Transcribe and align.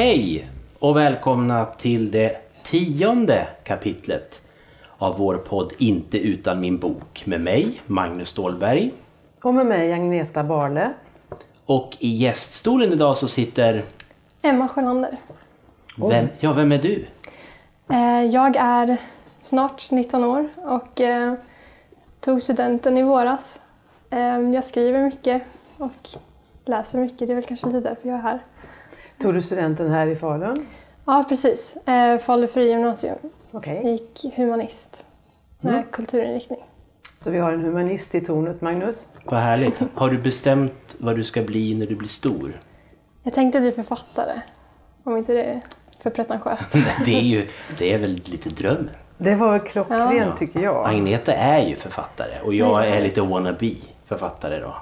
Hej 0.00 0.46
och 0.78 0.96
välkomna 0.96 1.64
till 1.64 2.10
det 2.10 2.36
tionde 2.62 3.48
kapitlet 3.64 4.40
av 4.98 5.16
vår 5.18 5.34
podd 5.34 5.72
Inte 5.78 6.18
utan 6.18 6.60
min 6.60 6.78
bok 6.78 7.26
med 7.26 7.40
mig, 7.40 7.80
Magnus 7.86 8.28
Stålberg. 8.28 8.90
Och 9.42 9.54
med 9.54 9.66
mig 9.66 9.92
Agneta 9.92 10.44
Barle. 10.44 10.92
Och 11.66 11.96
i 11.98 12.08
gäststolen 12.08 12.92
idag 12.92 13.16
så 13.16 13.28
sitter... 13.28 13.82
Emma 14.42 14.68
Sjölander. 14.68 15.16
Vem, 16.10 16.28
ja, 16.38 16.52
vem 16.52 16.72
är 16.72 16.78
du? 16.78 17.06
Eh, 17.88 18.24
Jag 18.24 18.56
är 18.56 18.96
snart 19.40 19.90
19 19.90 20.24
år 20.24 20.48
och 20.56 21.00
eh, 21.00 21.34
tog 22.20 22.42
studenten 22.42 22.96
i 22.96 23.02
våras. 23.02 23.60
Eh, 24.10 24.40
Jag 24.40 24.64
skriver 24.64 25.02
mycket 25.02 25.42
och 25.78 26.08
läser 26.64 26.98
mycket. 26.98 27.18
Det 27.18 27.32
är 27.32 27.34
väl 27.34 27.44
kanske 27.44 27.66
lite 27.66 27.80
därför 27.80 28.08
jag 28.08 28.18
är 28.18 28.22
här. 28.22 28.40
Tog 29.20 29.34
du 29.34 29.42
studenten 29.42 29.90
här 29.90 30.06
i 30.06 30.16
Falun? 30.16 30.66
Ja, 31.04 31.24
precis. 31.28 31.76
Eh, 31.76 32.18
Falu 32.18 32.46
gymnasium. 32.54 33.18
Okej. 33.50 33.80
Jag 33.82 33.92
gick 33.92 34.36
humanist 34.36 35.06
med 35.60 35.74
Mm. 35.74 35.84
kulturinriktning. 35.92 36.58
Så 37.18 37.30
vi 37.30 37.38
har 37.38 37.52
en 37.52 37.60
humanist 37.64 38.14
i 38.14 38.20
tornet, 38.20 38.60
Magnus. 38.60 39.06
Vad 39.24 39.40
härligt. 39.40 39.82
Har 39.94 40.10
du 40.10 40.18
bestämt 40.18 40.96
vad 40.98 41.16
du 41.16 41.24
ska 41.24 41.42
bli 41.42 41.74
när 41.74 41.86
du 41.86 41.94
blir 41.96 42.08
stor? 42.08 42.52
Jag 43.22 43.34
tänkte 43.34 43.60
bli 43.60 43.72
författare, 43.72 44.40
om 45.04 45.16
inte 45.16 45.32
det 45.32 45.42
är 45.44 45.60
för 46.02 46.10
pretentiöst. 46.10 46.72
Det 47.04 47.14
är 47.18 47.22
ju 47.22 47.48
det 47.78 47.92
är 47.94 47.98
väl 47.98 48.10
lite 48.12 48.48
drömmen. 48.48 48.90
Det 49.18 49.34
var 49.34 49.58
klockrent 49.58 50.14
Ja. 50.14 50.36
tycker 50.36 50.60
jag. 50.60 50.86
Agneta 50.88 51.32
är 51.34 51.66
ju 51.66 51.76
författare 51.76 52.40
och 52.44 52.54
jag 52.54 52.78
Nej, 52.80 52.92
är 52.92 53.02
lite 53.02 53.20
wannabe 53.20 53.72
författare 54.04 54.58
då. 54.60 54.74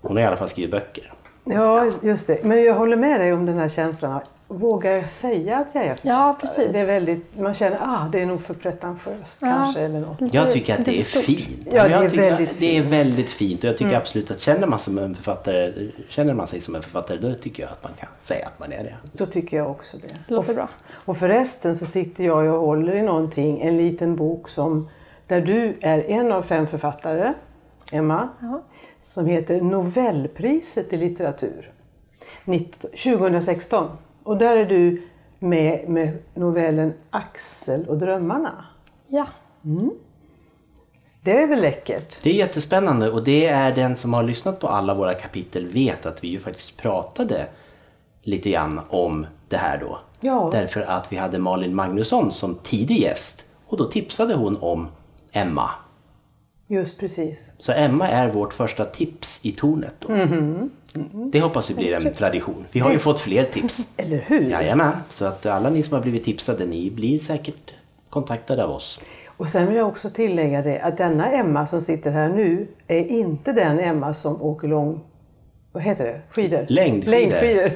Hon 0.00 0.16
har 0.16 0.22
i 0.22 0.26
alla 0.26 0.36
fall 0.36 0.48
skrivit 0.48 0.70
böcker. 0.70 1.12
Ja, 1.44 1.90
just 2.02 2.26
det. 2.26 2.44
Men 2.44 2.62
jag 2.64 2.74
håller 2.74 2.96
med 2.96 3.20
dig 3.20 3.32
om 3.32 3.46
den 3.46 3.58
här 3.58 3.68
känslan. 3.68 4.20
Vågar 4.52 4.90
jag 4.92 5.10
säga 5.10 5.58
att 5.58 5.74
jag 5.74 5.84
är 5.84 5.88
författare? 5.88 6.12
Ja, 6.12 6.36
precis. 6.40 6.72
Det 6.72 6.78
är 6.80 6.86
väldigt, 6.86 7.38
man 7.38 7.54
känner 7.54 7.78
ah, 7.82 8.08
det 8.12 8.20
är 8.22 8.26
nog 8.26 8.40
för 8.42 8.54
pretentiöst 8.54 9.38
Ja. 9.42 9.48
kanske. 9.48 9.80
Eller 9.80 10.00
något. 10.00 10.34
Jag 10.34 10.52
tycker 10.52 10.78
att 10.78 10.84
det 10.84 10.98
är 10.98 11.02
fint. 11.02 11.68
Ja, 11.72 11.88
det 11.88 11.94
är 11.94 12.08
tycker 12.10 12.22
väldigt 12.22 12.50
att 12.50 12.58
Det 12.58 12.76
är 12.76 12.80
fint. 12.82 12.92
väldigt 12.92 13.30
fint 13.30 13.64
och 13.64 13.70
jag 13.70 13.78
tycker 13.78 13.96
absolut 13.96 14.30
att 14.30 14.40
känner 14.40 14.66
man, 14.66 14.78
som 14.78 14.98
en 14.98 15.14
författare, 15.14 15.72
känner 16.08 16.34
man 16.34 16.46
sig 16.46 16.60
som 16.60 16.74
en 16.74 16.82
författare 16.82 17.18
då 17.18 17.34
tycker 17.34 17.62
jag 17.62 17.72
att 17.72 17.82
man 17.82 17.92
kan 18.00 18.08
säga 18.20 18.46
att 18.46 18.58
man 18.58 18.72
är 18.72 18.84
det. 18.84 18.94
Då 19.12 19.26
tycker 19.26 19.56
jag 19.56 19.70
också 19.70 19.96
det. 19.96 20.06
Det 20.28 20.34
låter 20.34 20.48
och, 20.50 20.54
bra. 20.56 20.68
och 20.92 21.16
förresten 21.16 21.76
så 21.76 21.86
sitter 21.86 22.24
jag 22.24 22.54
och 22.54 22.60
håller 22.60 22.94
i 22.94 23.02
någonting, 23.02 23.60
en 23.60 23.76
liten 23.78 24.16
bok 24.16 24.48
som, 24.48 24.88
där 25.26 25.40
du 25.40 25.76
är 25.80 26.10
en 26.10 26.32
av 26.32 26.42
fem 26.42 26.66
författare, 26.66 27.32
Emma, 27.92 28.28
Ja. 28.40 28.62
Som 29.00 29.26
heter 29.26 29.60
Nobelpriset 29.60 30.92
i 30.92 30.96
litteratur 30.96 31.72
19, 32.44 32.90
2016. 32.90 33.90
Och 34.22 34.36
där 34.36 34.56
är 34.56 34.66
du 34.66 35.02
med 35.38 35.88
med 35.88 36.18
novellen 36.34 36.92
Axel 37.10 37.84
och 37.88 37.98
drömmarna. 37.98 38.64
Ja, 39.08 39.26
Det 41.22 41.42
är 41.42 41.46
väl 41.46 41.60
läckert? 41.60 42.22
Det 42.22 42.30
är 42.30 42.34
jättespännande 42.34 43.10
och 43.10 43.24
det 43.24 43.46
är 43.46 43.74
den 43.74 43.96
som 43.96 44.14
har 44.14 44.22
lyssnat 44.22 44.60
på 44.60 44.68
alla 44.68 44.94
våra 44.94 45.14
kapitel 45.14 45.68
vet 45.68 46.06
att 46.06 46.24
vi 46.24 46.28
ju 46.28 46.38
faktiskt 46.38 46.76
pratade 46.76 47.46
lite 48.22 48.50
grann 48.50 48.80
om 48.88 49.26
det 49.48 49.56
här 49.56 49.78
då. 49.78 49.98
Ja. 50.20 50.48
Därför 50.52 50.80
att 50.80 51.12
vi 51.12 51.16
hade 51.16 51.38
Malin 51.38 51.74
Magnusson 51.74 52.32
som 52.32 52.54
tidig 52.54 53.00
gäst 53.00 53.44
och 53.66 53.76
då 53.76 53.84
tipsade 53.84 54.34
hon 54.34 54.56
om 54.60 54.88
Emma. 55.32 55.70
Just 56.70 56.98
precis. 56.98 57.50
Så 57.58 57.72
Emma 57.72 58.08
är 58.08 58.28
vårt 58.28 58.52
första 58.52 58.84
tips 58.84 59.40
i 59.44 59.52
tornet 59.52 59.94
då. 59.98 60.08
Det 61.32 61.40
hoppas 61.40 61.70
vi 61.70 61.74
blir 61.74 61.92
en 61.92 62.14
tradition. 62.14 62.66
Vi 62.72 62.80
har 62.80 62.92
ju 62.92 62.98
fått 62.98 63.20
fler 63.20 63.44
tips. 63.44 63.94
Eller 63.96 64.18
hur? 64.18 64.40
Jajamän, 64.40 64.92
så 65.08 65.24
att 65.24 65.46
alla 65.46 65.70
ni 65.70 65.82
som 65.82 65.94
har 65.94 66.02
blivit 66.02 66.24
tipsade, 66.24 66.66
ni 66.66 66.90
blir 66.90 67.18
säkert 67.18 67.74
kontaktade 68.10 68.64
av 68.64 68.70
oss. 68.70 69.00
Och 69.26 69.48
sen 69.48 69.66
vill 69.66 69.76
jag 69.76 69.88
också 69.88 70.10
tillägga 70.10 70.62
det 70.62 70.80
att 70.80 70.96
denna 70.96 71.32
Emma 71.32 71.66
som 71.66 71.80
sitter 71.80 72.10
här 72.10 72.28
nu 72.28 72.68
är 72.86 73.04
inte 73.04 73.52
den 73.52 73.78
Emma 73.78 74.14
som 74.14 74.42
åker 74.42 74.68
lång... 74.68 75.00
Vad 75.72 75.82
heter 75.82 76.04
det? 76.04 76.20
Skidor? 76.30 76.66
Längdskidor. 76.68 77.10
Längdskidor. 77.10 77.72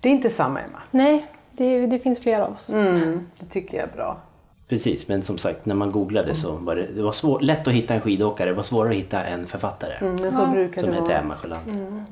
Det 0.00 0.08
är 0.08 0.12
inte 0.12 0.30
samma 0.30 0.60
Emma. 0.60 0.78
nej, 0.90 1.26
det, 1.52 1.86
det 1.86 1.98
finns 1.98 2.20
flera 2.20 2.46
av 2.46 2.52
oss. 2.52 2.70
Mm, 2.70 3.26
det 3.40 3.46
tycker 3.46 3.78
jag 3.78 3.88
är 3.88 3.96
bra. 3.96 4.20
Precis, 4.68 5.08
men 5.08 5.22
som 5.22 5.38
sagt 5.38 5.66
när 5.66 5.74
man 5.74 5.92
googlade 5.92 6.34
så 6.34 6.52
var 6.52 6.76
det, 6.76 6.86
det 6.86 7.02
var 7.02 7.12
svår, 7.12 7.40
lätt 7.40 7.68
att 7.68 7.74
hitta 7.74 7.94
en 7.94 8.00
skidåkare, 8.00 8.50
det 8.50 8.56
var 8.56 8.62
svårare 8.62 8.90
att 8.90 8.98
hitta 8.98 9.22
en 9.22 9.46
författare 9.46 9.92
Mm, 10.00 10.32
så 10.32 10.46
brukar 10.46 10.80
som 10.80 10.90
det 10.90 10.96
hette. 10.96 11.14
Emma 11.14 11.36
Sjölander. 11.36 12.04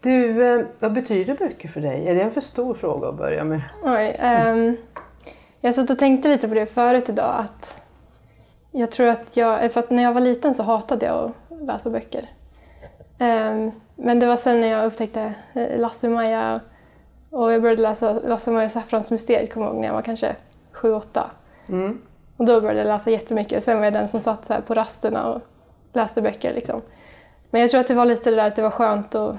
Du, 0.00 0.50
eh, 0.54 0.66
vad 0.78 0.92
betyder 0.92 1.34
böcker 1.34 1.68
för 1.68 1.80
dig? 1.80 2.08
Är 2.08 2.14
det 2.14 2.20
en 2.22 2.30
för 2.30 2.40
stor 2.40 2.74
fråga 2.74 3.08
att 3.08 3.16
börja 3.16 3.44
med? 3.44 3.60
Oj, 3.82 4.16
ehm, 4.18 4.76
jag 5.60 5.74
satt 5.74 5.90
och 5.90 5.98
tänkte 5.98 6.28
lite 6.28 6.48
på 6.48 6.54
det 6.54 6.66
förut 6.66 7.08
idag. 7.08 7.34
Att 7.38 7.80
jag 8.70 8.90
tror 8.90 9.06
att 9.06 9.36
jag, 9.36 9.72
för 9.72 9.80
att 9.80 9.90
när 9.90 10.02
jag 10.02 10.12
var 10.12 10.20
liten 10.20 10.54
så 10.54 10.62
hatade 10.62 11.06
jag 11.06 11.24
att 11.24 11.66
läsa 11.66 11.90
böcker. 11.90 12.30
Ehm, 13.18 13.70
men 13.96 14.18
det 14.18 14.26
var 14.26 14.36
sen 14.36 14.60
när 14.60 14.68
jag 14.68 14.86
upptäckte 14.86 15.34
eh, 15.54 15.78
Lasse-Maja 15.80 16.60
och 17.30 17.52
jag 17.52 17.62
började 17.62 17.82
läsa 17.82 18.12
Lasse-Maja 18.12 18.68
Saffrans 18.68 19.10
mysteriet, 19.10 19.52
kommer 19.52 19.66
jag 19.66 19.72
ihåg, 19.72 19.80
när 19.80 19.88
jag 19.88 19.94
var 19.94 20.02
kanske 20.02 20.36
sju, 20.72 20.92
åtta. 20.92 21.30
Mm. 21.68 21.98
Och 22.36 22.46
då 22.46 22.60
började 22.60 22.78
jag 22.78 22.86
läsa 22.86 23.10
jättemycket. 23.10 23.56
Och 23.56 23.62
sen 23.62 23.78
var 23.78 23.84
jag 23.84 23.92
den 23.92 24.08
som 24.08 24.20
satt 24.20 24.46
så 24.46 24.52
här 24.52 24.60
på 24.60 24.74
rasterna 24.74 25.26
och 25.32 25.40
läste 25.92 26.22
böcker. 26.22 26.54
Liksom. 26.54 26.82
Men 27.50 27.60
jag 27.60 27.70
tror 27.70 27.80
att 27.80 27.88
det 27.88 27.94
var 27.94 28.04
lite 28.04 28.30
det 28.30 28.36
där 28.36 28.46
att 28.46 28.56
det 28.56 28.62
var 28.62 28.70
skönt 28.70 29.14
att 29.14 29.36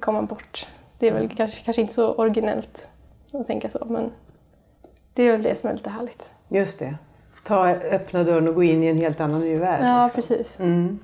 komma 0.00 0.22
bort. 0.22 0.66
Det 0.98 1.08
är 1.08 1.12
väl 1.12 1.28
kanske, 1.36 1.64
kanske 1.64 1.82
inte 1.82 1.94
så 1.94 2.12
originellt 2.14 2.88
att 3.32 3.46
tänka 3.46 3.68
så, 3.68 3.86
men 3.88 4.10
det 5.14 5.22
är 5.22 5.32
väl 5.32 5.42
det 5.42 5.58
som 5.58 5.70
är 5.70 5.74
lite 5.74 5.90
härligt. 5.90 6.34
Just 6.48 6.78
det. 6.78 6.94
Ta 7.44 7.68
öppna 7.68 8.24
dörren 8.24 8.48
och 8.48 8.54
gå 8.54 8.62
in 8.62 8.82
i 8.82 8.86
en 8.86 8.96
helt 8.96 9.20
annan 9.20 9.40
ny 9.40 9.56
värld. 9.58 9.84
Ja, 9.84 10.04
liksom. 10.04 10.22
precis. 10.22 10.58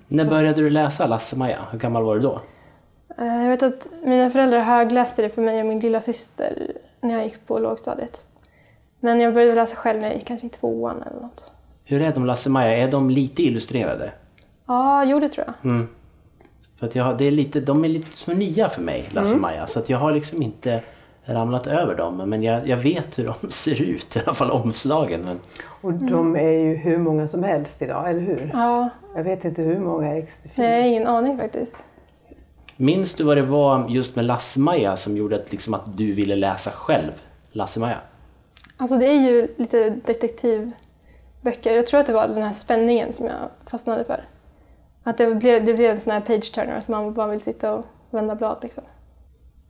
När 0.08 0.28
började 0.30 0.62
du 0.62 0.70
läsa 0.70 1.06
Lasse-Maja? 1.06 1.58
Hur 1.70 1.78
gammal 1.78 2.04
var 2.04 2.14
du 2.14 2.20
då? 2.20 2.40
Eh, 3.18 3.42
Jag 3.42 3.48
vet 3.50 3.62
att 3.62 3.88
mina 4.04 4.30
föräldrar 4.30 4.60
högläste 4.60 5.22
det 5.22 5.28
för 5.28 5.42
mig 5.42 5.60
och 5.60 5.66
min 5.66 5.80
lilla 5.80 6.00
syster 6.00 6.72
när 7.00 7.14
jag 7.14 7.24
gick 7.24 7.46
på 7.46 7.58
lågstadiet. 7.58 8.26
Men 9.06 9.20
jag 9.20 9.34
började 9.34 9.54
läsa 9.54 9.76
själv 9.76 10.00
när 10.00 10.08
jag 10.08 10.16
gick 10.16 10.26
kanske 10.26 10.46
i 10.46 10.50
tvåan 10.50 11.02
eller 11.02 11.20
något. 11.20 11.50
Hur 11.84 12.02
är 12.02 12.12
de 12.14 12.26
Lasse-Maja? 12.26 12.76
Är 12.76 12.90
de 12.90 13.10
lite 13.10 13.42
illustrerade? 13.42 14.12
Ja, 14.66 15.04
jo 15.04 15.20
det 15.20 15.28
tror 15.28 15.46
jag. 15.46 15.70
Mm. 15.72 15.88
För 16.78 16.86
att 16.86 16.94
jag, 16.94 17.04
har- 17.04 17.14
det 17.14 17.24
är 17.24 17.30
lite, 17.30 17.60
de 17.60 17.84
är 17.84 17.88
lite 17.88 18.16
som 18.16 18.34
nya 18.34 18.68
för 18.68 18.82
mig, 18.82 19.04
Lasse-Maja. 19.10 19.66
Så 19.66 19.78
att 19.78 19.90
jag 19.90 19.98
har 19.98 20.12
liksom 20.12 20.42
inte 20.42 20.80
ramlat 21.24 21.66
över 21.66 21.94
dem. 21.94 22.16
Men 22.26 22.42
jag, 22.42 22.68
jag 22.68 22.76
vet 22.76 23.18
hur 23.18 23.24
de 23.40 23.48
ser 23.50 23.82
ut, 23.82 24.16
i 24.16 24.20
alla 24.24 24.34
fall 24.34 24.50
omslagen. 24.50 25.20
Men 25.24 25.40
Och 25.80 25.92
de 25.94 26.36
är 26.36 26.50
ju 26.50 26.74
hur 26.74 26.98
många 26.98 27.28
som 27.28 27.42
helst 27.42 27.82
idag, 27.82 28.10
eller 28.10 28.20
hur? 28.20 28.50
Ja, 28.54 28.88
Jag 29.16 29.24
vet 29.24 29.44
inte 29.44 29.62
hur 29.62 29.78
många 29.80 30.16
ex 30.16 30.38
det 30.42 30.48
finns. 30.48 30.66
har 30.68 30.74
ingen 30.74 31.06
aning 31.06 31.38
faktiskt. 31.38 31.84
minns 32.76 33.14
du 33.14 33.24
vad 33.24 33.36
det 33.36 33.42
var 33.42 33.88
just 33.88 34.16
med 34.16 34.24
Lasse-Maja 34.24 34.96
som 34.96 35.16
gjorde 35.16 35.36
att, 35.36 35.52
liksom, 35.52 35.74
att 35.74 35.96
du 35.96 36.12
ville 36.12 36.36
läsa 36.36 36.70
själv 36.70 37.12
Lasse-Maja? 37.52 37.96
Alltså 38.76 38.96
det 38.96 39.06
är 39.06 39.20
ju 39.20 39.48
lite 39.56 39.90
detektivböcker. 39.90 41.74
Jag 41.74 41.86
tror 41.86 42.00
att 42.00 42.06
det 42.06 42.12
var 42.12 42.28
den 42.28 42.42
här 42.42 42.52
spänningen 42.52 43.12
som 43.12 43.26
jag 43.26 43.50
fastnade 43.66 44.04
för. 44.04 44.24
Att 45.02 45.18
det 45.18 45.34
blev, 45.34 45.64
det 45.64 45.74
blev 45.74 45.90
en 45.90 46.00
sån 46.00 46.12
här 46.12 46.20
page 46.20 46.52
turner, 46.52 46.78
att 46.78 46.88
man 46.88 47.14
bara 47.14 47.26
vill 47.26 47.40
sitta 47.40 47.74
och 47.74 47.86
vända 48.10 48.34
blad 48.34 48.58
liksom. 48.62 48.84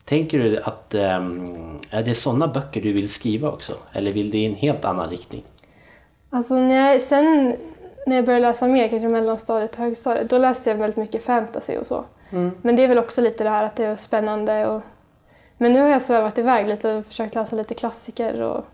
Tänker 0.04 0.38
du 0.38 0.58
att 0.62 0.94
ehm, 0.94 1.78
är 1.90 2.02
det 2.02 2.14
sådana 2.14 2.48
böcker 2.48 2.80
du 2.80 2.92
vill 2.92 3.08
skriva 3.08 3.50
också? 3.50 3.72
Eller 3.92 4.12
vill 4.12 4.30
det 4.30 4.38
i 4.38 4.46
en 4.46 4.54
helt 4.54 4.84
annan 4.84 5.10
riktning? 5.10 5.44
Alltså 6.30 6.54
när 6.54 6.92
jag, 6.92 7.02
sen 7.02 7.56
när 8.06 8.16
jag 8.16 8.24
började 8.24 8.46
läsa 8.46 8.66
mer, 8.66 8.88
kanske 8.88 9.08
mellanstadiet 9.08 9.74
och 9.74 9.78
högstadiet, 9.78 10.30
då 10.30 10.38
läste 10.38 10.70
jag 10.70 10.76
väldigt 10.76 10.96
mycket 10.96 11.24
fantasy 11.24 11.76
och 11.76 11.86
så. 11.86 12.04
Men 12.62 12.76
det 12.76 12.84
är 12.84 12.88
väl 12.88 12.98
också 12.98 13.20
lite 13.20 13.44
det 13.44 13.50
här 13.50 13.64
att 13.64 13.76
det 13.76 13.84
är 13.84 13.96
spännande 13.96 14.66
och... 14.66 14.82
Men 15.58 15.72
nu 15.72 15.80
har 15.80 15.88
jag 15.88 16.02
svävat 16.02 16.38
iväg 16.38 16.68
lite 16.68 16.94
och 16.94 17.06
försökt 17.06 17.34
läsa 17.34 17.56
lite 17.56 17.74
klassiker 17.74 18.40
och 18.40 18.64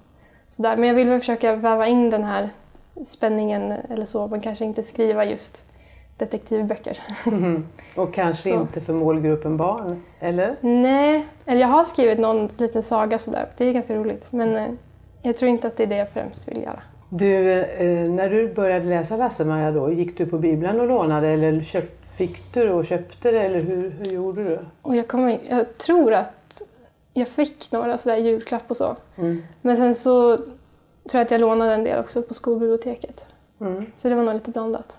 sådär. 0.52 0.76
Men 0.76 0.88
jag 0.88 0.94
vill 0.94 1.08
väl 1.08 1.20
försöka 1.20 1.56
väva 1.56 1.86
in 1.86 2.10
den 2.10 2.24
här 2.24 2.50
spänningen 3.06 3.72
eller 3.90 4.06
så, 4.06 4.28
men 4.28 4.40
kanske 4.40 4.64
inte 4.64 4.82
skriva 4.82 5.24
just 5.24 5.64
detektivböcker. 6.16 6.98
Och 7.96 8.14
kanske 8.14 8.50
Så. 8.50 8.60
inte 8.60 8.80
för 8.80 8.92
målgruppen 8.92 9.56
barn, 9.56 10.02
eller? 10.20 10.56
Nej, 10.60 11.26
eller 11.46 11.60
jag 11.60 11.68
har 11.68 11.84
skrivit 11.84 12.18
någon 12.18 12.48
liten 12.56 12.82
saga 12.82 13.18
sådär. 13.18 13.48
Det 13.56 13.64
är 13.64 13.72
ganska 13.72 13.94
roligt. 13.94 14.32
Men 14.32 14.56
eh, 14.56 14.68
jag 15.22 15.36
tror 15.36 15.48
inte 15.50 15.66
att 15.66 15.76
det 15.76 15.82
är 15.82 15.86
det 15.86 15.96
jag 15.96 16.10
främst 16.10 16.48
vill 16.48 16.62
göra. 16.62 16.82
Du, 17.08 17.60
eh, 17.62 18.10
när 18.10 18.30
du 18.30 18.54
började 18.54 18.84
läsa 18.84 19.16
Lasse-Maja 19.16 19.70
då, 19.70 19.92
gick 19.92 20.18
du 20.18 20.26
på 20.26 20.38
Bibeln 20.38 20.80
och 20.80 20.86
lånade 20.86 21.28
eller 21.28 21.62
köp, 21.62 21.84
fick 22.16 22.54
du 22.54 22.70
och 22.70 22.86
köpte 22.86 23.30
det 23.30 23.40
eller 23.40 23.60
hur, 23.60 23.90
hur 23.90 24.06
gjorde 24.06 24.44
du? 24.44 24.58
Och 24.82 24.96
jag, 24.96 25.08
kommer, 25.08 25.38
jag 25.48 25.78
tror 25.78 26.12
att 26.14 26.30
jag 27.12 27.28
fick 27.28 27.72
några 27.72 27.98
sådär 27.98 28.16
julklapp 28.16 28.70
och 28.70 28.76
så. 28.76 28.96
Mm. 29.16 29.42
Men 29.62 29.76
sen 29.76 29.94
så 29.94 30.36
tror 30.36 30.48
jag 31.12 31.22
att 31.22 31.30
jag 31.30 31.40
lånade 31.40 31.74
en 31.74 31.84
del 31.84 32.00
också 32.00 32.22
på 32.22 32.34
skolbiblioteket. 32.34 33.26
Mm. 33.60 33.86
Så 33.96 34.08
det 34.08 34.14
var 34.14 34.22
nog 34.22 34.34
lite 34.34 34.50
blandat. 34.50 34.96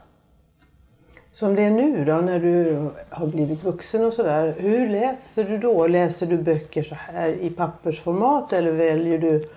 Som 1.32 1.56
det 1.56 1.64
är 1.64 1.70
nu 1.70 2.06
då 2.06 2.14
när 2.14 2.40
du 2.40 2.90
har 3.10 3.28
blivit 3.28 3.64
vuxen 3.64 4.06
och 4.06 4.14
sådär. 4.14 4.56
Hur 4.60 4.90
läser 4.90 5.44
du 5.44 5.58
då? 5.58 5.88
Läser 5.88 6.28
du 6.28 6.38
böcker 6.38 6.84
så 6.84 6.96
här 6.96 7.28
i 7.28 7.50
pappersformat 7.50 8.54
eller 8.54 8.72
väljer 8.72 9.18
du 9.18 9.50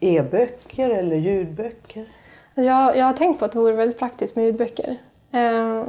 e-böcker 0.00 0.90
eller 0.90 1.16
ljudböcker? 1.16 2.06
Jag, 2.54 2.96
jag 2.96 3.04
har 3.04 3.12
tänkt 3.12 3.38
på 3.38 3.44
att 3.44 3.52
det 3.52 3.58
vore 3.58 3.72
väldigt 3.72 3.98
praktiskt 3.98 4.36
med 4.36 4.44
ljudböcker. 4.44 4.96
Eh, 5.32 5.84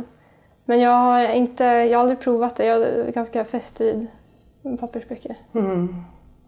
men 0.66 0.80
jag 0.80 0.92
har, 0.92 1.30
inte, 1.30 1.64
jag 1.64 1.98
har 1.98 2.02
aldrig 2.02 2.20
provat 2.20 2.56
det. 2.56 2.66
Jag 2.66 2.82
är 2.82 3.12
ganska 3.12 3.46
fäst 3.46 3.82
vid 3.82 4.08
pappersböcker. 4.80 5.36
Mm. 5.54 5.96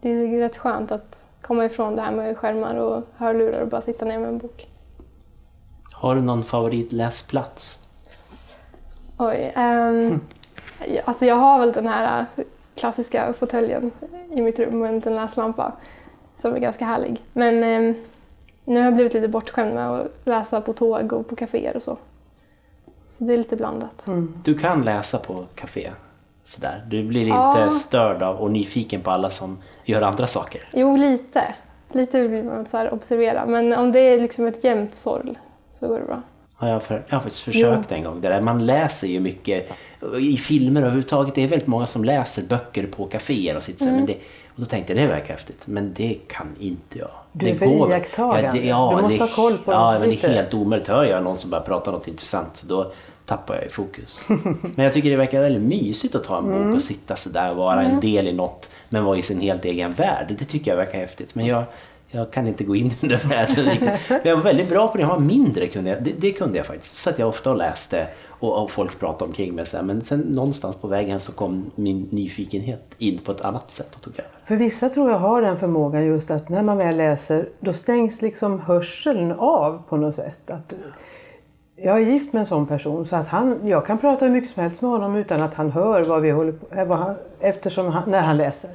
Det 0.00 0.08
är 0.10 0.38
rätt 0.38 0.56
skönt 0.56 0.92
att 0.92 1.26
komma 1.40 1.64
ifrån 1.64 1.96
det 1.96 2.02
här 2.02 2.10
med 2.12 2.36
skärmar 2.38 2.76
och 2.76 3.02
hörlurar 3.16 3.60
och 3.60 3.68
bara 3.68 3.80
sitta 3.80 4.04
ner 4.04 4.18
med 4.18 4.28
en 4.28 4.38
bok. 4.38 4.68
Har 5.94 6.14
du 6.14 6.20
någon 6.20 6.44
favoritläsplats? 6.44 7.78
Oj. 9.18 9.52
ehm, 9.56 10.20
Alltså 11.04 11.26
jag 11.26 11.34
har 11.36 11.58
väl 11.58 11.72
den 11.72 11.86
här 11.86 12.26
klassiska 12.74 13.32
fåtöljen 13.32 13.90
i 14.30 14.42
mitt 14.42 14.58
rum 14.58 14.78
med 14.78 14.88
en 14.88 14.94
liten 14.94 15.14
läslampa 15.14 15.72
som 16.36 16.54
är 16.54 16.58
ganska 16.58 16.84
härlig. 16.84 17.22
Men 17.32 17.64
ehm, 17.64 17.94
nu 18.64 18.78
har 18.78 18.84
jag 18.84 18.94
blivit 18.94 19.14
lite 19.14 19.28
bortskämd 19.28 19.74
med 19.74 19.90
att 19.90 20.06
läsa 20.24 20.60
på 20.60 20.72
tåg 20.72 21.12
och 21.12 21.28
på 21.28 21.36
kaféer 21.36 21.76
och 21.76 21.82
så. 21.82 21.96
Så 23.08 23.24
det 23.24 23.32
är 23.32 23.36
lite 23.38 23.56
blandat. 23.56 24.02
Du 24.44 24.54
kan 24.58 24.82
läsa 24.82 25.18
på 25.18 25.44
café. 25.54 25.90
Sådär. 26.44 26.84
Du 26.88 27.04
blir 27.04 27.20
inte 27.20 27.34
Ja. 27.60 27.70
störd 27.70 28.22
av 28.22 28.36
och 28.36 28.50
nyfiken 28.50 29.00
på 29.00 29.10
alla 29.10 29.30
som 29.30 29.58
gör 29.84 30.02
andra 30.02 30.26
saker. 30.26 30.60
Jo, 30.74 30.96
lite. 30.96 31.54
Lite 31.92 32.20
vill 32.22 32.44
man 32.44 32.66
så 32.66 32.76
här 32.76 32.94
observera. 32.94 33.46
Men 33.46 33.72
om 33.72 33.92
det 33.92 34.00
är 34.00 34.20
liksom 34.20 34.46
ett 34.46 34.64
jämnt 34.64 34.94
sorl 34.94 35.36
så 35.80 35.88
går 35.88 35.98
det 35.98 36.04
bra. 36.06 36.22
Ja, 36.60 36.66
jag, 36.66 36.74
har 36.74 36.80
för, 36.80 37.04
jag 37.08 37.16
har 37.16 37.20
faktiskt 37.20 37.42
försökt 37.44 37.92
en 37.92 38.04
gång. 38.04 38.20
Det 38.20 38.28
där. 38.28 38.40
Man 38.40 38.66
läser 38.66 39.08
ju 39.08 39.20
mycket 39.20 39.68
i 40.20 40.36
filmer 40.36 40.80
överhuvudtaget. 40.80 41.34
Det 41.34 41.42
är 41.42 41.48
väldigt 41.48 41.68
många 41.68 41.86
som 41.86 42.04
läser 42.04 42.42
böcker 42.42 42.86
på 42.86 43.06
kaféer 43.06 43.56
och 43.56 43.62
sitter 43.62 43.84
här, 43.86 43.92
men 43.92 44.06
det, 44.06 44.12
och 44.54 44.60
då 44.60 44.64
tänkte 44.64 44.92
jag 44.92 45.02
det 45.02 45.06
verkar 45.14 45.28
häftigt. 45.34 45.62
Men 45.66 45.94
det 45.94 46.14
kan 46.28 46.46
inte 46.60 46.98
jag. 46.98 47.08
Du 47.32 47.46
det 47.46 47.52
är 47.52 47.56
för 47.58 47.66
går- 47.66 47.90
iakttagande. 47.90 48.46
Ja, 48.46 48.52
det, 48.62 48.68
ja, 48.68 48.92
Du 48.96 49.02
måste 49.02 49.18
det, 49.18 49.24
ha 49.24 49.28
koll 49.36 49.58
på 49.58 49.72
Ja, 49.72 49.96
men 50.00 50.08
det 50.10 50.24
är 50.24 50.28
helt 50.28 50.54
omöjligt. 50.54 50.88
Hör 50.88 51.04
jag 51.04 51.24
någon 51.24 51.36
som 51.36 51.50
börjar 51.50 51.64
prata 51.64 51.90
något 51.90 52.08
intressant 52.08 52.62
då 52.68 52.92
tappar 53.26 53.54
jag 53.54 53.64
i 53.64 53.68
fokus. 53.68 54.26
men 54.74 54.84
jag 54.84 54.92
tycker 54.92 55.10
det 55.10 55.16
verkar 55.16 55.40
väldigt 55.40 55.62
mysigt 55.62 56.14
att 56.14 56.24
ta 56.24 56.38
en 56.38 56.44
bok 56.44 56.52
Mm. 56.62 56.74
och 56.74 56.82
sitta 56.82 57.16
sådär 57.16 57.50
och 57.50 57.56
vara 57.56 57.82
en 57.82 58.00
del 58.00 58.28
i 58.28 58.32
något 58.32 58.70
men 58.88 59.04
vara 59.04 59.18
i 59.18 59.22
sin 59.22 59.40
helt 59.40 59.64
egen 59.64 59.92
värld. 59.92 60.34
Det 60.38 60.44
tycker 60.44 60.70
jag 60.70 60.76
verkar 60.78 60.98
häftigt. 60.98 61.34
Men 61.34 61.46
jag, 61.46 61.64
jag 62.10 62.30
kan 62.32 62.46
inte 62.46 62.64
gå 62.64 62.76
in 62.76 62.86
i 63.00 63.06
den 63.08 63.18
världen 63.28 63.64
riktigt. 63.70 63.90
Men 64.08 64.20
jag 64.24 64.36
var 64.36 64.42
väldigt 64.42 64.68
bra 64.68 64.88
på 64.88 64.96
det. 64.96 65.02
Jag 65.02 65.08
var 65.08 65.18
mindre 65.18 65.66
kunde 65.66 65.90
jag. 65.90 66.02
Det, 66.02 66.12
det 66.18 66.32
kunde 66.32 66.58
jag 66.58 66.66
faktiskt. 66.66 66.96
Så 66.96 67.10
att 67.10 67.18
jag 67.18 67.28
ofta 67.28 67.50
och 67.50 67.56
läste 67.56 68.06
och, 68.28 68.62
och 68.62 68.70
folk 68.70 69.00
pratade 69.00 69.24
omkring 69.24 69.54
mig. 69.54 69.64
Men 69.82 70.00
sen 70.00 70.20
någonstans 70.20 70.76
på 70.76 70.88
vägen 70.88 71.20
så 71.20 71.32
kom 71.32 71.70
min 71.74 72.08
nyfikenhet 72.10 72.94
in 72.98 73.18
på 73.18 73.32
ett 73.32 73.40
annat 73.40 73.70
sätt 73.70 73.94
och 73.94 74.02
tog 74.02 74.12
över. 74.14 74.30
För 74.44 74.56
vissa 74.56 74.88
tror 74.88 75.10
jag 75.10 75.18
har 75.18 75.42
den 75.42 75.56
förmågan 75.58 76.04
just 76.06 76.30
att 76.30 76.48
när 76.48 76.62
man 76.62 76.78
väl 76.78 76.96
läser 76.96 77.48
då 77.60 77.72
stängs 77.72 78.22
liksom 78.22 78.60
hörseln 78.60 79.32
av 79.32 79.82
på 79.88 79.96
något 79.96 80.14
sätt. 80.14 80.50
Att, 80.50 80.74
jag 81.76 81.96
är 81.96 82.06
gift 82.06 82.32
med 82.32 82.40
en 82.40 82.46
sån 82.46 82.66
person 82.66 83.06
så 83.06 83.16
att 83.16 83.28
han, 83.28 83.68
jag 83.68 83.86
kan 83.86 83.98
prata 83.98 84.24
hur 84.24 84.32
mycket 84.32 84.50
som 84.50 84.62
helst 84.62 84.82
med 84.82 84.90
honom 84.90 85.16
utan 85.16 85.42
att 85.42 85.54
han 85.54 85.70
hör 85.70 86.02
vad 86.04 86.22
vi 86.22 86.30
håller 86.30 86.52
på, 86.52 86.74
eh, 86.76 86.86
vad 86.86 86.98
han, 86.98 87.16
eftersom 87.40 87.86
han, 87.86 88.10
när 88.10 88.20
han 88.20 88.36
läser. 88.36 88.70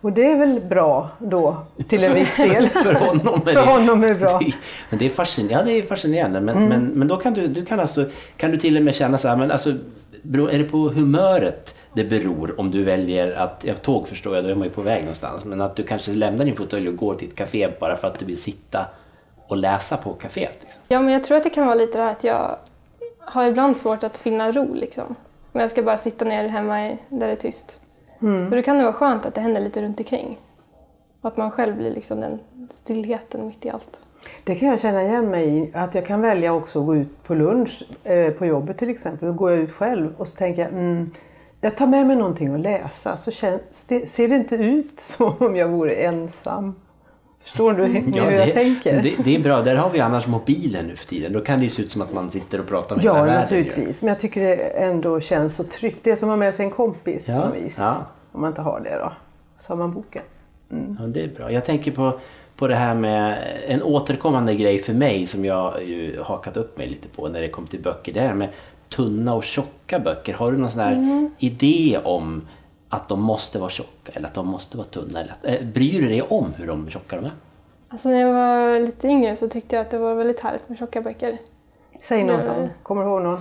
Och 0.00 0.12
det 0.12 0.32
är 0.32 0.38
väl 0.38 0.60
bra 0.60 1.10
då 1.18 1.56
till 1.88 2.04
en 2.04 2.14
viss 2.14 2.36
del. 2.36 2.68
För 2.82 2.94
honom 2.94 3.34
är 3.46 3.52
För 3.52 3.54
det, 3.54 3.70
honom 3.70 4.04
är 4.04 4.08
det 4.08 4.14
bra. 4.14 4.38
Mm. 4.38 4.52
Men 4.90 4.98
det 4.98 5.06
är 5.06 5.10
fascinerande. 5.10 5.72
Ja, 5.72 5.78
det 5.78 5.84
är 5.84 5.88
fascinerande. 5.88 6.40
Men, 6.40 6.68
men, 6.68 6.86
men 6.86 7.08
då 7.08 7.16
kan 7.16 7.34
du, 7.34 7.48
du 7.48 7.64
kan 7.64 7.80
alltså, 7.80 8.04
kan 8.36 8.50
du 8.50 8.56
till 8.56 8.76
och 8.76 8.82
med 8.82 8.94
känna 8.94 9.18
så 9.18 9.28
här, 9.28 9.36
men 9.36 9.50
alltså, 9.50 9.70
är 10.50 10.58
det 10.58 10.64
på 10.64 10.78
humöret 10.78 11.74
det 11.92 12.04
beror 12.04 12.60
om 12.60 12.70
du 12.70 12.82
väljer 12.82 13.32
att, 13.32 13.64
ja, 13.66 13.74
tåg 13.74 14.08
förstår 14.08 14.34
jag, 14.34 14.44
då 14.44 14.50
är 14.50 14.54
man 14.54 14.64
ju 14.64 14.70
på 14.70 14.82
väg 14.82 15.00
någonstans, 15.00 15.44
men 15.44 15.60
att 15.60 15.76
du 15.76 15.82
kanske 15.82 16.12
lämnar 16.12 16.44
din 16.44 16.56
fåtölj 16.56 16.88
och 16.88 16.96
går 16.96 17.14
till 17.14 17.28
ett 17.28 17.36
café 17.36 17.68
bara 17.80 17.96
för 17.96 18.08
att 18.08 18.18
du 18.18 18.24
vill 18.24 18.38
sitta 18.38 18.88
och 19.48 19.56
läsa 19.56 19.96
på 19.96 20.14
kaféet. 20.14 20.56
Liksom. 20.60 20.82
Ja, 20.88 21.00
men 21.00 21.12
jag 21.12 21.24
tror 21.24 21.36
att 21.36 21.44
det 21.44 21.50
kan 21.50 21.66
vara 21.66 21.74
lite 21.74 21.98
det 21.98 22.04
här 22.04 22.10
att 22.10 22.24
jag 22.24 22.56
har 23.20 23.44
ibland 23.44 23.76
svårt 23.76 24.04
att 24.04 24.16
finna 24.16 24.52
ro 24.52 24.74
liksom. 24.74 25.14
Men 25.52 25.60
jag 25.60 25.70
ska 25.70 25.82
bara 25.82 25.96
sitta 25.96 26.24
ner 26.24 26.48
hemma 26.48 26.96
där 27.08 27.26
det 27.26 27.32
är 27.32 27.36
tyst. 27.36 27.80
Så 28.20 28.54
det 28.54 28.62
kan 28.62 28.76
nog 28.76 28.84
vara 28.84 28.94
skönt 28.94 29.26
att 29.26 29.34
det 29.34 29.40
händer 29.40 29.60
lite 29.60 29.82
runt 29.82 30.00
omkring. 30.00 30.38
Och 31.20 31.28
att 31.28 31.36
man 31.36 31.50
själv 31.50 31.76
blir 31.76 31.90
liksom 31.90 32.20
den 32.20 32.38
stillheten 32.70 33.46
mitt 33.46 33.64
i 33.64 33.70
allt. 33.70 34.00
Det 34.44 34.54
kan 34.54 34.68
jag 34.68 34.80
känna 34.80 35.02
igen 35.02 35.30
mig 35.30 35.58
i. 35.58 35.70
Att 35.74 35.94
jag 35.94 36.06
kan 36.06 36.20
välja 36.20 36.52
också 36.52 36.80
att 36.80 36.86
gå 36.86 36.96
ut 36.96 37.22
på 37.22 37.34
lunch 37.34 37.82
eh, 38.04 38.30
på 38.30 38.46
jobbet 38.46 38.78
till 38.78 38.90
exempel. 38.90 39.28
Då 39.28 39.34
går 39.34 39.50
jag 39.50 39.60
ut 39.60 39.72
själv 39.72 40.14
och 40.16 40.28
så 40.28 40.36
tänker 40.36 40.62
jag 40.62 40.72
mm, 40.72 41.10
jag 41.60 41.76
tar 41.76 41.86
med 41.86 42.06
mig 42.06 42.16
någonting 42.16 42.54
att 42.54 42.60
läsa. 42.60 43.16
Så 43.16 43.30
känns 43.30 43.84
det, 43.84 44.06
ser 44.06 44.28
det 44.28 44.34
inte 44.34 44.56
ut 44.56 45.00
som 45.00 45.34
om 45.38 45.56
jag 45.56 45.68
vore 45.68 45.92
ensam. 45.94 46.74
Förstår 47.46 47.72
du 47.72 47.84
hur 47.84 48.16
jag 48.16 48.32
det, 48.32 48.52
tänker? 48.52 49.02
Det, 49.02 49.14
det 49.24 49.34
är 49.34 49.38
bra. 49.40 49.62
Där 49.62 49.76
har 49.76 49.90
vi 49.90 50.00
annars 50.00 50.26
mobilen 50.26 50.86
nu 50.86 50.96
för 50.96 51.06
tiden. 51.06 51.32
Då 51.32 51.40
kan 51.40 51.60
det 51.60 51.68
se 51.68 51.82
ut 51.82 51.90
som 51.90 52.02
att 52.02 52.12
man 52.12 52.30
sitter 52.30 52.60
och 52.60 52.66
pratar 52.68 52.96
med 52.96 53.04
hela 53.04 53.16
Ja, 53.18 53.22
världen. 53.24 53.34
ju. 53.34 53.40
naturligtvis. 53.40 54.02
Men 54.02 54.08
jag 54.08 54.18
tycker 54.18 54.40
det 54.40 54.54
ändå 54.56 55.20
känns 55.20 55.56
så 55.56 55.64
tryggt. 55.64 55.98
Det 56.02 56.10
är 56.10 56.16
som 56.16 56.28
att 56.28 56.32
ha 56.32 56.36
med 56.36 56.54
sig 56.54 56.64
en 56.64 56.70
kompis 56.70 57.28
Ja, 57.28 57.40
på 57.40 57.46
något 57.46 57.56
vis. 57.56 57.76
ja. 57.78 57.96
Om 58.32 58.40
man 58.40 58.48
inte 58.50 58.62
har 58.62 58.80
det 58.80 58.96
då. 58.98 59.12
Så 59.66 59.72
har 59.72 59.76
man 59.76 59.92
boken. 59.92 60.22
Ja, 60.68 61.06
det 61.06 61.22
är 61.22 61.28
bra. 61.28 61.52
Jag 61.52 61.64
tänker 61.64 61.90
på, 61.92 62.12
på 62.56 62.68
det 62.68 62.76
här 62.76 62.94
med 62.94 63.38
en 63.68 63.82
återkommande 63.82 64.54
grej 64.54 64.78
för 64.78 64.92
mig 64.92 65.26
som 65.26 65.44
jag 65.44 65.84
ju 65.84 66.20
hakat 66.22 66.56
upp 66.56 66.78
mig 66.78 66.88
lite 66.88 67.08
på 67.08 67.28
när 67.28 67.40
det 67.40 67.48
kommer 67.48 67.68
till 67.68 67.82
böcker. 67.82 68.12
Det 68.12 68.20
här 68.20 68.34
med 68.34 68.48
tunna 68.96 69.34
och 69.34 69.44
tjocka 69.44 69.98
böcker. 69.98 70.34
Har 70.34 70.52
du 70.52 70.58
någon 70.58 70.70
sån 70.70 70.80
här 70.80 70.92
Mm. 70.92 71.30
idé 71.38 71.98
om 72.04 72.42
att 72.96 73.08
de 73.08 73.22
måste 73.22 73.58
vara 73.58 73.70
tjocka 73.70 74.12
eller 74.12 74.28
att 74.28 74.34
de 74.34 74.46
måste 74.46 74.76
vara 74.76 74.86
tunna? 74.86 75.20
Eller 75.20 75.32
att, 75.32 75.46
eh, 75.46 75.66
bryr 75.66 76.02
du 76.02 76.08
dig 76.08 76.22
om 76.22 76.54
hur 76.56 76.66
de 76.66 76.90
tjocka 76.90 77.16
de 77.16 77.24
är? 77.24 77.30
Alltså 77.88 78.08
när 78.08 78.20
jag 78.20 78.32
var 78.32 78.80
lite 78.80 79.08
yngre 79.08 79.36
så 79.36 79.48
tyckte 79.48 79.76
jag 79.76 79.82
att 79.82 79.90
det 79.90 79.98
var 79.98 80.14
väldigt 80.14 80.40
härligt 80.40 80.68
med 80.68 80.78
tjocka 80.78 81.00
böcker. 81.00 81.38
Säg 82.00 82.24
någon 82.24 82.42
sån. 82.42 82.68
Kommer 82.82 83.02
du 83.02 83.08
ihåg 83.08 83.22
någon? 83.22 83.40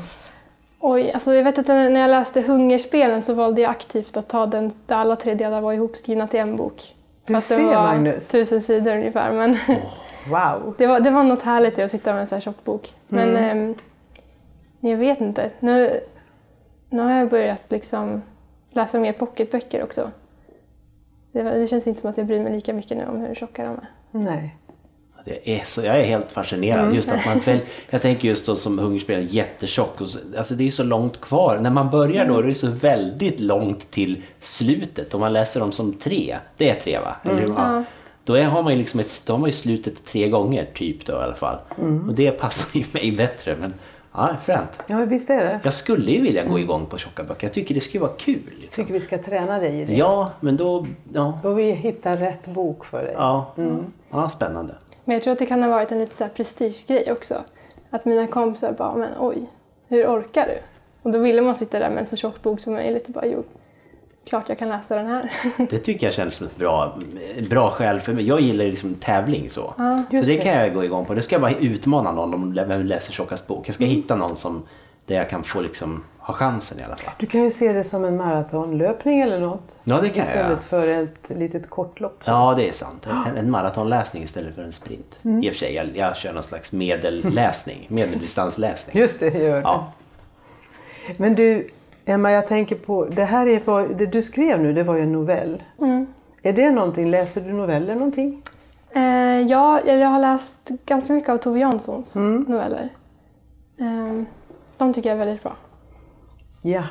Oj, 0.79 1.11
alltså 1.11 1.33
jag 1.33 1.43
vet 1.43 1.57
att 1.57 1.67
när 1.67 1.99
jag 1.99 2.09
läste 2.09 2.41
Hungerspelen 2.41 3.21
så 3.21 3.33
valde 3.33 3.61
jag 3.61 3.71
aktivt 3.71 4.17
att 4.17 4.27
ta 4.27 4.45
den 4.45 4.71
där 4.85 4.95
alla 4.95 5.15
tre 5.15 5.33
delar 5.33 5.62
var 5.62 5.74
ihopskrivna 5.74 6.27
till 6.27 6.39
en 6.39 6.55
bok. 6.55 6.95
Du 7.25 7.33
Fast 7.33 7.50
det 7.50 7.55
ser, 7.55 7.65
var 7.65 7.83
Magnus. 7.83 8.29
tusen 8.29 8.62
sidor 8.62 8.93
ungefär. 8.95 9.31
Men 9.31 9.57
Wow! 10.29 10.75
det, 10.77 10.88
var, 10.88 11.00
det 11.00 11.09
var 11.12 11.24
något 11.24 11.41
härligt 11.43 11.79
i 11.79 11.83
att 11.83 11.91
sitta 11.91 12.13
med 12.13 12.21
en 12.21 12.27
sån 12.27 12.35
här 12.35 12.41
tjock 12.41 12.63
bok. 12.63 12.93
Men 13.07 13.35
ehm, 13.35 13.75
jag 14.79 14.97
vet 14.97 15.21
inte. 15.21 15.50
Nu, 15.59 16.00
nu 16.89 17.01
har 17.01 17.12
jag 17.12 17.29
börjat 17.29 17.62
liksom 17.69 18.21
läsa 18.75 19.00
mer 19.00 19.13
pocketböcker 19.13 19.84
också. 19.84 20.12
Det, 21.32 21.44
det 21.44 21.67
känns 21.67 21.88
inte 21.88 22.01
som 22.01 22.10
att 22.10 22.17
jag 22.17 22.27
bryr 22.27 22.39
mig 22.39 22.53
lika 22.53 22.74
mycket 22.74 22.98
nu 22.98 23.05
om 23.05 23.17
hur 23.17 23.36
tjocka 23.36 23.63
de 23.63 23.72
är. 23.72 23.88
Nej. 24.12 24.58
Det 25.25 25.60
är 25.60 25.63
så, 25.65 25.82
jag 25.82 25.98
är 26.00 26.03
helt 26.03 26.32
fascinerad. 26.32 26.84
Mm. 26.84 26.96
Just 26.96 27.12
att 27.12 27.25
man 27.25 27.39
väl, 27.39 27.60
jag 27.89 28.01
tänker 28.01 28.27
just 28.27 28.46
då 28.46 28.55
som 28.55 28.79
hungerspelare, 28.79 29.24
jättetjock. 29.24 30.01
Och 30.01 30.10
så, 30.10 30.20
alltså 30.38 30.53
det 30.53 30.63
är 30.63 30.65
ju 30.65 30.72
så 30.72 30.84
långt 30.84 31.22
kvar. 31.22 31.60
När 31.62 31.70
man 31.70 31.89
börjar 31.89 32.24
Mm. 32.24 32.34
då 32.34 32.39
är 32.41 32.48
det 32.48 32.53
så 32.53 32.67
väldigt 32.67 33.39
långt 33.39 33.91
till 33.91 34.24
slutet. 34.39 35.13
Om 35.13 35.22
man 35.22 35.34
läser 35.34 35.60
dem 35.60 35.72
som 35.72 35.94
tre, 35.94 36.38
det 36.58 36.70
är 36.70 36.75
tre 36.79 37.00
va? 37.00 37.15
Eller 37.24 37.36
hur? 37.36 37.44
Mm. 37.44 37.55
Ja. 37.58 37.84
Då 38.24 38.34
är, 38.34 38.44
har 38.44 38.63
man 38.63 38.74
ju 38.74 38.79
liksom 38.79 39.00
ett, 39.00 39.24
då 39.27 39.34
har 39.34 39.39
man 39.39 39.50
ju 39.50 39.53
slutet 39.53 40.05
tre 40.05 40.29
gånger 40.29 40.67
typ 40.74 41.05
då 41.05 41.13
i 41.13 41.15
alla 41.15 41.36
fall. 41.36 41.58
Mm. 41.79 42.10
Och 42.10 42.15
det 42.15 42.32
passar 42.32 42.79
ju 42.79 42.86
mig 42.94 43.12
bättre. 43.12 43.55
Men 43.55 43.74
ja, 44.17 44.29
fränt. 44.43 44.81
Ja, 44.88 44.95
men 44.98 45.10
visst 45.10 45.29
är 45.29 45.43
det. 45.43 45.60
Jag 45.63 45.74
skulle 45.74 46.12
ju 46.12 46.22
vilja 46.22 46.43
gå 46.43 46.60
igång 46.60 46.86
på 46.86 46.98
tjocka 46.98 47.24
böcker. 47.24 47.48
Jag 47.48 47.53
tycker 47.53 47.75
det 47.75 47.81
skulle 47.81 48.01
vara 48.01 48.12
kul. 48.17 48.41
Jag 48.45 48.53
Liksom. 48.62 48.84
tycker 48.84 48.93
vi 48.93 49.00
ska 49.00 49.17
träna 49.17 49.60
dig 49.60 49.81
i 49.81 49.86
det. 49.86 49.93
Ja, 49.93 50.31
men 50.39 50.57
då... 50.57 50.86
Ja, 51.13 51.39
Då 51.43 51.53
vi 51.53 51.72
hittar 51.72 52.17
rätt 52.17 52.48
bok 52.48 52.86
för 52.86 53.01
dig. 53.03 53.13
ja, 53.17 53.53
ja 54.12 54.29
spännande. 54.29 54.75
Men 55.05 55.13
jag 55.13 55.24
tror 55.24 55.34
att 55.34 55.39
det 55.39 55.45
kan 55.45 55.63
ha 55.63 55.69
varit 55.69 55.91
en 55.91 56.00
lite 56.00 56.15
så 56.17 56.24
här 56.24 56.31
prestigegrej 56.31 57.12
också. 57.12 57.36
Att 57.89 58.05
mina 58.05 58.27
kompisar 58.27 58.72
bara, 58.72 58.95
men 58.95 59.10
oj, 59.19 59.50
hur 59.88 60.07
orkar 60.07 60.45
du? 60.48 60.57
Och 61.01 61.12
då 61.12 61.19
ville 61.19 61.41
man 61.41 61.55
sitta 61.55 61.79
där 61.79 61.89
med 61.89 62.00
en 62.00 62.05
så 62.05 62.15
tjock 62.15 62.41
bok 62.41 62.60
som 62.60 62.74
möjligt 62.74 63.05
och 63.07 63.12
bara, 63.13 63.25
jo, 63.25 63.43
klart 64.25 64.50
jag 64.50 64.60
kan 64.60 64.70
läsa 64.70 64.96
den 64.96 65.08
här. 65.08 65.32
Det 65.70 65.79
tycker 65.79 66.08
jag 66.08 66.13
känns 66.13 66.36
som 66.36 66.48
ett 66.48 66.58
bra, 66.58 66.98
bra 67.50 67.72
skäl 67.72 68.00
för 68.00 68.13
mig. 68.13 68.27
Jag 68.27 68.41
gillar 68.41 68.65
liksom 68.65 68.94
tävling 68.94 69.50
så. 69.50 69.74
så 69.77 70.03
just 70.15 70.27
det 70.27 70.36
det. 70.36 70.41
kan 70.41 70.53
jag 70.53 70.74
gå 70.74 70.84
igång 70.84 71.05
på. 71.05 71.13
Det 71.13 71.22
ska 71.22 71.36
jag 71.36 71.41
bara 71.41 71.51
utmana 71.51 72.12
någon 72.12 72.34
om 72.34 72.53
vem 72.53 72.86
läser 72.86 73.13
tjockast 73.13 73.48
bok. 73.48 73.67
Jag 73.67 73.75
ska 73.75 73.86
hitta 73.86 74.15
någon 74.15 74.36
som, 74.38 74.63
där 75.05 75.15
jag 75.15 75.29
kan 75.29 75.44
få 75.44 75.62
liksom 75.62 76.03
ha 76.20 76.34
chansen 76.34 76.79
i 76.79 76.84
alla 76.84 76.96
fall. 76.96 77.13
Du 77.20 77.25
kan 77.25 77.44
ju 77.44 77.50
se 77.50 77.74
det 77.74 77.84
som 77.84 78.05
en 78.05 78.17
maratonlöpning 78.17 79.22
eller 79.22 79.39
något. 79.39 79.79
Ja, 79.84 80.01
det 80.01 80.10
kan 80.10 80.17
jag 80.17 80.27
Istället 80.27 80.50
göra. 80.50 80.62
för 80.62 80.88
ett 81.03 81.32
litet 81.38 81.70
kortlopp. 81.70 82.17
så. 82.24 82.32
Ja, 82.32 82.53
det 82.58 82.70
är 82.70 82.74
sant. 82.74 83.08
En, 83.27 83.38
en 83.38 83.51
maratonläsning 83.51 84.24
istället 84.24 84.55
för 84.55 84.63
en 84.63 84.72
sprint. 84.72 85.20
I 85.22 85.50
och 85.50 85.53
för 85.53 85.60
sig, 85.60 85.74
jag, 85.74 85.98
jag 85.98 86.15
kör 86.17 86.34
någon 86.34 86.44
slags 86.44 86.72
medelläsning. 86.74 87.86
Medeldistansläsning. 87.88 88.98
Just 89.01 89.20
det, 89.20 89.29
gör 89.29 89.55
det. 89.55 89.62
Ja. 89.62 89.91
Men 91.17 91.36
du, 91.36 91.67
Emma, 92.05 92.31
jag 92.31 92.47
tänker 92.47 92.75
på, 92.75 93.05
det 93.05 93.24
här 93.24 93.47
är 93.47 93.62
vad, 93.65 93.97
det 93.97 94.05
du 94.05 94.21
skrev 94.21 94.62
nu, 94.62 94.74
det 94.74 94.83
var 94.83 94.95
ju 94.95 95.01
en 95.01 95.12
novell. 95.12 95.63
Mm. 95.81 96.07
Är 96.41 96.53
det 96.53 96.71
någonting, 96.71 97.09
läser 97.12 97.41
du 97.41 97.53
noveller 97.53 97.95
någonting? 97.95 98.41
Eh, 98.91 99.41
ja, 99.41 99.81
jag 99.85 100.09
har 100.09 100.19
läst 100.19 100.71
ganska 100.85 101.13
mycket 101.13 101.29
av 101.29 101.38
Tove 101.38 101.59
Janssons 101.59 102.15
noveller. 102.15 102.89
Eh, 103.77 104.24
de 104.77 104.93
tycker 104.93 105.09
jag 105.09 105.15
är 105.19 105.25
väldigt 105.25 105.43
bra. 105.43 105.57
Ja. 106.62 106.83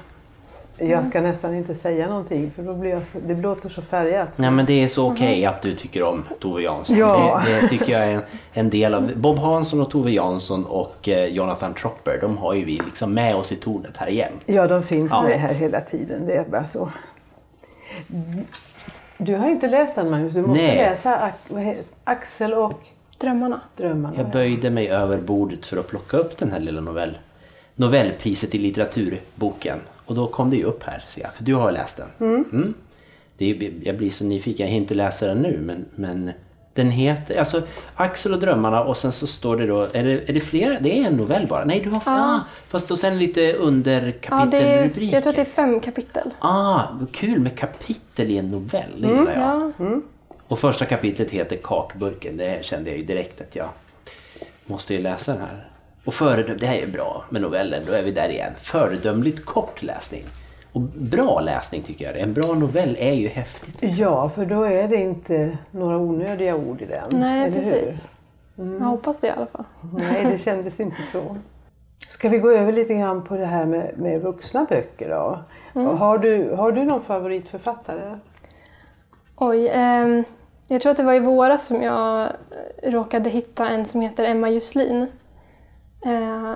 Jag 0.79 1.05
ska 1.05 1.21
nästan 1.21 1.55
inte 1.55 1.75
säga 1.75 2.09
någonting 2.09 2.51
för 2.57 2.63
då 2.63 2.75
blir 2.75 2.91
jag, 2.91 3.03
det 3.27 3.35
låter 3.35 3.69
så 3.69 3.83
färgat. 3.83 4.39
Nej 4.39 4.51
men 4.51 4.67
det 4.67 4.73
är 4.83 4.89
så 4.89 5.11
okej 5.13 5.47
att 5.47 5.63
du 5.63 5.75
tycker 5.75 6.03
om 6.03 6.25
Tove 6.41 6.63
Jansson. 6.63 6.97
Ja. 6.97 7.43
Det, 7.47 7.61
det 7.61 7.69
tycker 7.69 7.93
jag 7.93 8.07
är 8.07 8.13
en, 8.13 8.23
en 8.53 8.71
del 8.71 8.95
av... 8.95 9.13
Bob 9.17 9.37
Hansson 9.39 9.81
och 9.81 9.91
Tove 9.91 10.11
Jansson 10.11 10.65
och 10.65 11.09
eh, 11.09 11.25
Jonathan 11.27 11.75
Tropper, 11.75 12.19
de 12.21 12.39
har 12.39 12.55
ju 12.55 12.65
vi 12.65 12.81
liksom 12.87 13.13
med 13.15 13.37
oss 13.37 13.53
i 13.53 13.57
tornet 13.57 13.97
här 13.97 14.09
igen. 14.09 14.33
Ja, 14.47 14.67
de 14.67 14.83
finns 14.83 15.13
Ja. 15.13 15.23
med 15.23 15.41
här 15.41 15.55
hela 15.55 15.81
tiden. 15.81 16.27
Det 16.27 16.35
är 16.35 16.45
bara 16.45 16.67
så. 16.67 16.89
Du 19.19 19.35
har 19.37 19.49
inte 19.49 19.69
läst 19.69 19.95
den 19.95 20.11
Magnus. 20.11 20.33
Du 20.33 20.43
måste 20.43 20.63
Nej. 20.63 20.77
läsa 20.77 21.31
Axel 22.05 22.55
och 22.55 22.81
Drömmarna. 23.19 23.61
drömmarna. 23.77 24.15
Jag 24.17 24.31
böjde 24.31 24.71
mig 24.71 24.89
över 24.89 25.19
bordet 25.19 25.67
för 25.67 25.77
att 25.77 25.89
plocka 25.89 26.17
upp 26.17 26.37
den 26.37 26.53
här 26.53 26.61
lilla 26.61 26.81
novell, 26.81 27.19
novellpriset 27.75 28.55
i 28.55 28.59
litteraturboken. 28.59 29.81
Och 30.07 30.15
då 30.15 30.27
kom 30.27 30.51
det 30.51 30.57
ju 30.57 30.65
upp 30.65 30.83
här, 30.83 31.05
ser 31.09 31.23
jag, 31.23 31.35
för 31.35 31.45
du 31.45 31.55
har 31.55 31.73
läst 31.73 32.01
den. 32.19 32.39
Mm. 32.53 32.75
Det 33.39 33.51
är, 33.51 33.73
jag 33.83 33.97
blir 33.97 34.11
så 34.11 34.25
nyfiken, 34.25 34.67
jag 34.67 34.71
hinner 34.71 34.83
inte 34.83 34.95
läsa 34.95 35.27
den 35.27 35.39
nu, 35.39 35.59
men, 35.61 35.85
men 35.95 36.33
den 36.75 36.91
heter 36.91 37.39
alltså 37.39 37.63
Axel 37.95 38.33
och 38.33 38.41
drömmarna 38.41 38.85
och 38.85 38.97
sen 38.97 39.13
så 39.13 39.27
står 39.27 39.57
det 39.57 39.67
då, 39.67 39.83
är 39.83 40.05
det, 40.05 40.31
är 40.31 40.33
det 40.33 40.41
flera? 40.41 40.81
Det 40.81 40.99
är 40.99 41.07
en 41.07 41.17
novell 41.17 41.47
bara? 41.47 41.65
Nej, 41.65 41.81
du 41.81 41.91
har 41.91 42.03
ah. 42.07 42.41
fast 42.69 42.91
och 42.91 42.99
sen 42.99 43.19
lite 43.19 43.41
Ja, 43.41 43.49
är, 43.49 43.57
underkapitelrubriker. 43.57 45.15
jag 45.15 45.23
tror 45.23 45.31
att 45.31 45.37
det 45.37 45.43
är 45.43 45.47
fem 45.47 45.81
kapitel. 45.81 46.31
Ah, 46.39 46.83
kul 47.13 47.41
med 47.41 47.59
kapitel 47.59 48.31
i 48.31 48.39
en 48.39 48.49
novell, 48.49 49.01
det 49.01 49.09
gillar 49.09 49.35
jag. 49.35 49.73
Ja. 49.77 50.01
Och 50.49 50.59
första 50.59 50.85
kapitlet 50.85 51.31
heter 51.31 51.57
Kakburken. 51.57 52.37
Det 52.37 52.65
kände 52.65 52.91
jag 52.91 52.99
ju 52.99 53.05
direkt 53.05 53.41
att 53.41 53.57
jag 53.57 53.69
måste 54.67 54.95
ju 54.95 55.01
läsa 55.01 55.33
den 55.33 55.41
här. 55.41 55.69
Och 56.05 56.15
föredöm, 56.15 56.57
det 56.59 56.67
här 56.67 56.77
är 56.77 56.87
bra 56.87 57.25
med 57.31 57.43
novellen, 57.43 57.83
då 57.87 57.93
är 57.93 58.03
vi 58.03 58.11
där 58.11 58.29
igen. 58.29 58.53
Föredömligt 58.57 59.45
kort 59.45 59.83
läsning. 59.83 60.25
Och 60.73 60.81
bra 60.81 61.41
läsning 61.41 61.83
tycker 61.83 62.05
jag. 62.05 62.19
En 62.19 62.33
bra 62.33 62.55
novell 62.55 62.97
är 62.99 63.13
ju 63.13 63.29
häftigt. 63.29 63.99
Ja, 63.99 64.29
för 64.29 64.47
då 64.47 64.63
är 64.63 64.89
det 64.89 64.97
inte 64.97 65.59
några 65.71 65.97
onödiga 65.97 66.57
ord 66.57 66.83
i 66.83 66.87
den. 66.87 67.21
Nej, 67.21 67.45
eller 67.45 67.57
precis. 67.57 68.09
Mm. 68.59 68.83
Jag 68.83 68.89
hoppas 68.89 69.21
det 69.21 69.27
i 69.27 69.31
alla 69.31 69.47
fall. 69.47 69.65
Nej, 69.93 70.27
det 70.31 70.39
kändes 70.39 70.81
inte 70.81 71.03
så. 71.03 71.37
Ska 72.09 72.29
vi 72.29 72.39
gå 72.39 72.51
över 72.51 72.73
lite 72.73 72.95
grann 72.95 73.25
på 73.25 73.37
det 73.37 73.47
här 73.47 73.67
med, 73.67 73.99
med 73.99 74.21
vuxna 74.21 74.67
böcker 74.69 75.09
då? 75.09 75.39
Mm. 75.81 75.97
Har, 75.97 76.19
du, 76.19 76.55
har 76.55 76.73
du 76.73 76.85
någon 76.85 77.03
favoritförfattare? 77.03 78.19
Oj, 79.37 79.69
ehm, 79.69 80.25
jag 80.69 80.81
tror 80.81 80.91
att 80.91 80.97
det 80.97 81.03
var 81.03 81.15
i 81.15 81.21
våras 81.21 81.67
som 81.67 81.83
jag 81.83 82.23
eh, 82.23 82.91
råkade 82.91 83.31
hitta 83.31 83.69
en 83.69 83.87
som 83.87 84.01
heter 84.01 84.25
Emma 84.25 84.51
Jusslin. 84.51 85.07
Eh, 86.05 86.55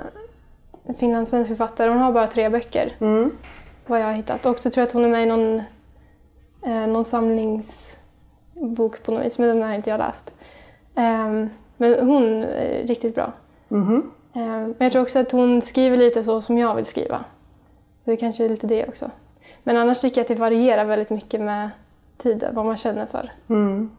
en 0.85 0.95
finlandssvensk 0.99 1.49
författare. 1.49 1.89
Hon 1.89 1.99
har 1.99 2.13
bara 2.13 2.27
tre 2.27 2.49
böcker, 2.49 2.93
Mm. 3.01 3.31
vad 3.87 4.01
jag 4.01 4.05
har 4.07 4.13
hittat. 4.13 4.47
Och 4.47 4.59
så 4.59 4.71
tror 4.71 4.83
jag 4.83 4.87
att 4.87 4.93
hon 4.93 5.05
är 5.05 5.09
med 5.09 5.23
i 5.23 5.27
någon, 5.27 5.63
eh, 6.67 6.87
någon 6.87 7.05
samlingsbok 7.05 9.03
på 9.03 9.13
något 9.13 9.25
vis, 9.27 9.39
men 9.39 9.49
den 9.49 9.63
har 9.63 9.75
inte 9.75 9.91
jag 9.91 9.99
läst. 9.99 10.35
Ehm, 10.95 11.51
men 11.77 12.07
hon 12.09 12.25
är 12.45 12.87
riktigt 12.87 13.15
bra. 13.15 13.33
Ehm, 13.71 14.03
men 14.33 14.75
jag 14.79 14.93
tror 14.93 15.03
också 15.03 15.19
att 15.19 15.33
hon 15.33 15.63
skriver 15.63 15.97
lite 15.97 16.25
så 16.25 16.41
som 16.43 16.59
jag 16.59 16.75
vill 16.75 16.87
skriva. 16.87 17.25
Så 18.05 18.11
det 18.11 18.17
kanske 18.17 18.45
är 18.45 18.49
lite 18.49 18.67
det 18.67 18.89
också. 18.89 19.11
Men 19.65 19.77
annars 19.77 20.01
tycker 20.01 20.17
jag 20.19 20.23
att 20.25 20.29
det 20.29 20.35
varierar 20.35 20.85
väldigt 20.85 21.11
mycket 21.11 21.41
med 21.41 21.71
tiden, 22.17 22.55
vad 22.55 22.65
man 22.67 22.77
känner 22.77 23.07
för. 23.07 23.33
Mm. 23.49 23.91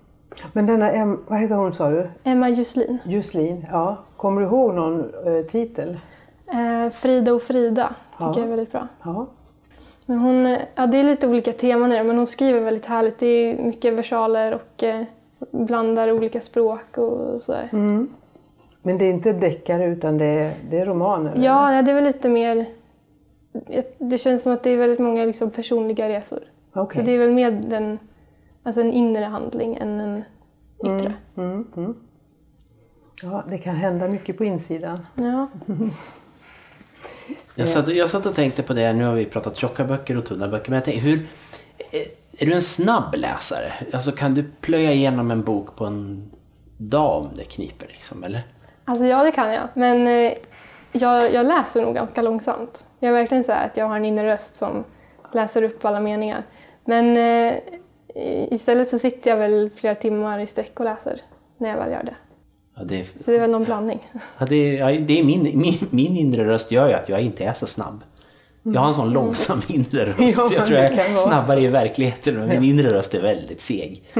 Men 0.53 0.65
denna, 0.65 0.91
Em, 0.91 1.23
vad 1.27 1.39
heter 1.39 1.55
hon 1.55 1.73
sa 1.73 1.89
du? 1.89 2.07
Emma 2.23 2.49
Jusslin. 2.49 2.97
Jusslin, 3.05 3.65
ja. 3.71 3.97
Kommer 4.17 4.41
du 4.41 4.47
ihåg 4.47 4.73
någon 4.73 4.99
eh, 4.99 5.45
titel? 5.45 5.99
Eh, 6.47 6.91
Frida 6.93 7.33
och 7.33 7.41
Frida 7.41 7.93
tycker 8.11 8.25
Ja. 8.25 8.33
jag 8.35 8.43
är 8.45 8.49
väldigt 8.49 8.71
bra. 8.71 8.87
Ja. 9.03 9.27
Men 10.05 10.17
hon, 10.19 10.57
ja, 10.75 10.87
det 10.87 10.97
är 10.97 11.03
lite 11.03 11.27
olika 11.27 11.53
teman 11.53 11.91
i 11.91 11.95
det, 11.95 12.03
men 12.03 12.17
hon 12.17 12.27
skriver 12.27 12.61
väldigt 12.61 12.85
härligt. 12.85 13.19
Det 13.19 13.25
är 13.27 13.57
mycket 13.63 13.93
versaler 13.93 14.53
och 14.53 14.83
eh, 14.83 15.03
blandar 15.51 16.11
olika 16.11 16.41
språk 16.41 16.97
och 16.97 17.41
sådär. 17.41 17.69
Mm. 17.73 18.07
Men 18.81 18.97
det 18.97 19.05
är 19.05 19.09
inte 19.11 19.33
deckare 19.33 19.85
utan 19.85 20.17
det 20.17 20.25
är, 20.25 20.53
det 20.69 20.79
är 20.79 20.85
romaner? 20.85 21.31
eller? 21.31 21.45
Ja, 21.45 21.73
ja, 21.73 21.81
det 21.81 21.91
är 21.91 21.95
väl 21.95 22.03
lite 22.03 22.29
mer... 22.29 22.65
Det 23.97 24.17
känns 24.17 24.43
som 24.43 24.53
att 24.53 24.63
det 24.63 24.69
är 24.69 24.77
väldigt 24.77 24.99
många 24.99 25.25
liksom, 25.25 25.49
personliga 25.51 26.09
resor. 26.09 26.39
Okej. 26.73 26.99
Så 27.01 27.05
det 27.05 27.11
är 27.15 27.19
väl 27.19 27.31
mer 27.31 27.51
den, 27.51 27.99
alltså 28.69 28.81
en 28.81 28.93
inre 28.93 29.25
handling 29.25 29.75
än 29.75 29.99
en 29.99 30.23
yttre. 30.85 31.13
Mm, 31.37 31.67
mm. 31.77 31.95
Ja, 33.21 33.43
det 33.49 33.57
kan 33.57 33.75
hända 33.75 34.07
mycket 34.07 34.37
på 34.37 34.43
insidan. 34.45 35.05
Ja. 35.15 35.47
Jag 37.55 37.69
satt, 37.69 37.87
jag 37.87 38.09
satt 38.09 38.25
och 38.25 38.35
tänkte 38.35 38.63
på 38.63 38.73
det, 38.73 38.93
nu 38.93 39.03
har 39.03 39.13
vi 39.13 39.25
pratat 39.25 39.55
tjocka 39.55 39.83
böcker 39.83 40.17
och 40.17 40.25
tunna 40.25 40.47
böcker, 40.47 40.69
men 40.69 40.75
jag 40.75 40.85
tänkte, 40.85 41.09
hur... 41.09 41.27
Är, 41.91 42.05
är 42.37 42.45
du 42.45 42.53
en 42.53 42.61
snabb 42.61 43.15
läsare? 43.15 43.73
Alltså 43.93 44.11
kan 44.11 44.33
du 44.33 44.43
plöja 44.61 44.93
igenom 44.93 45.31
en 45.31 45.43
bok 45.43 45.75
på 45.75 45.85
en 45.85 46.31
dag 46.77 47.19
om 47.19 47.29
det 47.35 47.43
kniper 47.43 47.87
liksom, 47.87 48.23
eller? 48.23 48.41
Alltså 48.85 49.05
ja, 49.05 49.23
det 49.23 49.31
kan 49.31 49.53
jag. 49.53 49.67
Men 49.73 50.07
eh, 50.07 50.33
jag, 50.91 51.33
jag 51.33 51.45
läser 51.45 51.81
nog 51.85 51.95
ganska 51.95 52.21
långsamt. 52.21 52.85
Jag 52.99 53.09
är 53.09 53.13
verkligen 53.13 53.43
så 53.43 53.51
här 53.51 53.65
att 53.65 53.77
jag 53.77 53.85
har 53.85 53.95
en 53.95 54.05
inre 54.05 54.33
röst 54.33 54.55
som 54.55 54.83
läser 55.33 55.63
upp 55.63 55.85
alla 55.85 55.99
meningar. 55.99 56.43
Men 56.85 57.17
eh, 57.17 57.59
istället 58.51 58.89
så 58.89 58.99
sitter 58.99 59.29
jag 59.29 59.37
väl 59.37 59.69
flera 59.75 59.95
timmar 59.95 60.39
i 60.39 60.47
sträck 60.47 60.79
och 60.79 60.85
läser 60.85 61.21
när 61.57 61.69
jag 61.69 61.77
väl 61.77 61.91
gör 61.91 62.03
det. 62.03 62.15
Ja, 62.75 62.83
det, 62.83 62.99
är, 62.99 63.03
Så 63.03 63.31
det 63.31 63.37
är 63.37 63.41
väl 63.41 63.51
någon 63.51 63.63
blandning. 63.63 64.07
ja, 64.39 64.45
det, 64.45 64.55
är- 64.55 64.89
ja, 64.91 64.99
det 64.99 65.19
är 65.19 65.23
min, 65.23 65.43
min, 65.43 65.73
min 65.89 66.15
inre 66.17 66.45
röst 66.45 66.71
gör 66.71 66.87
ju 66.87 66.93
att 66.93 67.09
jag 67.09 67.21
inte 67.21 67.43
är 67.43 67.53
så 67.53 67.65
snabb. 67.67 68.03
Jag 68.63 68.81
har 68.81 68.87
en 68.87 68.93
sån 68.93 69.09
långsam 69.13 69.61
inre 69.67 70.05
röst. 70.05 70.37
Ja, 70.37 70.49
jag 70.53 70.65
tror 70.65 70.79
jag 70.79 70.85
är 70.93 71.15
snabbare 71.15 71.61
i 71.61 71.67
verkligheten, 71.67 72.35
men 72.37 72.49
min 72.49 72.63
inre 72.63 72.89
röst 72.89 73.13
är 73.13 73.21
väldigt 73.21 73.61
seg. 73.61 74.03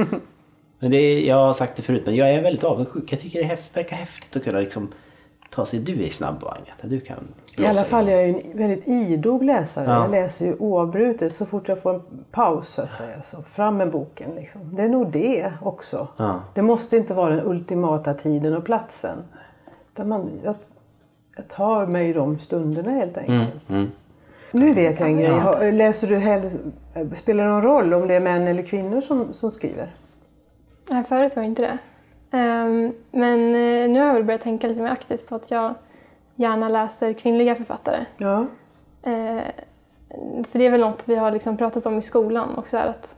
Men 0.82 0.90
det 0.90 0.96
är, 0.96 1.20
jag 1.28 1.36
har 1.36 1.52
sagt 1.52 1.76
det 1.76 1.82
förut, 1.82 2.02
men 2.06 2.16
jag 2.16 2.30
är 2.30 2.42
väldigt 2.42 2.64
avundsjuk. 2.64 3.12
Jag 3.12 3.20
tycker 3.20 3.42
det 3.42 3.58
verkar 3.74 3.96
häftigt 3.96 4.36
att 4.36 4.44
kunna 4.44 4.60
liksom 4.60 4.92
ta 5.50 5.66
sig... 5.66 5.80
Du 5.80 6.04
är 6.04 6.08
snabb 6.08 6.44
Agneta, 6.44 6.86
du 6.86 7.00
kan 7.00 7.34
I 7.56 7.66
alla 7.66 7.84
fall 7.84 8.08
jag 8.08 8.22
är 8.22 8.26
ju 8.26 8.34
en 8.34 8.58
väldigt 8.58 8.88
idog 8.88 9.44
läsare. 9.44 9.84
Ja. 9.84 10.02
Jag 10.02 10.10
läser 10.10 10.46
ju 10.46 10.56
oavbrutet 10.58 11.34
så 11.34 11.46
fort 11.46 11.68
jag 11.68 11.82
får 11.82 11.94
en 11.94 12.02
paus 12.30 12.68
så 12.68 12.82
att 12.82 12.90
säga. 12.90 13.22
Så 13.22 13.42
fram 13.42 13.76
med 13.76 13.90
boken. 13.90 14.30
Liksom. 14.34 14.76
Det 14.76 14.82
är 14.82 14.88
nog 14.88 15.10
det 15.10 15.52
också. 15.62 16.08
Ja. 16.16 16.40
Det 16.54 16.62
måste 16.62 16.96
inte 16.96 17.14
vara 17.14 17.34
den 17.34 17.46
ultimata 17.46 18.14
tiden 18.14 18.56
och 18.56 18.64
platsen. 18.64 19.18
Utan 19.92 20.08
man, 20.08 20.30
jag, 20.44 20.54
jag 21.36 21.48
tar 21.48 21.86
mig 21.86 22.12
de 22.12 22.38
stunderna 22.38 22.90
helt 22.90 23.18
enkelt. 23.18 23.70
Mm. 23.70 23.90
Nu 24.52 24.74
vet 24.74 25.00
jag 25.00 25.08
en 25.08 25.16
grej. 25.16 25.72
Läser 25.72 26.08
du 26.08 26.16
helst, 26.16 26.58
spelar 27.14 27.44
det 27.44 27.50
någon 27.50 27.62
roll 27.62 27.94
om 27.94 28.08
det 28.08 28.14
är 28.14 28.20
män 28.20 28.48
eller 28.48 28.62
kvinnor 28.62 29.00
som, 29.00 29.32
som 29.32 29.50
skriver? 29.50 29.94
Nej, 30.88 31.04
förut 31.04 31.36
var 31.36 31.42
det 31.42 31.48
inte 31.48 31.62
det. 31.62 31.78
Ehm, 32.38 32.92
men 33.10 33.40
eh, 33.48 33.90
nu 33.90 34.00
har 34.00 34.06
jag 34.06 34.14
väl 34.14 34.24
börjat 34.24 34.40
tänka 34.40 34.68
lite 34.68 34.80
mer 34.80 34.90
aktivt 34.90 35.26
på 35.26 35.34
att 35.34 35.50
jag 35.50 35.74
gärna 36.40 36.68
läser 36.68 37.12
kvinnliga 37.12 37.54
författare. 37.56 38.04
Ja. 38.18 38.46
Eh, 39.02 39.42
för 40.44 40.58
det 40.58 40.66
är 40.66 40.70
väl 40.70 40.80
något 40.80 41.02
vi 41.08 41.14
har 41.16 41.30
liksom 41.30 41.56
pratat 41.56 41.86
om 41.86 41.98
i 41.98 42.02
skolan 42.02 42.58
också, 42.58 42.76
att 42.78 43.16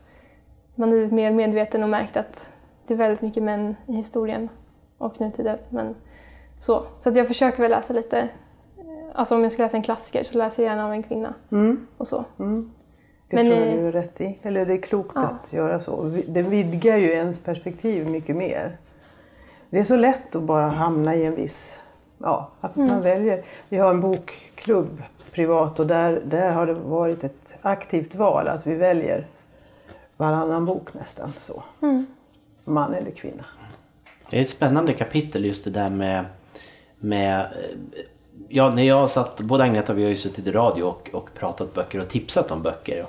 man 0.75 0.89
har 0.89 0.95
blivit 0.95 1.13
mer 1.13 1.31
medveten 1.31 1.83
och 1.83 1.89
märkt 1.89 2.17
att 2.17 2.53
det 2.87 2.93
är 2.93 2.97
väldigt 2.97 3.21
mycket 3.21 3.43
män 3.43 3.75
i 3.87 3.93
historien 3.93 4.49
och 4.97 5.21
nutiden. 5.21 5.57
Men 5.69 5.95
så 6.59 6.83
så 6.99 7.09
att 7.09 7.15
jag 7.15 7.27
försöker 7.27 7.61
väl 7.61 7.71
läsa 7.71 7.93
lite, 7.93 8.19
eh, 8.19 8.27
alltså 9.13 9.35
om 9.35 9.43
jag 9.43 9.51
ska 9.51 9.63
läsa 9.63 9.77
en 9.77 9.83
klassiker 9.83 10.23
så 10.23 10.37
läser 10.37 10.63
jag 10.63 10.69
gärna 10.69 10.85
av 10.85 10.91
en 10.91 11.03
kvinna 11.03 11.33
Mm. 11.51 11.87
och 11.97 12.07
så. 12.07 12.25
Det 12.37 13.35
Men, 13.35 13.49
tror 13.49 13.59
jag 13.59 13.67
eh, 13.69 13.75
du 13.75 13.87
är 13.87 13.91
rätt 13.91 14.21
i. 14.21 14.39
Eller 14.41 14.65
det 14.65 14.73
är 14.73 14.81
klokt 14.81 15.11
Ja. 15.15 15.21
att 15.21 15.53
göra 15.53 15.79
så. 15.79 16.03
Det 16.27 16.41
vidgar 16.41 16.97
ju 16.97 17.11
ens 17.11 17.43
perspektiv 17.43 18.07
mycket 18.09 18.35
mer. 18.35 18.77
Det 19.69 19.79
är 19.79 19.83
så 19.83 19.95
lätt 19.95 20.35
att 20.35 20.41
bara 20.43 20.67
hamna 20.67 21.15
i 21.15 21.25
en 21.25 21.35
viss... 21.35 21.79
Ja, 22.23 22.49
att 22.61 22.75
Mm. 22.75 22.87
man 22.87 23.01
väljer. 23.01 23.43
Vi 23.69 23.77
har 23.77 23.89
en 23.89 24.01
bokklubb 24.01 25.03
privat 25.31 25.79
och 25.79 25.87
där, 25.87 26.21
där 26.25 26.51
har 26.51 26.65
det 26.65 26.73
varit 26.73 27.23
ett 27.23 27.55
aktivt 27.61 28.15
val 28.15 28.47
att 28.47 28.67
vi 28.67 28.75
väljer 28.75 29.27
varannan 30.17 30.65
bok 30.65 30.93
nästan 30.93 31.33
så. 31.37 31.63
Mm. 31.81 32.05
Man 32.63 32.93
eller 32.93 33.11
kvinna. 33.11 33.45
Det 34.29 34.37
är 34.37 34.41
ett 34.41 34.49
spännande 34.49 34.93
kapitel 34.93 35.45
just 35.45 35.63
det 35.65 35.71
där 35.71 35.89
med... 35.89 36.25
med 36.99 37.39
eh, 37.41 37.47
ja, 38.49 38.69
när 38.69 38.83
jag 38.83 39.09
satt, 39.09 39.41
både 39.41 39.63
Agneta 39.63 39.93
och 39.93 39.99
vi 39.99 40.03
har 40.03 40.09
ju 40.09 40.17
suttit 40.17 40.47
i 40.47 40.51
radio 40.51 40.83
och, 40.83 41.09
och 41.13 41.29
pratat 41.33 41.73
böcker 41.73 41.99
och 41.99 42.09
tipsat 42.09 42.51
om 42.51 42.61
böcker. 42.61 43.05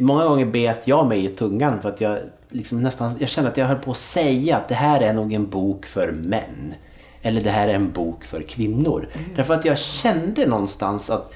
Många 0.00 0.24
gånger 0.24 0.44
bet 0.46 0.86
jag 0.88 1.06
mig 1.06 1.24
i 1.24 1.28
tungan 1.28 1.82
för 1.82 1.88
att 1.88 2.00
jag 2.00 2.18
liksom 2.48 2.80
nästan, 2.80 3.12
jag 3.18 3.28
kände 3.28 3.50
att 3.50 3.56
jag 3.56 3.66
höll 3.66 3.78
på 3.78 3.90
att 3.90 3.96
säga 3.96 4.56
att 4.56 4.68
det 4.68 4.74
här 4.74 5.00
är 5.00 5.12
nog 5.12 5.32
en 5.32 5.50
bok 5.50 5.86
för 5.86 6.12
män. 6.12 6.74
Eller 7.22 7.40
det 7.40 7.50
här 7.50 7.68
är 7.68 7.74
en 7.74 7.92
bok 7.92 8.24
för 8.24 8.42
kvinnor. 8.42 9.08
Därför 9.36 9.54
att 9.54 9.64
jag 9.64 9.78
kände 9.78 10.46
någonstans 10.46 11.10
att 11.10 11.34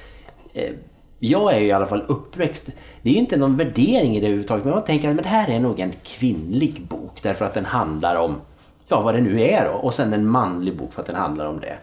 eh, 0.52 0.72
jag 1.18 1.54
är 1.54 1.58
ju 1.58 1.66
i 1.66 1.72
alla 1.72 1.86
fall 1.86 2.04
uppväxt, 2.08 2.68
det 3.02 3.10
är 3.10 3.14
ju 3.14 3.20
inte 3.20 3.36
någon 3.36 3.56
värdering 3.56 4.16
i 4.16 4.20
det 4.20 4.26
överhuvudtaget, 4.26 4.64
men 4.64 4.74
man 4.74 4.84
tänker 4.84 5.08
att 5.08 5.14
men 5.14 5.24
det 5.24 5.30
här 5.30 5.50
är 5.50 5.60
nog 5.60 5.80
en 5.80 5.92
kvinnlig 6.02 6.82
bok 6.88 7.22
därför 7.22 7.44
att 7.44 7.54
den 7.54 7.64
handlar 7.64 8.16
om, 8.16 8.40
ja 8.88 9.02
vad 9.02 9.14
det 9.14 9.20
nu 9.20 9.42
är 9.42 9.64
då, 9.64 9.70
och 9.70 9.94
sen 9.94 10.12
en 10.12 10.26
manlig 10.26 10.76
bok 10.76 10.92
för 10.92 11.00
att 11.00 11.06
den 11.06 11.16
handlar 11.16 11.46
om 11.46 11.60
det. 11.60 11.76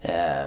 Eh, 0.00 0.46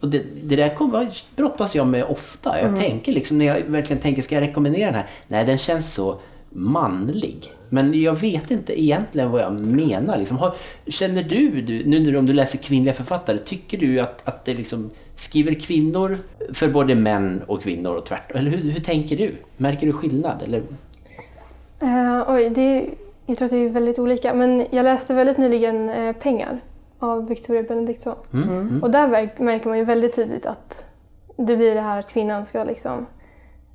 och 0.00 0.08
det, 0.08 0.22
det 0.42 0.56
där 0.56 0.74
kom, 0.74 1.10
brottas 1.36 1.74
jag 1.74 1.88
med 1.88 2.04
ofta. 2.04 2.60
Jag 2.60 2.80
tänker 2.80 3.12
liksom, 3.12 3.38
när 3.38 3.46
jag 3.46 3.60
verkligen 3.60 4.02
tänker, 4.02 4.22
ska 4.22 4.34
jag 4.34 4.42
rekommendera 4.42 4.86
den 4.86 4.94
här? 4.94 5.10
Nej, 5.28 5.44
den 5.44 5.58
känns 5.58 5.94
så 5.94 6.20
manlig. 6.50 7.52
Men 7.72 8.00
jag 8.02 8.14
vet 8.14 8.50
inte 8.50 8.82
egentligen 8.82 9.30
vad 9.30 9.40
jag 9.40 9.60
menar. 9.60 10.18
Liksom, 10.18 10.38
har, 10.38 10.54
känner 10.86 11.22
du, 11.22 11.60
du, 11.60 11.84
nu 11.86 12.00
när 12.00 12.12
du, 12.12 12.18
om 12.18 12.26
du 12.26 12.32
läser 12.32 12.58
kvinnliga 12.58 12.94
författare, 12.94 13.38
tycker 13.38 13.78
du 13.78 14.00
att, 14.00 14.28
att 14.28 14.44
det 14.44 14.54
liksom 14.54 14.90
skriver 15.16 15.54
kvinnor 15.54 16.18
för 16.52 16.68
både 16.68 16.94
män 16.94 17.42
och 17.46 17.62
kvinnor 17.62 17.94
och 17.94 18.06
tvärtom? 18.06 18.38
Eller 18.38 18.50
hur, 18.50 18.70
hur 18.70 18.80
tänker 18.80 19.16
du? 19.16 19.34
Märker 19.56 19.86
du 19.86 19.92
skillnad? 19.92 20.42
Eller? 20.42 20.62
Eh, 21.80 22.24
oj, 22.28 22.50
det, 22.50 22.86
jag 23.26 23.38
tror 23.38 23.46
att 23.46 23.52
det 23.52 23.58
är 23.58 23.68
väldigt 23.68 23.98
olika. 23.98 24.34
Men 24.34 24.66
jag 24.70 24.84
läste 24.84 25.14
väldigt 25.14 25.38
nyligen 25.38 25.88
eh, 25.88 26.12
Pengar 26.12 26.60
av 26.98 27.28
Victoria 27.28 27.62
Benediktsson. 27.62 28.16
Mm. 28.32 28.82
Och 28.82 28.90
där 28.90 29.08
märker 29.42 29.68
man 29.68 29.78
ju 29.78 29.84
väldigt 29.84 30.16
tydligt 30.16 30.46
att 30.46 30.90
det 31.36 31.56
blir 31.56 31.74
det 31.74 31.80
här 31.80 31.98
att 31.98 32.12
kvinnan 32.12 32.46
ska 32.46 32.64
liksom 32.64 33.06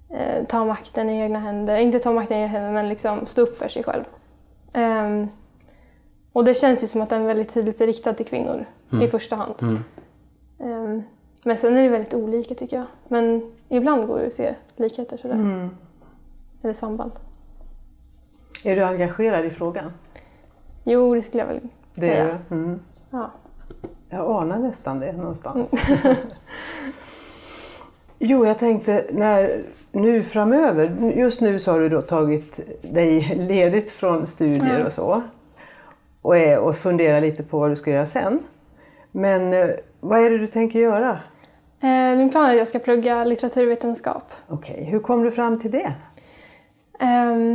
eh, 0.09 0.45
ta 0.45 0.65
makten 0.65 1.09
i 1.09 1.19
egna 1.21 1.39
händer. 1.39 1.77
Inte 1.77 1.99
ta 1.99 2.11
makten 2.11 2.37
i 2.37 2.41
egna 2.41 2.51
händer, 2.51 2.71
men 2.71 2.89
liksom 2.89 3.25
stå 3.25 3.41
upp 3.41 3.57
för 3.57 3.67
sig 3.67 3.83
själv. 3.83 4.03
Ehm, 4.73 5.27
och 6.33 6.45
det 6.45 6.53
känns 6.53 6.83
ju 6.83 6.87
som 6.87 7.01
att 7.01 7.09
den 7.09 7.25
väldigt 7.25 7.53
tydligt 7.53 7.81
är 7.81 7.85
riktad 7.87 8.13
till 8.13 8.25
kvinnor 8.25 8.65
i 9.01 9.07
första 9.07 9.35
hand. 9.35 9.53
Mm. 9.61 9.83
Ehm, 10.59 11.03
men 11.43 11.57
sen 11.57 11.77
är 11.77 11.83
det 11.83 11.89
väldigt 11.89 12.13
olika 12.13 12.55
tycker 12.55 12.77
jag. 12.77 12.85
Men 13.07 13.51
ibland 13.69 14.07
går 14.07 14.19
det 14.19 14.27
att 14.27 14.33
se 14.33 14.55
likheter 14.75 15.17
sådär. 15.17 15.69
Eller 16.63 16.73
samband. 16.73 17.11
Är 18.63 18.75
du 18.75 18.83
engagerad 18.83 19.45
i 19.45 19.49
frågan? 19.49 19.91
Jo, 20.83 21.15
det 21.15 21.23
skulle 21.23 21.43
jag 21.43 21.47
väl 21.47 21.67
Det 21.93 22.01
säga. 22.01 22.23
är 22.23 22.39
du. 22.49 22.55
Mm. 22.55 22.79
Ja. 23.09 23.31
Jag 24.09 24.27
anar 24.43 24.59
nästan 24.59 24.99
det 24.99 25.11
någonstans. 25.11 25.71
jo, 28.27 28.45
jag 28.45 28.59
tänkte 28.59 29.05
när, 29.11 29.63
nu 29.91 30.23
framöver, 30.23 31.13
just 31.15 31.41
nu 31.41 31.59
så 31.59 31.71
har 31.71 31.79
du 31.79 31.89
då 31.89 32.01
tagit 32.01 32.59
dig 32.81 33.35
ledigt 33.35 33.91
från 33.91 34.27
studier 34.27 34.79
Ja. 34.79 34.85
och 34.85 34.91
så 34.91 35.23
och, 36.21 36.37
är, 36.37 36.59
och 36.59 36.75
funderar 36.75 37.21
lite 37.21 37.43
på 37.43 37.59
vad 37.59 37.71
du 37.71 37.75
ska 37.75 37.91
göra 37.91 38.05
sen. 38.05 38.39
Men 39.11 39.53
eh, 39.53 39.69
vad 39.99 40.25
är 40.25 40.29
det 40.29 40.37
du 40.37 40.47
tänker 40.47 40.79
göra? 40.79 41.19
Eh, 41.81 42.17
min 42.17 42.29
plan 42.29 42.45
är 42.45 42.51
att 42.51 42.57
jag 42.57 42.67
ska 42.67 42.79
plugga 42.79 43.23
litteraturvetenskap. 43.23 44.31
Okej, 44.47 44.83
hur 44.83 44.99
kom 44.99 45.23
du 45.23 45.31
fram 45.31 45.59
till 45.59 45.71
det? 45.71 45.93
Ehm, 46.99 47.53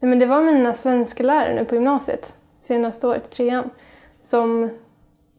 nej, 0.00 0.08
men 0.08 0.18
det 0.18 0.26
var 0.26 0.42
mina 0.42 0.74
svenska 0.74 1.22
lärare 1.22 1.54
nu 1.54 1.64
på 1.64 1.74
gymnasiet, 1.74 2.34
senaste 2.60 3.06
året 3.06 3.26
i 3.26 3.30
trean, 3.30 3.70
som 4.22 4.70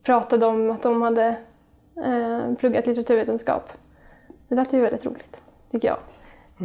pratade 0.04 0.46
om 0.46 0.72
att 0.72 0.82
de 0.82 1.02
hade 1.02 1.36
eh, 2.06 2.54
pluggat 2.60 2.88
litteraturvetenskap. 2.88 3.70
Det 4.50 4.56
lät 4.56 4.74
ju 4.74 4.82
väldigt 4.82 5.06
roligt, 5.06 5.42
tycker 5.72 5.88
jag. 5.88 5.98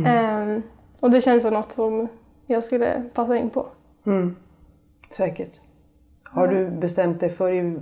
Ehm, 0.07 0.63
och 1.03 1.11
det 1.11 1.21
känns 1.21 1.43
som 1.43 1.55
något 1.55 1.73
som 1.73 2.09
jag 2.47 2.65
skulle 2.65 3.05
passa 3.15 3.37
in 3.37 3.51
på. 3.51 3.67
Mm. 4.07 4.37
Säkert. 5.11 5.53
Har 6.25 6.49
du 6.49 6.71
bestämt 6.71 7.21
dig 7.21 7.31
för 7.31 7.53
i, 7.53 7.77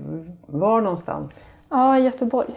var 0.47 0.81
någonstans? 0.81 1.45
Ja, 1.69 1.99
Göteborg. 1.99 2.55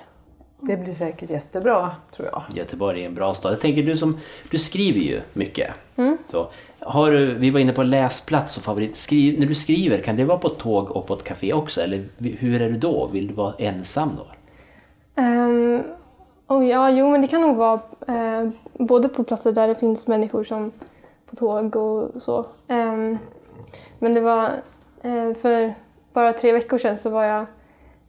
Det 0.60 0.78
blir 0.78 0.94
säkert 0.94 1.30
jättebra, 1.30 1.92
tror 2.16 2.28
jag. 2.32 2.44
Göteborg 2.54 3.02
är 3.02 3.06
en 3.06 3.16
bra 3.16 3.34
stad. 3.34 3.52
Jag 3.52 3.62
tänker 3.62 3.84
du 3.84 3.96
som, 3.98 4.18
du 4.52 4.58
skriver 4.58 5.00
ju 5.00 5.22
mycket. 5.34 5.74
Mm. 5.96 6.18
Så, 6.32 6.48
har 6.80 7.12
du, 7.12 7.34
vi 7.34 7.50
var 7.50 7.60
inne 7.60 7.74
på 7.74 7.84
läsplats 7.84 8.58
och 8.58 8.64
favorit. 8.64 8.98
Skriv, 8.98 9.40
när 9.40 9.48
du 9.48 9.56
skriver, 9.56 9.98
kan 9.98 10.16
det 10.16 10.26
vara 10.26 10.38
på 10.38 10.48
ett 10.48 10.58
tåg 10.58 10.92
och 10.92 11.08
på 11.08 11.14
ett 11.14 11.24
café 11.24 11.54
också? 11.54 11.82
Eller 11.82 12.04
hur 12.18 12.62
är 12.62 12.70
du 12.70 12.78
då? 12.78 13.10
Vill 13.14 13.28
du 13.28 13.34
vara 13.34 13.54
ensam 13.58 14.10
då? 14.18 14.28
Um, 15.22 15.84
Oh, 16.48 16.68
ja, 16.68 16.90
jo, 16.90 17.10
men 17.10 17.22
det 17.22 17.28
kan 17.28 17.42
nog 17.42 17.56
vara 17.56 17.80
eh, 18.08 18.50
både 18.74 19.10
på 19.10 19.24
platser 19.24 19.52
där 19.52 19.68
det 19.68 19.76
finns 19.76 20.08
människor 20.08 20.44
som 20.44 20.72
på 21.26 21.36
tåg 21.36 21.76
och 21.76 22.22
så. 22.22 22.40
Eh, 22.68 23.18
men 24.00 24.14
det 24.14 24.22
var 24.22 24.52
eh, 25.02 25.34
för 25.34 25.74
bara 26.14 26.34
tre 26.34 26.52
veckor 26.52 26.78
sedan 26.78 26.98
så 26.98 27.10
var 27.10 27.24
jag 27.24 27.46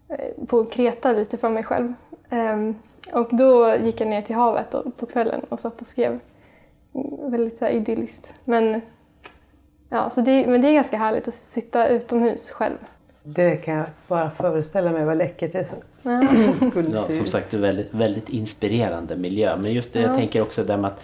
eh, 0.09 0.46
på 0.46 0.64
Kreta 0.64 1.12
lite 1.12 1.37
för 1.37 1.49
mig 1.49 1.64
själv. 1.64 1.94
Ehm, 2.31 2.75
och 3.12 3.29
då 3.31 3.77
gick 3.77 4.01
jag 4.01 4.09
ner 4.09 4.22
till 4.22 4.35
havet 4.35 4.75
på 4.96 5.07
kvällen 5.07 5.40
och 5.49 5.61
satt 5.61 5.81
och 5.81 5.87
skrev. 5.87 6.20
Mm, 6.94 7.31
väldigt 7.31 7.59
så 7.59 7.64
här, 7.64 7.72
idylliskt. 7.72 8.40
Men, 8.44 8.81
ja, 9.88 10.11
så 10.11 10.20
det, 10.20 10.46
men 10.46 10.61
det 10.61 10.68
är 10.68 10.75
ganska 10.75 10.96
härligt 10.96 11.29
att 11.29 11.35
sitta 11.35 11.88
utomhus 11.88 12.51
själv. 12.51 12.77
Det 13.22 13.57
kan 13.57 13.75
jag 13.75 13.87
bara 14.09 14.31
föreställa 14.31 14.92
mig 14.92 15.05
vad 15.05 15.16
läckert 15.16 15.53
det 15.53 15.59
är. 15.59 15.95
Ja. 16.06 16.22
Ja, 16.92 16.98
som 17.00 17.26
sagt, 17.26 17.54
en 17.54 17.60
väldigt, 17.60 17.88
väldigt 17.94 18.28
inspirerande 18.28 19.16
miljö. 19.16 19.56
Men 19.56 19.72
just 19.72 19.92
det, 19.92 20.00
jag 20.00 20.10
Ja. 20.10 20.16
tänker 20.16 20.42
också 20.42 20.64
det 20.64 20.76
med 20.76 20.86
att, 20.90 21.00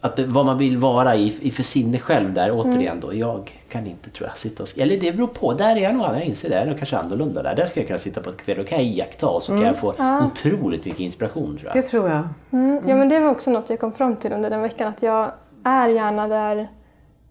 att 0.00 0.16
det, 0.16 0.24
vad 0.26 0.46
man 0.46 0.58
vill 0.58 0.76
vara 0.78 1.16
i, 1.16 1.34
i 1.40 1.50
för 1.50 1.62
sinne 1.62 1.98
själv 1.98 2.32
där, 2.32 2.48
Mm. 2.48 2.56
återigen 2.60 3.00
då. 3.00 3.14
Jag 3.14 3.58
kan 3.68 3.86
inte, 3.86 4.10
tror 4.10 4.28
jag, 4.28 4.38
sitta 4.38 4.62
och 4.62 4.68
skriva. 4.68 4.86
Eller 4.86 5.00
det 5.00 5.12
beror 5.12 5.26
på. 5.26 5.52
Där 5.52 5.76
är 5.76 5.80
jag 5.80 5.94
nog, 5.94 6.02
jag 6.06 6.24
inser 6.24 6.48
det. 6.48 6.54
Jag 6.54 6.62
är 6.64 6.68
nog 6.68 6.78
kanske 6.78 6.96
annorlunda 6.96 7.42
där. 7.42 7.54
Där 7.54 7.66
ska 7.66 7.80
jag 7.80 7.86
kunna 7.86 7.98
sitta 7.98 8.20
på 8.22 8.30
ett 8.30 8.36
kväll 8.36 8.58
och 8.60 8.66
kan 8.66 8.78
jag 8.78 8.86
iaktta 8.86 9.26
och 9.28 9.42
så 9.42 9.52
kan 9.52 9.62
jag 9.62 9.76
få 9.78 9.94
Ja. 9.98 10.26
otroligt 10.26 10.84
mycket 10.84 11.00
inspiration, 11.00 11.58
tror 11.58 11.70
Det 11.72 11.78
jag. 11.78 11.86
tror 11.86 12.08
jag. 12.10 12.28
Mm, 12.52 12.80
ja, 12.88 12.96
men 12.96 13.08
det 13.08 13.20
var 13.20 13.30
också 13.30 13.50
något 13.50 13.70
jag 13.70 13.80
kom 13.80 13.92
fram 13.92 14.16
till 14.16 14.32
under 14.32 14.50
den 14.50 14.62
veckan, 14.62 14.88
att 14.88 15.02
jag 15.02 15.32
är 15.64 15.88
gärna 15.88 16.28
där, 16.28 16.56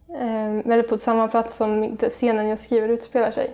eh, 0.09 0.71
eller 0.73 0.83
på 0.83 0.97
samma 0.97 1.27
plats 1.27 1.55
som 1.57 1.97
scenen 2.09 2.47
jag 2.47 2.59
skriver 2.59 2.89
utspelar 2.89 3.31
sig. 3.31 3.53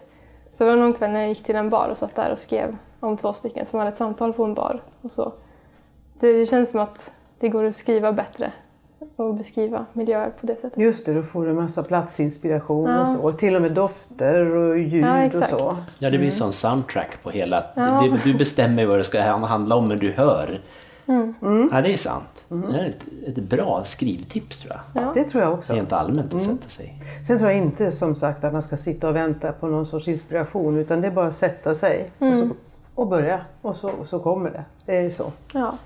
Så 0.54 0.64
det 0.64 0.70
var 0.70 0.78
någon 0.78 0.94
kväll 0.94 1.12
när 1.12 1.20
jag 1.20 1.30
gick 1.30 1.44
till 1.44 1.56
en 1.56 1.70
bar 1.70 1.88
och 1.92 1.98
satt 1.98 2.16
där 2.16 2.32
och 2.32 2.40
skrev 2.40 2.78
om 3.02 3.18
två 3.18 3.34
stycken 3.34 3.66
som 3.66 3.80
hade 3.80 3.92
ett 3.92 3.98
samtal 3.98 4.34
på 4.34 4.44
en 4.44 4.54
bar. 4.54 4.84
Och 5.02 5.12
så. 5.12 5.34
Det, 6.20 6.34
det 6.34 6.46
känns 6.46 6.72
som 6.72 6.80
att 6.80 7.14
det 7.40 7.50
går 7.50 7.64
att 7.64 7.76
skriva 7.76 8.14
bättre 8.14 8.52
och 9.16 9.36
beskriva 9.36 9.86
miljöer 9.94 10.30
på 10.42 10.46
det 10.46 10.56
sättet. 10.56 10.80
Just 10.80 11.06
det, 11.06 11.14
då 11.14 11.24
får 11.24 11.44
du 11.46 11.50
en 11.50 11.56
massa 11.56 11.84
platsinspiration 11.84 12.90
Ja. 12.90 13.02
och 13.02 13.08
så. 13.08 13.22
Och 13.22 13.38
till 13.38 13.56
och 13.56 13.62
med 13.62 13.72
dofter 13.72 14.56
och 14.56 14.78
ljud 14.80 15.06
Ja, 15.06 15.26
och 15.26 15.34
så. 15.34 15.76
Ja, 16.00 16.10
det 16.10 16.18
blir 16.18 16.32
sån 16.32 16.54
soundtrack 16.54 17.24
på 17.24 17.30
hela... 17.30 17.64
Ja. 17.76 17.82
Det, 17.84 18.32
du 18.32 18.38
bestämmer 18.38 18.86
vad 18.86 18.98
det 18.98 19.04
ska 19.04 19.22
handla 19.22 19.76
om, 19.76 19.88
men 19.88 20.00
du 20.00 20.12
hör. 20.12 20.62
Ja, 21.72 21.82
det 21.82 21.94
är 21.94 21.98
sant. 21.98 22.44
Det 22.48 22.80
är 22.80 22.90
ett, 22.90 23.28
ett 23.38 23.44
bra 23.44 23.84
skrivtips, 23.86 24.60
tror 24.60 24.74
jag. 24.74 25.04
Ja. 25.04 25.12
Det 25.14 25.24
tror 25.24 25.44
jag 25.44 25.54
också. 25.54 25.74
Rent 25.74 25.92
allmänt 25.94 26.34
att 26.34 26.42
sätta 26.42 26.70
sig. 26.70 26.98
Sen 27.28 27.38
tror 27.38 27.52
jag 27.52 27.60
inte 27.60 27.92
som 27.92 28.16
sagt 28.16 28.44
att 28.44 28.54
man 28.54 28.62
ska 28.62 28.78
sitta 28.78 29.10
och 29.10 29.16
vänta 29.16 29.52
på 29.52 29.68
någon 29.68 29.86
sorts 29.86 30.08
inspiration 30.08 30.78
utan 30.78 31.02
det 31.02 31.08
är 31.08 31.12
bara 31.12 31.28
att 31.28 31.34
sätta 31.34 31.76
sig 31.76 32.10
och, 32.20 32.38
så, 32.38 32.50
och 33.02 33.08
börja 33.08 33.42
och 33.62 33.76
så, 33.76 33.90
och 33.90 34.08
så 34.08 34.20
kommer 34.20 34.50
det. 34.50 34.64
Det 34.86 34.98
är 34.98 35.02
ju 35.02 35.12
så. 35.12 35.32
Ja. 35.54 35.78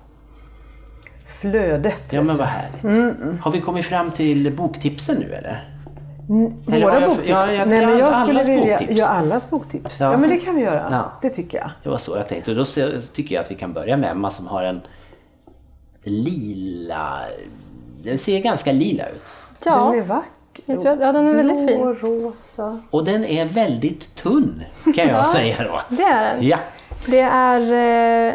Flödet. 1.40 2.12
Ja, 2.12 2.22
men 2.22 2.36
vad 2.36 2.46
härligt. 2.46 3.40
Har 3.40 3.50
vi 3.50 3.60
kommit 3.60 3.84
fram 3.86 4.10
till 4.10 4.56
boktipsen 4.56 5.16
nu, 5.16 5.34
eller? 5.34 5.64
Eller 6.72 6.86
Våra 6.86 7.00
jag- 7.00 7.08
boktips? 7.08 7.28
ja, 7.28 7.52
jag- 7.52 7.68
Nej, 7.68 7.86
men 7.86 7.98
jag 7.98 8.22
skulle 8.22 8.44
vilja... 8.44 8.78
boktips. 8.78 9.00
Ja, 9.00 9.06
allas 9.06 9.50
boktips. 9.50 10.00
Ja. 10.00 10.10
Ja. 10.12 10.16
men 10.18 10.30
det 10.30 10.36
kan 10.36 10.54
vi 10.54 10.62
göra. 10.62 10.88
Ja. 10.90 11.12
Det 11.22 11.30
tycker 11.30 11.58
jag. 11.58 11.70
Det 11.82 11.88
var 11.88 11.98
så 11.98 12.16
jag 12.16 12.28
tänkte. 12.28 12.50
Och 12.50 12.56
då 12.56 12.64
tycker 13.14 13.34
jag 13.34 13.44
att 13.44 13.50
vi 13.50 13.54
kan 13.54 13.72
börja 13.72 13.96
med 13.96 14.10
Emma 14.10 14.30
som 14.30 14.46
har 14.46 14.62
en 14.62 14.80
lila... 16.02 17.20
Den 18.02 18.18
ser 18.18 18.38
ganska 18.40 18.72
lila 18.72 19.08
ut. 19.08 19.22
ja, 19.64 19.90
Den 19.90 20.00
är 20.00 20.04
vacker. 20.04 20.64
jag 20.66 20.80
tror 20.80 20.92
att, 20.92 21.00
ja, 21.00 21.12
den 21.12 21.28
är 21.28 21.34
väldigt 21.34 21.66
Blå, 21.66 21.94
fin. 21.94 22.10
rosa. 22.10 22.80
Och 22.90 23.04
den 23.04 23.24
är 23.24 23.44
väldigt 23.44 24.14
tunn, 24.14 24.62
kan 24.84 25.06
jag 25.08 25.18
Ja. 25.18 25.24
säga 25.24 25.64
då. 25.64 25.96
Det 25.96 26.02
är 26.02 26.34
den. 26.34 26.46
Ja. 26.46 26.58
Det 27.04 27.20
är 27.20 27.60
eh, 28.28 28.34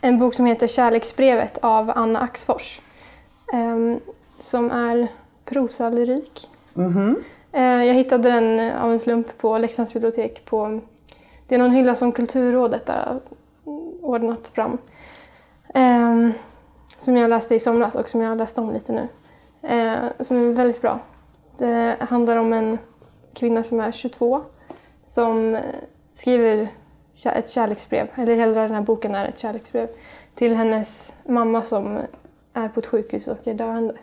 en 0.00 0.18
bok 0.18 0.34
som 0.34 0.46
heter 0.46 0.66
Kärleksbrevet 0.66 1.58
av 1.62 1.92
Anna 1.94 2.20
Axfors. 2.20 2.80
ehm, 3.52 4.00
som 4.38 4.70
är 4.70 5.08
prosalyrik. 5.44 6.48
Eh, 7.52 7.84
jag 7.84 7.94
hittade 7.94 8.30
den 8.30 8.72
av 8.76 8.92
en 8.92 8.98
slump 8.98 9.38
på 9.38 9.58
Leksands 9.58 9.92
bibliotek. 9.92 10.44
På, 10.44 10.80
det 11.48 11.54
är 11.54 11.58
någon 11.58 11.70
hylla 11.70 11.94
som 11.94 12.12
Kulturrådet 12.12 12.88
har 12.88 13.20
ordnat 14.02 14.48
fram. 14.48 14.78
Ehm, 15.74 16.32
som 16.98 17.16
jag 17.16 17.30
läste 17.30 17.54
i 17.54 17.60
somras 17.60 17.94
och 17.94 18.08
som 18.08 18.20
jag 18.20 18.28
har 18.28 18.36
läst 18.36 18.58
om 18.58 18.72
lite 18.72 18.92
nu. 18.92 19.08
Eh, 19.68 19.96
som 20.20 20.36
är 20.36 20.52
väldigt 20.52 20.80
bra. 20.80 21.00
Det 21.58 21.96
handlar 22.00 22.36
om 22.36 22.52
en 22.52 22.78
kvinna 23.34 23.62
som 23.62 23.80
är 23.80 23.92
22 23.92 24.42
som 25.06 25.54
eh, 25.54 25.62
skriver 26.12 26.68
ett 27.24 27.50
kärleksbrev, 27.50 28.08
eller 28.14 28.34
hela 28.34 28.62
den 28.62 28.74
här 28.74 28.82
boken 28.82 29.14
är 29.14 29.28
ett 29.28 29.38
kärleksbrev, 29.38 29.88
till 30.34 30.54
hennes 30.54 31.14
mamma 31.26 31.62
som 31.62 31.98
är 32.52 32.68
på 32.68 32.80
ett 32.80 32.86
sjukhus 32.86 33.28
och 33.28 33.48
är 33.48 33.54
döende. 33.54 33.94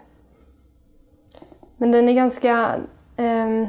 Men 1.78 1.92
den 1.92 2.10
är 2.10 2.14
ganska, 2.14 2.76
ehm, 3.18 3.68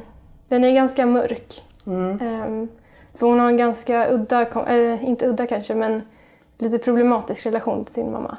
den 0.48 0.64
är 0.64 0.72
ganska 0.72 1.06
mörk. 1.06 1.62
Ehm, 1.86 2.68
för 3.14 3.26
hon 3.26 3.38
har 3.38 3.48
en 3.48 3.56
ganska 3.56 4.10
udda, 4.10 4.46
eller 4.66 5.04
inte 5.04 5.26
udda 5.26 5.46
kanske, 5.46 5.74
men 5.74 6.02
lite 6.58 6.78
problematisk 6.78 7.46
relation 7.46 7.84
till 7.84 7.94
sin 7.94 8.12
mamma. 8.12 8.38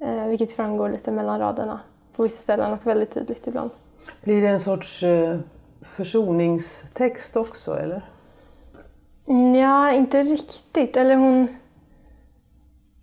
Eh, 0.00 0.26
vilket 0.26 0.52
framgår 0.52 0.88
lite 0.88 1.10
mellan 1.10 1.38
raderna 1.38 1.80
på 2.16 2.22
vissa 2.22 2.42
ställen 2.42 2.72
och 2.72 2.86
väldigt 2.86 3.10
tydligt 3.10 3.46
ibland. 3.46 3.70
Blir 4.24 4.42
det 4.42 4.48
en 4.48 4.58
sorts 4.58 5.02
eh, 5.02 5.38
försoningstext 5.82 7.36
också 7.36 7.78
eller? 7.78 8.02
Mm, 9.28 9.54
Ja, 9.54 9.92
inte 9.92 10.22
riktigt. 10.22 10.96
Eller 10.96 11.16
hon... 11.16 11.48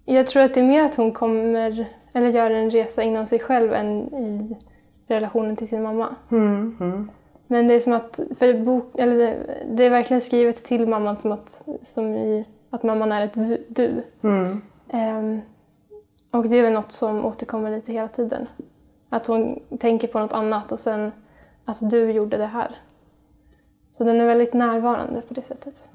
Jag 0.05 0.27
tror 0.27 0.43
att 0.43 0.53
det 0.53 0.59
är 0.59 0.67
mer 0.67 0.83
att 0.83 0.95
hon 0.95 1.11
kommer, 1.11 1.85
eller 2.13 2.27
gör 2.29 2.51
en 2.51 2.69
resa 2.69 3.03
inom 3.03 3.25
sig 3.27 3.39
själv 3.39 3.73
än 3.73 4.13
i 4.13 4.57
relationen 5.07 5.55
till 5.55 5.67
sin 5.67 5.83
mamma. 5.83 6.15
Men 7.47 7.67
det 7.67 7.73
är 7.73 7.79
som 7.79 7.93
att, 7.93 8.19
för 8.37 8.53
bok, 8.63 8.95
eller 8.99 9.17
det, 9.17 9.37
det 9.71 9.83
är 9.83 9.89
verkligen 9.89 10.21
skrivet 10.21 10.55
till 10.63 10.87
mamman 10.87 11.17
som 11.17 11.31
att, 11.31 11.67
som 11.81 12.15
i, 12.15 12.45
att 12.69 12.83
mamman 12.83 13.11
är 13.11 13.21
ett 13.21 13.33
du. 13.33 13.65
du. 13.67 14.03
Ehm, 14.89 15.41
och 16.31 16.49
det 16.49 16.57
är 16.57 16.63
väl 16.63 16.73
något 16.73 16.91
som 16.91 17.25
återkommer 17.25 17.71
lite 17.71 17.91
hela 17.91 18.07
tiden. 18.07 18.47
Att 19.09 19.27
hon 19.27 19.59
tänker 19.79 20.07
på 20.07 20.19
något 20.19 20.33
annat 20.33 20.71
och 20.71 20.79
sen 20.79 21.11
att 21.65 21.89
du 21.89 22.11
gjorde 22.11 22.37
det 22.37 22.45
här. 22.45 22.75
Så 23.99 24.05
den 24.05 24.21
är 24.21 24.25
väldigt 24.25 24.53
närvarande 24.53 25.21
på 25.21 25.33
det 25.33 25.41
sättet. 25.41 25.89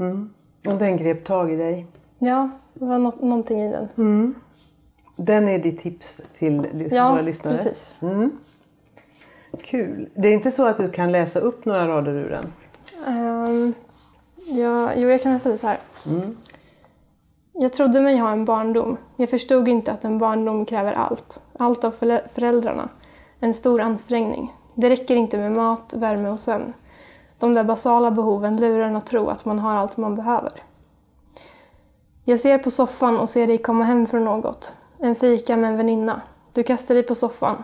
Och 0.67 0.79
den 0.79 0.97
grep 0.97 1.25
tag 1.25 1.53
i 1.53 1.57
dig. 1.57 1.87
Ja, 2.19 2.51
det 2.75 2.85
var 2.85 2.99
nå- 2.99 3.13
någonting 3.21 3.61
i 3.63 3.71
den. 3.73 4.35
Den 5.17 5.49
är 5.49 5.59
ditt 5.59 5.81
tips 5.81 6.23
till 6.33 6.89
ja, 6.91 7.11
våra 7.13 7.23
lyssnare. 7.23 7.55
precis. 7.57 7.97
Kul. 9.63 10.09
Det 10.15 10.29
är 10.29 10.33
inte 10.33 10.51
så 10.51 10.67
att 10.67 10.77
du 10.77 10.91
kan 10.91 11.13
läsa 11.13 11.41
upp 11.41 11.65
några 11.65 11.89
rader 11.89 12.13
ur 12.13 12.29
den? 12.31 12.53
Um, 13.07 13.75
ja, 14.61 14.91
jo, 14.97 15.09
jag 15.09 15.23
kan 15.23 15.33
läsa 15.33 15.49
lite 15.49 15.67
här. 15.67 15.79
Jag 17.53 17.73
trodde 17.73 18.01
mig 18.01 18.17
ha 18.19 18.31
en 18.33 18.45
barndom. 18.45 18.97
Jag 19.17 19.31
förstod 19.31 19.69
inte 19.69 19.93
att 19.93 20.05
en 20.05 20.19
barndom 20.19 20.67
kräver 20.67 20.93
allt. 20.93 21.43
Allt 21.59 21.85
av 21.85 21.91
förä- 21.95 22.29
föräldrarna. 22.29 22.89
En 23.41 23.55
stor 23.55 23.81
ansträngning. 23.81 24.53
Det 24.75 24.91
räcker 24.91 25.17
inte 25.17 25.39
med 25.39 25.53
mat, 25.53 25.95
värme 25.97 26.29
och 26.29 26.41
sömn. 26.41 26.73
De 27.45 27.53
där 27.53 27.65
basala 27.65 28.11
behoven 28.11 28.57
lurar 28.57 28.87
en 28.87 28.97
att 28.97 29.07
tro 29.07 29.29
att 29.29 29.45
man 29.45 29.59
har 29.59 29.77
allt 29.77 29.97
man 29.97 30.15
behöver. 30.15 30.53
Jag 32.25 32.41
ser 32.41 32.59
på 32.59 32.71
soffan 32.71 33.19
och 33.19 33.31
ser 33.31 33.47
dig 33.47 33.59
komma 33.59 33.85
hem 33.85 34.07
från 34.07 34.25
något. 34.25 34.75
En 34.99 35.15
fika 35.15 35.57
med 35.57 35.71
en 35.71 35.77
väninna. 35.77 36.23
Du 36.53 36.63
kastar 36.63 36.95
dig 36.95 37.03
på 37.05 37.15
soffan. 37.15 37.63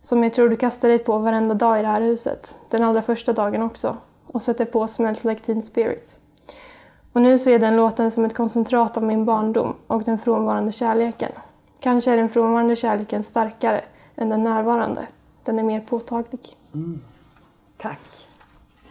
Som 0.00 0.22
jag 0.22 0.34
tror 0.34 0.48
du 0.48 0.56
kastar 0.56 0.88
dig 0.88 0.98
på 0.98 1.18
varenda 1.18 1.54
dag 1.54 1.78
i 1.78 1.82
det 1.82 1.88
här 1.88 2.00
huset. 2.00 2.60
Den 2.70 2.82
allra 2.82 3.02
första 3.02 3.32
dagen 3.32 3.62
också. 3.62 3.96
Och 4.26 4.42
sätter 4.42 4.64
på 4.64 4.86
Smells 4.86 5.24
Like 5.24 5.40
Teen 5.40 5.62
Spirit. 5.62 6.18
Och 7.12 7.22
nu 7.22 7.38
så 7.38 7.50
är 7.50 7.58
den 7.58 7.76
låten 7.76 8.10
som 8.10 8.24
ett 8.24 8.34
koncentrat 8.34 8.96
av 8.96 9.02
min 9.02 9.24
barndom 9.24 9.74
och 9.86 10.02
den 10.02 10.18
frånvarande 10.18 10.72
kärleken. 10.72 11.32
Kanske 11.80 12.10
är 12.10 12.16
den 12.16 12.28
frånvarande 12.28 12.76
kärleken 12.76 13.22
starkare 13.22 13.84
än 14.16 14.28
den 14.28 14.42
närvarande. 14.42 15.06
Den 15.44 15.58
är 15.58 15.62
mer 15.62 15.80
påtaglig. 15.80 16.56
Tack. 17.76 18.25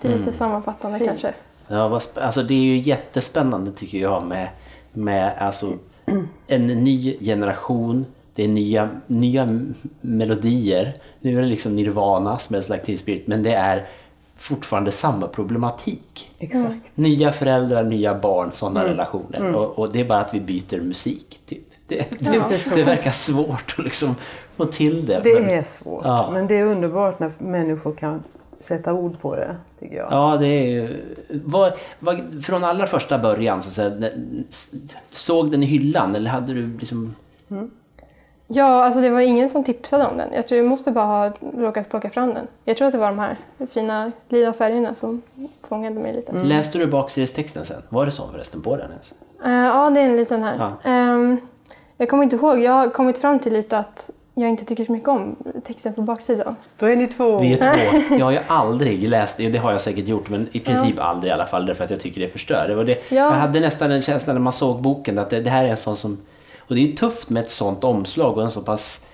Det 0.07 0.13
är 0.13 0.17
lite 0.17 0.33
sammanfattande 0.33 0.97
Fint. 0.97 1.09
kanske. 1.09 1.33
Ja, 1.67 1.87
vad 1.87 2.03
alltså 2.15 2.43
det 2.43 2.53
är 2.53 2.63
ju 2.63 2.77
jättespännande 2.77 3.71
tycker 3.71 3.97
jag 3.97 4.23
med, 4.23 4.47
med 4.93 5.33
alltså, 5.37 5.73
en 6.47 6.67
ny 6.67 7.17
generation. 7.19 8.05
Det 8.35 8.43
är 8.43 8.47
nya, 8.47 8.89
nya 9.07 9.59
melodier. 10.01 10.93
Nu 11.21 11.37
är 11.37 11.41
det 11.41 11.47
liksom 11.47 11.73
Nirvana, 11.73 12.37
Smells 12.37 12.69
Like 12.69 12.85
Teen 12.85 12.97
Spirit, 12.97 13.27
men 13.27 13.43
det 13.43 13.53
är 13.53 13.87
fortfarande 14.37 14.91
samma 14.91 15.27
problematik. 15.27 16.31
Exakt. 16.39 16.97
Nya 16.97 17.31
föräldrar, 17.31 17.83
nya 17.83 18.15
barn, 18.19 18.51
sådana 18.53 18.83
relationer. 18.83 19.55
Och, 19.55 19.79
och 19.79 19.91
det 19.91 19.99
är 19.99 20.05
bara 20.05 20.19
att 20.19 20.33
vi 20.33 20.39
byter 20.39 20.81
musik. 20.81 21.39
Typ. 21.45 21.63
Det, 21.87 21.95
det, 22.19 22.31
Lite 22.31 22.57
så. 22.57 22.75
det 22.75 22.83
verkar 22.83 23.11
svårt 23.11 23.75
att 23.77 23.83
liksom 23.83 24.15
få 24.55 24.65
till 24.65 25.05
det. 25.05 25.19
Det 25.23 25.39
men- 25.41 25.49
är 25.49 25.63
svårt. 25.63 26.05
Ja. 26.05 26.29
Men 26.33 26.47
det 26.47 26.55
är 26.55 26.63
underbart 26.65 27.19
när 27.19 27.31
människor 27.37 27.93
kan 27.95 28.23
sätta 28.65 28.93
ord 28.93 29.19
på 29.19 29.35
det, 29.35 29.55
tycker 29.79 29.95
jag. 29.95 30.07
Ja, 30.11 30.37
det 30.37 30.47
är 30.47 30.67
ju... 30.67 31.03
Vad, 31.45 31.73
vad, 31.99 32.45
från 32.45 32.63
allra 32.63 32.87
första 32.87 33.17
början, 33.19 33.61
så 33.61 33.69
att 33.69 33.73
säga, 33.73 34.11
såg 35.11 35.51
den 35.51 35.63
i 35.63 35.65
hyllan 35.65 36.15
eller 36.15 36.29
hade 36.29 36.53
du 36.53 36.77
liksom... 36.77 37.15
Ja, 38.47 38.85
alltså 38.85 39.01
det 39.01 39.09
var 39.09 39.19
ingen 39.19 39.49
som 39.49 39.63
tipsade 39.63 40.05
om 40.05 40.17
den. 40.17 40.33
Jag 40.33 40.47
tror 40.47 40.57
jag 40.57 40.67
måste 40.67 40.91
bara 40.91 41.05
ha 41.05 41.33
råkat 41.57 41.89
plocka 41.89 42.09
fram 42.09 42.33
den. 42.33 42.47
Jag 42.63 42.77
tror 42.77 42.87
att 42.87 42.91
det 42.91 42.99
var 42.99 43.07
de 43.07 43.19
här 43.19 43.37
fina 43.71 44.11
lila 44.29 44.53
färgerna 44.53 44.95
som 44.95 45.21
fångade 45.61 45.99
mig 45.99 46.13
lite. 46.15 46.33
Läste 46.33 46.77
du 46.77 46.87
baksidestexten 46.87 47.65
sen? 47.65 47.81
Var 47.89 48.05
det 48.05 48.11
så 48.11 48.27
förresten 48.27 48.61
på 48.61 48.75
den 48.75 48.89
ens? 48.91 49.13
Eh, 49.45 49.51
ja, 49.51 49.89
det 49.89 49.99
är 49.99 50.05
en 50.05 50.17
liten 50.17 50.43
här. 50.43 50.55
Ja. 50.57 50.89
Ehm, 50.89 51.37
jag 51.97 52.09
kommer 52.09 52.23
inte 52.23 52.35
ihåg. 52.35 52.59
Jag 52.59 52.71
har 52.71 52.89
kommit 52.89 53.17
fram 53.17 53.39
till 53.39 53.53
lite 53.53 53.77
att 53.77 54.11
jag 54.37 54.49
inte 54.49 54.65
tycker 54.65 54.85
så 54.85 54.91
mycket 54.91 55.09
om 55.09 55.35
texten 55.63 55.93
på 55.93 56.01
baksidan. 56.01 56.55
Då 56.77 56.85
är 56.85 56.95
ni 56.95 57.07
två. 57.07 57.39
Vi 57.39 57.53
är 57.53 57.57
två. 57.57 58.15
Jag 58.15 58.25
har 58.25 58.31
ju 58.31 58.39
aldrig 58.47 59.09
läst 59.09 59.37
det, 59.37 59.49
det 59.49 59.57
har 59.57 59.71
jag 59.71 59.81
säkert 59.81 60.07
gjort, 60.07 60.29
men 60.29 60.47
i 60.51 60.59
princip 60.59 60.99
aldrig 60.99 61.29
i 61.29 61.33
alla 61.33 61.45
fall, 61.45 61.65
därför 61.65 61.83
att 61.83 61.89
jag 61.89 61.99
tycker 61.99 62.21
det 62.21 62.27
förstör. 62.27 62.67
Det 62.67 62.75
var 62.75 62.83
det. 62.83 62.93
Ja. 63.09 63.15
Jag 63.15 63.31
hade 63.31 63.59
nästan 63.59 63.91
en 63.91 64.01
känsla 64.01 64.33
när 64.33 64.39
man 64.39 64.53
såg 64.53 64.81
boken 64.81 65.19
att 65.19 65.29
det, 65.29 65.41
det 65.41 65.49
här 65.49 65.65
är 65.65 65.69
en 65.69 65.77
sån 65.77 65.97
som... 65.97 66.17
Och 66.57 66.75
det 66.75 66.81
är 66.81 66.85
ju 66.85 66.95
tufft 66.95 67.29
med 67.29 67.43
ett 67.43 67.51
sånt 67.51 67.83
omslag 67.83 68.37
och 68.37 68.43
en 68.43 68.51
så 68.51 68.61
pass 68.61 69.05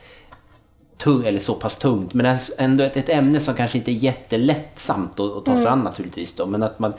tung, 0.98 1.26
eller 1.26 1.40
så 1.40 1.54
pass 1.54 1.78
tungt, 1.78 2.14
men 2.14 2.38
ändå 2.58 2.84
ett, 2.84 2.98
ett 2.98 3.10
ämne 3.10 3.40
som 3.40 3.54
kanske 3.54 3.78
inte 3.78 3.92
är 3.92 3.94
jättelättsamt 3.94 5.20
att, 5.20 5.38
att 5.38 5.46
ta 5.46 5.58
sig 5.58 5.68
an 5.68 5.80
naturligtvis 5.80 6.36
då, 6.36 6.46
men 6.46 6.64
att 6.64 6.80
man 6.80 6.94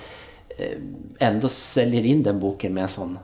eh, 0.58 0.78
ändå 1.18 1.48
säljer 1.48 2.04
in 2.04 2.22
den 2.22 2.40
boken 2.40 2.72
med 2.72 2.82
en 2.82 2.88
sån... 2.88 3.18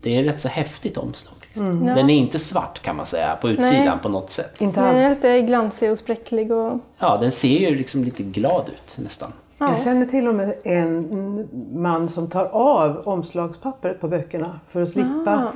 Det 0.00 0.16
är 0.16 0.20
ett 0.20 0.34
rätt 0.34 0.40
så 0.40 0.48
häftigt 0.48 0.98
omslag. 0.98 1.35
Ja. 1.56 1.94
Den 1.94 2.10
är 2.10 2.14
inte 2.14 2.38
svart 2.38 2.82
kan 2.82 2.96
man 2.96 3.06
säga 3.06 3.36
på 3.40 3.48
utsidan 3.48 3.84
Nej. 3.84 3.98
på 4.02 4.08
något 4.08 4.30
sätt. 4.30 4.60
Inte 4.60 4.80
Den 4.80 4.96
är 4.96 5.06
alls. 5.06 5.14
lite 5.16 5.40
glansig 5.42 5.90
och 5.92 5.98
spräcklig 5.98 6.52
och... 6.52 6.78
Ja, 6.98 7.16
den 7.16 7.32
ser 7.32 7.48
ju 7.70 7.74
liksom 7.74 8.04
lite 8.04 8.22
glad 8.22 8.68
ut 8.68 9.04
nästan. 9.04 9.32
Ja. 9.58 9.66
Jag 9.70 9.80
känner 9.80 10.06
till 10.06 10.28
och 10.28 10.34
med 10.34 10.54
en 10.64 11.48
man 11.74 12.08
som 12.08 12.30
tar 12.30 12.44
av 12.44 13.02
omslagspappret 13.08 14.00
på 14.00 14.08
böckerna 14.08 14.60
för 14.68 14.82
att 14.82 14.88
slippa 14.88 15.30
Ah. 15.46 15.52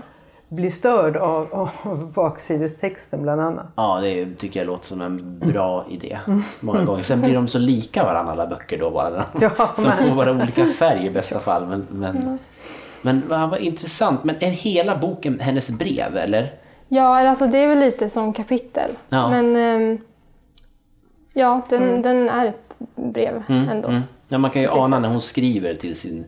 bli 0.49 0.71
störd 0.71 1.17
av, 1.17 1.47
av 1.53 2.13
baksidestexten 2.15 3.23
bland 3.23 3.41
annat. 3.41 3.67
Ja, 3.77 4.01
det 4.03 4.35
tycker 4.35 4.61
jag 4.61 4.67
låter 4.67 4.87
som 4.87 5.01
en 5.01 5.39
bra 5.39 5.87
idé. 5.91 6.19
Många 6.61 6.85
gånger. 6.85 7.03
Sen 7.03 7.21
blir 7.21 7.35
de 7.35 7.49
så 7.49 7.59
lika 7.59 8.05
varandra 8.05 8.33
alla 8.33 8.47
böcker 8.47 8.79
då 8.79 8.91
bara. 8.91 9.25
Ja, 9.41 9.51
De 9.77 9.83
får 10.09 10.15
bara 10.17 10.33
olika 10.33 10.65
färg 10.65 11.07
i 11.07 11.11
bästa 11.11 11.39
fall. 11.39 11.67
Men, 11.67 11.87
men, 11.91 12.39
men 13.03 13.29
vad, 13.29 13.51
vad 13.51 13.61
intressant. 13.61 14.25
Men 14.25 14.37
är 14.41 14.51
hela 14.51 14.97
boken 14.97 15.41
hennes 15.41 15.71
brev 15.71 16.17
eller? 16.17 16.55
Ja, 16.89 17.29
alltså 17.29 17.47
det 17.47 17.59
är 17.59 17.69
väl 17.69 17.79
lite 17.79 18.11
som 18.11 18.33
kapitel. 18.33 18.91
Ja. 19.09 19.31
Men 19.31 19.57
ehm, 19.57 19.99
ja, 21.33 21.63
den, 21.69 22.03
den 22.03 22.29
är 22.29 22.47
ett 22.47 22.77
brev 22.95 23.43
ändå. 23.49 23.89
Mm. 23.89 24.03
Ja, 24.29 24.39
man 24.39 24.51
kan 24.51 24.63
ju 24.63 24.69
ana 24.69 24.97
sätt. 24.97 25.03
när 25.03 25.09
hon 25.09 25.21
skriver 25.21 25.75
till 25.75 25.97
sin, 25.97 26.25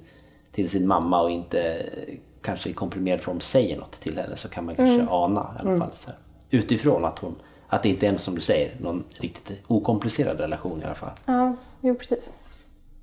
till 0.53 0.69
sin 0.71 0.87
mamma 0.89 1.23
och 1.23 1.31
inte 1.31 1.63
eh, 1.63 2.15
kanske 2.43 2.71
i 2.71 2.73
komprimerad 2.73 3.21
form 3.21 3.41
säger 3.41 3.79
något 3.79 4.01
till 4.01 4.19
henne 4.19 4.37
så 4.37 4.49
kan 4.49 4.65
man 4.65 4.75
kanske 4.75 4.95
Mm. 4.95 5.09
ana 5.09 5.57
i 5.57 5.67
alla 5.67 5.79
fall. 5.79 5.91
Så 5.95 6.07
här. 6.11 6.19
Utifrån 6.51 7.05
att 7.05 7.19
hon 7.19 7.35
att 7.73 7.83
det 7.83 7.89
inte 7.89 8.07
är 8.07 8.17
som 8.17 8.35
du 8.35 8.41
säger, 8.41 8.71
någon 8.81 9.05
riktigt 9.13 9.63
okomplicerad 9.67 10.41
relation 10.41 10.83
i 10.83 10.85
alla 10.85 10.95
fall. 10.95 11.11
Ja, 11.27 11.55
jo 11.81 11.95
precis. 11.95 12.33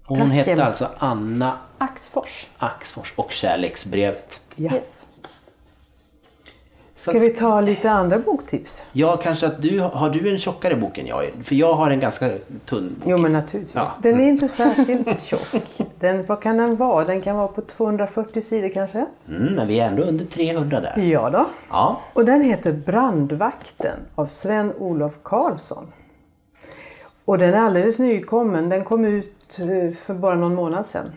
Och 0.09 0.17
hon 0.17 0.27
Tack, 0.27 0.35
hette 0.37 0.51
Emma. 0.51 0.63
alltså 0.63 0.89
Anna 0.97 1.57
Axfors. 1.77 2.47
Axfors 2.57 3.13
och 3.15 3.31
Kärleksbrevet. 3.31 4.41
Ja. 4.55 4.73
Yes. 4.73 5.07
Ska 6.95 7.19
vi 7.19 7.29
ta 7.29 7.61
lite 7.61 7.91
andra 7.91 8.19
boktips? 8.19 8.83
Ja, 8.91 9.17
kanske 9.17 9.47
att 9.47 9.61
du 9.61 9.79
har 9.79 10.09
du 10.09 10.31
en 10.31 10.37
tjockare 10.37 10.75
bok 10.75 10.97
än 10.97 11.07
jag? 11.07 11.31
För 11.43 11.55
jag 11.55 11.73
har 11.73 11.91
en 11.91 11.99
ganska 11.99 12.31
tunn 12.65 12.95
bok. 12.99 13.03
Jo 13.07 13.17
men 13.17 13.33
naturligtvis. 13.33 13.75
Ja. 13.75 13.89
Den 14.01 14.19
är 14.19 14.27
inte 14.29 14.47
särskilt 14.47 15.21
tjock. 15.21 15.47
Den, 15.99 16.25
vad 16.25 16.41
kan 16.41 16.57
den 16.57 16.75
vara? 16.75 17.05
Den 17.05 17.21
kan 17.21 17.35
vara 17.37 17.47
på 17.47 17.61
240 17.61 18.41
sidor 18.41 18.69
kanske? 18.69 19.05
Mm, 19.27 19.53
men 19.55 19.67
vi 19.67 19.79
är 19.79 19.87
ändå 19.87 20.03
under 20.03 20.25
300 20.25 20.79
där. 20.81 20.97
Ja 20.97 21.29
då. 21.29 21.45
Ja, 21.69 22.01
Och 22.13 22.25
den 22.25 22.41
heter 22.41 22.73
Brandvakten 22.73 23.99
av 24.15 24.25
Sven-Olof 24.27 25.19
Karlsson. 25.23 25.87
Och 27.25 27.37
den 27.37 27.53
är 27.53 27.61
alldeles 27.61 27.99
nykommen. 27.99 28.69
Den 28.69 28.83
kom 28.83 29.05
ut 29.05 29.35
för 29.97 30.13
bara 30.13 30.35
någon 30.35 30.55
månad 30.55 30.85
sedan. 30.85 31.11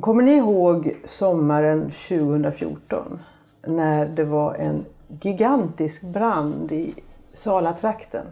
Kommer 0.00 0.22
ni 0.22 0.32
ihåg 0.36 0.96
sommaren 1.04 1.90
2014? 1.90 3.18
När 3.66 4.06
det 4.06 4.24
var 4.24 4.54
en 4.54 4.84
gigantisk 5.20 6.02
brand 6.02 6.72
i 6.72 6.94
Salatrakten. 7.32 8.26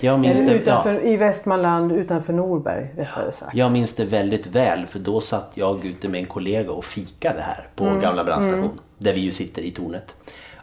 jag 0.00 0.20
minns, 0.20 0.40
Eller 0.40 0.52
det, 0.52 0.58
utanför, 0.58 0.94
ja, 0.94 1.00
I 1.00 1.16
Västmanland 1.16 1.92
utanför 1.92 2.32
Norberg 2.32 2.94
rättare 2.96 3.32
sagt. 3.32 3.54
jag 3.54 3.72
minns 3.72 3.94
det 3.94 4.04
väldigt 4.04 4.46
väl 4.46 4.86
för 4.86 4.98
då 4.98 5.20
satt 5.20 5.50
jag 5.54 5.84
ute 5.84 6.08
med 6.08 6.20
en 6.20 6.26
kollega 6.26 6.72
och 6.72 6.84
fikade 6.84 7.40
här 7.40 7.66
på 7.76 7.84
Mm. 7.84 8.00
gamla 8.00 8.24
brandstation. 8.24 8.70
Där 8.98 9.12
vi 9.14 9.20
ju 9.20 9.32
sitter 9.32 9.62
i 9.62 9.70
tornet. 9.70 10.16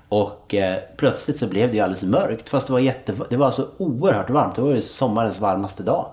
Och 0.10 0.56
eh, 0.56 0.78
plötsligt 0.98 1.38
så 1.38 1.48
blev 1.48 1.70
det 1.70 1.76
ju 1.76 1.82
alldeles 1.84 2.04
mörkt 2.04 2.50
fast 2.50 2.68
det 2.68 2.74
var, 2.74 2.80
jätte, 2.80 3.14
det 3.30 3.38
var 3.38 3.52
så 3.52 3.66
oerhört 3.78 4.30
varmt. 4.30 4.56
Det 4.56 4.62
var 4.62 4.72
ju 4.74 4.82
sommarens 4.82 5.40
varmaste 5.40 5.84
dag. 5.84 6.06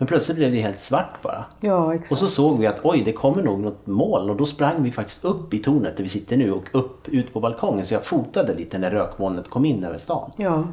Men 0.00 0.06
plötsligt 0.06 0.36
blev 0.36 0.52
det 0.52 0.60
helt 0.60 0.80
svart 0.80 1.22
bara. 1.22 1.44
Ja, 1.60 1.94
exakt. 1.94 2.12
Och 2.12 2.18
så 2.18 2.26
såg 2.28 2.58
vi 2.58 2.66
att 2.66 2.76
oj, 2.82 3.02
det 3.04 3.12
kommer 3.12 3.42
nog 3.42 3.60
något 3.60 3.86
moln 3.86 4.30
och 4.30 4.36
då 4.36 4.46
sprang 4.46 4.82
vi 4.82 4.92
faktiskt 4.92 5.24
upp 5.24 5.54
i 5.54 5.58
tornet 5.58 5.96
där 5.96 6.02
vi 6.02 6.08
sitter 6.08 6.36
nu 6.36 6.52
och 6.52 6.62
upp 6.72 7.08
ut 7.08 7.32
på 7.32 7.40
balkongen. 7.40 7.86
Så 7.86 7.94
jag 7.94 8.04
fotade 8.04 8.54
lite 8.54 8.78
när 8.78 8.90
rökmolnet 8.90 9.50
kom 9.50 9.64
in 9.64 9.84
över 9.84 9.98
stan. 9.98 10.30
Ja. 10.36 10.64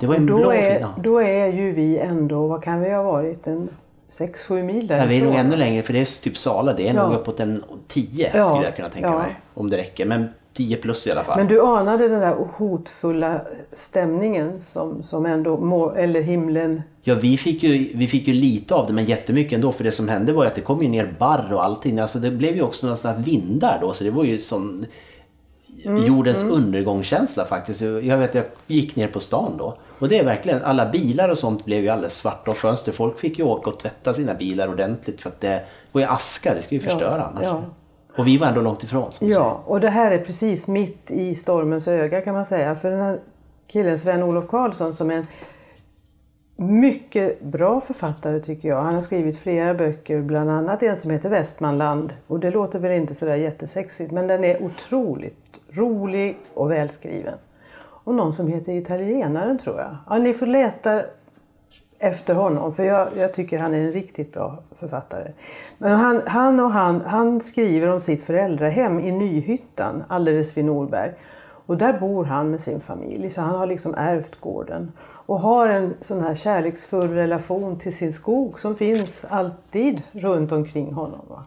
Det 0.00 0.06
var 0.06 0.14
en 0.14 0.26
Då 0.26 0.36
blå 0.38 0.50
är, 0.52 0.80
Ja. 0.80 0.88
då 1.02 1.18
är 1.22 1.46
ju 1.46 1.72
vi 1.72 1.98
ändå, 1.98 2.46
vad 2.46 2.62
kan 2.62 2.80
vi 2.80 2.90
ha 2.90 3.02
varit, 3.02 3.46
en 3.46 3.68
6-7 4.10 4.62
mil 4.62 4.86
Ja, 4.90 4.96
därifrån. 4.96 5.08
vi 5.08 5.18
är 5.18 5.24
nog 5.24 5.34
ännu 5.34 5.56
längre 5.56 5.82
för 5.82 5.92
det 5.92 5.98
är 6.00 6.22
typ 6.22 6.36
Sala. 6.36 6.72
Det 6.72 6.88
är 6.88 6.94
Ja. 6.94 7.06
nog 7.08 7.14
uppåt 7.16 7.40
en 7.40 7.64
10 7.88 8.30
Ja, 8.34 8.44
skulle 8.50 8.66
jag 8.66 8.76
kunna 8.76 8.88
tänka 8.88 9.08
ja. 9.08 9.18
mig. 9.18 9.36
Om 9.54 9.70
det 9.70 9.76
räcker. 9.76 10.06
Men 10.06 10.28
10 10.58 10.76
plus 10.76 11.06
i 11.06 11.10
alla 11.10 11.24
fall. 11.24 11.38
Men 11.38 11.48
du 11.48 11.62
anade 11.62 12.08
den 12.08 12.20
där 12.20 12.34
hotfulla 12.34 13.40
stämningen 13.72 14.60
som, 14.60 15.02
som 15.02 15.26
ändå, 15.26 15.56
må, 15.56 15.90
eller 15.90 16.20
himlen... 16.20 16.82
Ja, 17.02 17.14
vi 17.14 17.36
fick, 17.36 17.62
ju, 17.62 17.90
vi 17.94 18.06
fick 18.06 18.28
ju 18.28 18.34
lite 18.34 18.74
av 18.74 18.86
det, 18.86 18.92
men 18.92 19.04
jättemycket 19.04 19.52
ändå. 19.52 19.72
För 19.72 19.84
det 19.84 19.92
som 19.92 20.08
hände 20.08 20.32
var 20.32 20.44
ju 20.44 20.48
att 20.48 20.54
det 20.54 20.60
kom 20.60 20.82
ju 20.82 20.88
ner 20.88 21.14
barr 21.18 21.52
och 21.52 21.64
allting. 21.64 21.98
Alltså 21.98 22.18
det 22.18 22.30
blev 22.30 22.56
ju 22.56 22.62
också 22.62 22.86
några 22.86 22.96
sådana 22.96 23.18
vindar 23.18 23.78
då, 23.80 23.92
så 23.92 24.04
det 24.04 24.10
var 24.10 24.24
ju 24.24 24.38
som 24.38 24.84
jordens 26.06 26.42
undergångskänsla 26.42 27.44
faktiskt. 27.44 27.80
Jag 27.80 28.18
vet, 28.18 28.34
jag 28.34 28.44
gick 28.66 28.96
ner 28.96 29.08
på 29.08 29.20
stan 29.20 29.56
då. 29.58 29.78
Och 29.98 30.08
det 30.08 30.18
är 30.18 30.24
verkligen, 30.24 30.62
alla 30.62 30.86
bilar 30.86 31.28
och 31.28 31.38
sånt 31.38 31.64
blev 31.64 31.82
ju 31.82 31.88
alldeles 31.88 32.18
svarta 32.18 32.50
och 32.50 32.56
fönster. 32.56 32.92
Folk 32.92 33.18
fick 33.18 33.38
ju 33.38 33.44
åka 33.44 33.70
och 33.70 33.78
tvätta 33.78 34.14
sina 34.14 34.34
bilar 34.34 34.68
ordentligt 34.68 35.20
för 35.20 35.30
att 35.30 35.40
det 35.40 35.62
var 35.92 36.00
ju 36.00 36.06
aska, 36.06 36.54
det 36.54 36.62
skulle 36.62 36.80
ju 36.80 36.86
förstöra 36.86 37.24
annars. 37.24 37.44
ja. 37.44 37.62
Och 38.18 38.26
vi 38.26 38.38
var 38.38 38.46
ändå 38.46 38.60
långt 38.60 38.82
ifrån. 38.82 39.12
Som 39.12 39.26
du 39.26 39.34
säger. 39.34 39.46
Ja, 39.46 39.62
och 39.66 39.80
det 39.80 39.90
här 39.90 40.10
är 40.10 40.18
precis 40.18 40.68
mitt 40.68 41.10
i 41.10 41.34
stormens 41.34 41.88
öga 41.88 42.20
kan 42.20 42.34
man 42.34 42.44
säga. 42.44 42.74
För 42.74 42.90
den 42.90 43.00
här 43.00 43.20
killen 43.66 43.98
Sven-Olof 43.98 44.46
Karlsson 44.48 44.94
som 44.94 45.10
är 45.10 45.14
en 45.14 45.26
mycket 46.56 47.42
bra 47.42 47.80
författare 47.80 48.40
tycker 48.40 48.68
jag. 48.68 48.82
Han 48.82 48.94
har 48.94 49.00
skrivit 49.00 49.38
flera 49.38 49.74
böcker, 49.74 50.20
bland 50.20 50.50
annat 50.50 50.82
en 50.82 50.96
som 50.96 51.10
heter 51.10 51.28
Västmanland. 51.28 52.14
Och 52.26 52.40
det 52.40 52.50
låter 52.50 52.78
väl 52.78 52.92
inte 52.92 53.14
sådär 53.14 53.34
jättesexigt 53.34 54.12
men 54.12 54.26
den 54.26 54.44
är 54.44 54.62
otroligt 54.62 55.60
rolig 55.70 56.38
och 56.54 56.70
välskriven. 56.70 57.34
Och 57.80 58.14
någon 58.14 58.32
som 58.32 58.48
heter 58.48 58.72
Italienaren 58.72 59.58
tror 59.58 59.78
jag. 59.78 59.96
Ja, 60.08 60.18
ni 60.18 60.34
får 60.34 60.46
leta 60.46 61.02
efter 61.98 62.34
honom 62.34 62.74
för 62.74 62.84
jag, 62.84 63.08
jag 63.16 63.34
tycker 63.34 63.58
han 63.58 63.74
är 63.74 63.78
en 63.78 63.92
riktigt 63.92 64.32
bra 64.32 64.58
författare. 64.70 65.32
Men 65.78 65.92
han, 65.92 66.22
han, 66.26 66.60
och 66.60 66.70
han, 66.70 67.00
han 67.00 67.40
skriver 67.40 67.88
om 67.88 68.00
sitt 68.00 68.24
föräldrahem 68.24 69.00
i 69.00 69.12
Nyhyttan 69.12 70.04
alldeles 70.08 70.56
vid 70.56 70.64
Norberg. 70.64 71.12
Och 71.66 71.76
där 71.76 72.00
bor 72.00 72.24
han 72.24 72.50
med 72.50 72.60
sin 72.60 72.80
familj 72.80 73.30
så 73.30 73.40
han 73.40 73.54
har 73.54 73.66
liksom 73.66 73.94
ärvt 73.94 74.40
gården. 74.40 74.92
Och 75.00 75.40
har 75.40 75.68
en 75.68 75.94
sån 76.00 76.20
här 76.20 76.34
kärleksfull 76.34 77.10
relation 77.10 77.78
till 77.78 77.96
sin 77.96 78.12
skog 78.12 78.60
som 78.60 78.76
finns 78.76 79.24
alltid 79.28 80.02
runt 80.12 80.52
omkring 80.52 80.92
honom. 80.92 81.20
Va? 81.28 81.46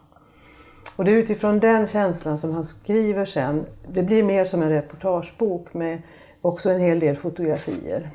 Och 0.96 1.06
det 1.06 1.12
är 1.12 1.16
utifrån 1.16 1.60
den 1.60 1.88
känslan 1.88 2.38
som 2.38 2.54
han 2.54 2.66
skriver 2.66 3.26
sen. 3.26 3.66
Det 3.88 4.04
blir 4.04 4.24
mer 4.24 4.44
som 4.44 4.62
en 4.62 4.70
reportagebok 4.70 5.74
med 5.74 6.02
också 6.42 6.70
en 6.70 6.80
hel 6.80 7.00
del 7.00 7.16
fotografier. 7.16 8.10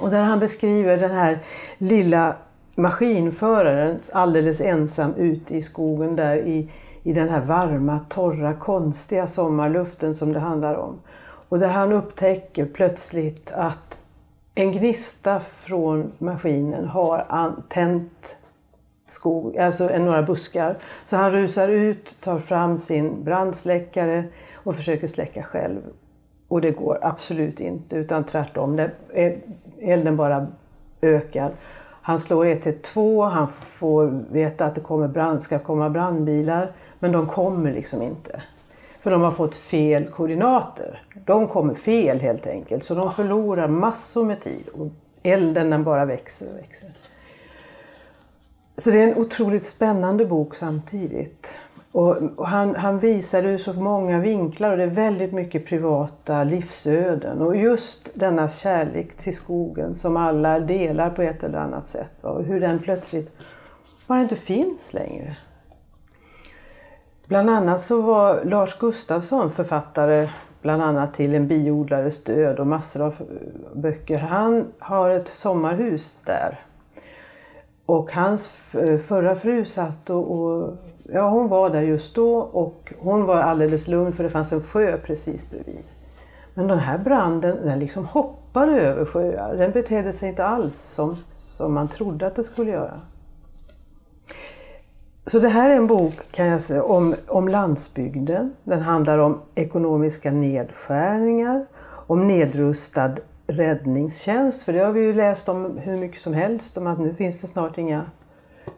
Och 0.00 0.10
där 0.10 0.22
han 0.22 0.38
beskriver 0.38 0.96
den 0.96 1.10
här 1.10 1.38
lilla 1.78 2.36
maskinföraren 2.74 4.00
alldeles 4.12 4.60
ensam 4.60 5.14
ute 5.14 5.56
i 5.56 5.62
skogen 5.62 6.16
där 6.16 6.36
i, 6.36 6.70
i 7.02 7.12
den 7.12 7.28
här 7.28 7.40
varma, 7.40 8.00
torra, 8.08 8.54
konstiga 8.54 9.26
sommarluften 9.26 10.14
som 10.14 10.32
det 10.32 10.40
handlar 10.40 10.74
om. 10.74 11.00
Och 11.48 11.58
där 11.58 11.68
han 11.68 11.92
upptäcker 11.92 12.66
plötsligt 12.66 13.52
att 13.52 13.98
en 14.54 14.72
gnista 14.72 15.40
från 15.40 16.12
maskinen 16.18 16.86
har 16.86 17.54
tänt 17.68 18.36
skog, 19.08 19.58
alltså 19.58 19.98
några 19.98 20.22
buskar. 20.22 20.76
Så 21.04 21.16
han 21.16 21.32
rusar 21.32 21.68
ut, 21.68 22.16
tar 22.20 22.38
fram 22.38 22.78
sin 22.78 23.24
brandsläckare 23.24 24.24
och 24.54 24.74
försöker 24.76 25.06
släcka 25.06 25.42
själv. 25.42 25.80
Och 26.48 26.60
det 26.60 26.70
går 26.70 26.98
absolut 27.02 27.60
inte, 27.60 27.96
utan 27.96 28.24
tvärtom. 28.24 28.76
Det 28.76 28.90
är, 29.12 29.38
elden 29.80 30.16
bara 30.16 30.46
ökar. 31.00 31.52
Han 32.02 32.18
slår 32.18 32.46
112, 32.46 33.30
han 33.30 33.48
får 33.48 34.24
veta 34.30 34.64
att 34.64 34.74
det 34.74 34.80
kommer 34.80 35.08
brand, 35.08 35.42
ska 35.42 35.58
komma 35.58 35.90
brandbilar, 35.90 36.72
men 36.98 37.12
de 37.12 37.26
kommer 37.26 37.72
liksom 37.72 38.02
inte. 38.02 38.42
För 39.00 39.10
de 39.10 39.22
har 39.22 39.30
fått 39.30 39.54
fel 39.54 40.08
koordinater. 40.08 41.02
De 41.24 41.48
kommer 41.48 41.74
fel 41.74 42.20
helt 42.20 42.46
enkelt, 42.46 42.84
så 42.84 42.94
de 42.94 43.12
förlorar 43.12 43.68
massor 43.68 44.24
med 44.24 44.40
tid. 44.40 44.68
Och 44.68 44.86
elden 45.22 45.70
den 45.70 45.84
bara 45.84 46.04
växer 46.04 46.50
och 46.50 46.58
växer. 46.58 46.90
Så 48.76 48.90
det 48.90 48.98
är 48.98 49.08
en 49.08 49.18
otroligt 49.18 49.64
spännande 49.64 50.26
bok 50.26 50.54
samtidigt. 50.54 51.54
Och 51.96 52.16
och 52.36 52.48
han, 52.48 52.74
han 52.74 52.98
visar 52.98 53.42
det 53.42 53.48
ur 53.48 53.56
så 53.56 53.72
många 53.72 54.18
vinklar 54.18 54.70
och 54.70 54.76
det 54.76 54.82
är 54.82 54.86
väldigt 54.86 55.32
mycket 55.32 55.66
privata 55.66 56.44
livsöden. 56.44 57.42
Och 57.42 57.56
just 57.56 58.08
denna 58.14 58.48
kärlek 58.48 59.16
till 59.16 59.36
skogen 59.36 59.94
som 59.94 60.16
alla 60.16 60.60
delar 60.60 61.10
på 61.10 61.22
ett 61.22 61.44
eller 61.44 61.58
annat 61.58 61.88
sätt. 61.88 62.24
Och 62.24 62.44
hur 62.44 62.60
den 62.60 62.78
plötsligt 62.78 63.32
bara 64.06 64.20
inte 64.20 64.36
finns 64.36 64.94
längre. 64.94 65.36
Bland 67.26 67.50
annat 67.50 67.80
så 67.80 68.02
var 68.02 68.44
Lars 68.44 68.78
Gustafsson 68.78 69.50
författare 69.50 70.28
bland 70.62 70.82
annat 70.82 71.14
till 71.14 71.34
En 71.34 71.48
biodlares 71.48 72.24
död 72.24 72.58
och 72.58 72.66
massor 72.66 73.02
av 73.02 73.14
eh, 73.20 73.78
böcker. 73.80 74.18
Han 74.18 74.72
har 74.78 75.10
ett 75.10 75.28
sommarhus 75.28 76.20
där. 76.26 76.60
Och 77.86 78.12
hans 78.12 78.74
eh, 78.74 78.98
förra 78.98 79.34
fru 79.34 79.64
satt 79.64 80.10
och, 80.10 80.30
och 80.30 80.76
ja, 81.12 81.28
hon 81.28 81.48
var 81.48 81.70
där 81.70 81.82
just 81.82 82.14
då 82.14 82.36
och 82.38 82.92
hon 82.98 83.26
var 83.26 83.36
alldeles 83.36 83.88
lugn 83.88 84.12
för 84.12 84.24
det 84.24 84.30
fanns 84.30 84.52
en 84.52 84.62
sjö 84.62 84.98
precis 84.98 85.50
bredvid. 85.50 85.82
Men 86.54 86.66
den 86.66 86.78
här 86.78 86.98
branden 86.98 87.58
den 87.64 87.78
liksom 87.78 88.04
hoppade 88.04 88.80
över 88.80 89.04
sjöar. 89.04 89.56
Den 89.56 89.70
betedde 89.70 90.12
sig 90.12 90.28
inte 90.28 90.44
alls 90.44 90.76
som, 90.76 91.16
som 91.30 91.74
man 91.74 91.88
trodde 91.88 92.26
att 92.26 92.36
det 92.36 92.44
skulle 92.44 92.70
göra. 92.70 93.00
Så 95.26 95.38
det 95.38 95.48
här 95.48 95.70
är 95.70 95.76
en 95.76 95.86
bok 95.86 96.32
kan 96.32 96.46
jag 96.46 96.60
säga, 96.60 96.82
om, 96.82 97.14
om 97.26 97.48
landsbygden. 97.48 98.54
Den 98.64 98.80
handlar 98.80 99.18
om 99.18 99.40
ekonomiska 99.54 100.30
nedskärningar, 100.30 101.66
om 102.06 102.28
nedrustad 102.28 103.14
räddningstjänst. 103.46 104.62
För 104.62 104.72
det 104.72 104.78
har 104.78 104.92
vi 104.92 105.00
ju 105.00 105.14
läst 105.14 105.48
om 105.48 105.78
hur 105.78 105.96
mycket 105.96 106.20
som 106.20 106.34
helst, 106.34 106.76
om 106.76 106.86
att 106.86 106.98
nu 106.98 107.14
finns 107.14 107.38
det 107.38 107.46
snart 107.46 107.78
inga 107.78 108.04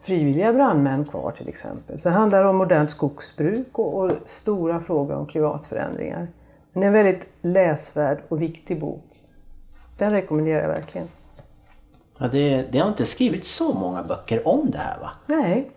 frivilliga 0.01 0.53
brandmän 0.53 1.05
kvar 1.05 1.31
till 1.31 1.47
exempel. 1.47 1.99
Så 1.99 2.09
det 2.09 2.15
handlar 2.15 2.43
om 2.43 2.57
modernt 2.57 2.91
skogsbruk 2.91 3.79
och, 3.79 4.03
och 4.03 4.11
stora 4.25 4.79
frågor 4.79 5.15
om 5.15 5.25
klimatförändringar. 5.25 6.27
Men 6.73 6.81
det 6.81 6.85
är 6.85 6.87
en 6.87 6.93
väldigt 6.93 7.27
läsvärd 7.41 8.19
och 8.27 8.41
viktig 8.41 8.79
bok. 8.79 9.05
Den 9.97 10.11
rekommenderar 10.11 10.61
jag 10.61 10.69
verkligen. 10.69 11.07
Ja, 12.17 12.27
det, 12.27 12.65
det 12.71 12.79
har 12.79 12.87
inte 12.87 13.05
skrivits 13.05 13.55
så 13.55 13.73
många 13.73 14.03
böcker 14.03 14.47
om 14.47 14.71
det 14.71 14.77
här 14.77 14.99
va? 14.99 15.11
Nej, 15.25 15.71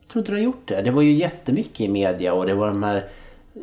Jag 0.00 0.08
tror 0.12 0.20
inte 0.20 0.32
det 0.32 0.38
har 0.38 0.44
gjort 0.44 0.68
det. 0.68 0.82
Det 0.82 0.90
var 0.90 1.02
ju 1.02 1.12
jättemycket 1.12 1.80
i 1.80 1.88
media 1.88 2.32
och 2.32 2.46
det 2.46 2.54
var 2.54 2.68
de 2.68 2.82
här 2.82 3.08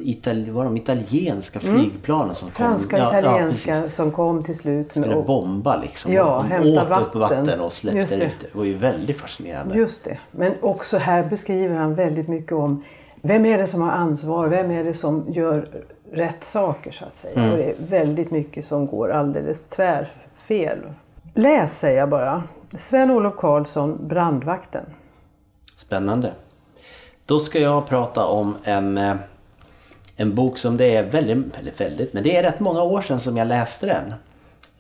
Itali- 0.04 0.52
var 0.52 0.64
de 0.64 0.78
italienska 0.78 1.60
flygplanen 1.60 2.36
som 2.36 2.50
kom. 2.52 2.66
Mm. 2.66 2.78
franska 2.78 2.98
Ja, 2.98 3.08
och 3.08 3.14
ja, 3.16 3.20
italienska 3.20 3.72
precis. 3.82 3.96
som 3.96 4.12
kom 4.12 4.44
till 4.44 4.56
slut. 4.58 4.96
Med, 4.96 5.04
Skulle 5.06 5.16
och, 5.16 5.26
bomba 5.26 5.78
liksom. 5.78 6.14
Ja, 6.14 6.46
de 6.50 6.52
hämta 6.52 6.82
åt 7.00 7.08
upp 7.08 7.16
vatten. 7.16 7.46
vatten 7.46 7.60
och 7.62 7.74
släppte 7.74 8.00
Just 8.00 8.12
det. 8.20 8.26
ut 8.26 8.32
det. 8.42 8.48
Det 8.52 8.58
var 8.58 8.66
ju 8.66 8.74
väldigt 8.74 9.18
fascinerande. 9.20 9.76
Just 9.78 10.04
det. 10.04 10.18
Men 10.32 10.54
också 10.62 10.98
här 10.98 11.24
beskriver 11.24 11.76
han 11.76 11.96
väldigt 11.96 12.28
mycket 12.28 12.52
om 12.52 12.84
vem 13.22 13.46
är 13.46 13.58
det 13.58 13.68
som 13.68 13.82
har 13.82 13.92
ansvar, 13.92 14.48
vem 14.48 14.72
är 14.72 14.84
det 14.84 14.94
som 14.94 15.26
gör 15.28 15.68
rätt 16.12 16.44
saker 16.44 16.92
så 16.92 17.06
att 17.06 17.14
säga. 17.16 17.52
Och 17.52 17.58
det 17.58 17.64
är 17.64 17.76
väldigt 17.90 18.32
mycket 18.32 18.66
som 18.66 18.88
går 18.88 19.12
alldeles 19.12 19.66
tvärfel. 19.68 20.78
Läs 21.34 21.80
säger 21.80 22.00
jag 22.00 22.10
bara. 22.10 22.44
Sven-Olof 22.76 23.36
Karlsson, 23.38 23.98
Brandvakten. 24.08 24.86
Spännande. 25.78 26.34
Då 27.26 27.40
ska 27.40 27.60
jag 27.60 27.88
prata 27.88 28.26
om 28.26 28.56
en, 28.64 28.98
eh, 28.98 29.16
en 30.16 30.36
bok 30.36 30.58
som 30.58 30.78
det 30.78 30.96
är 30.96 31.04
väldigt, 31.04 31.58
eller 31.58 31.72
väldigt, 31.78 32.14
men 32.14 32.24
det 32.24 32.38
är 32.38 32.44
rätt 32.44 32.60
många 32.60 32.84
år 32.84 33.02
sedan 33.02 33.20
som 33.20 33.38
jag 33.38 33.48
läste 33.48 33.86
den. 33.86 34.14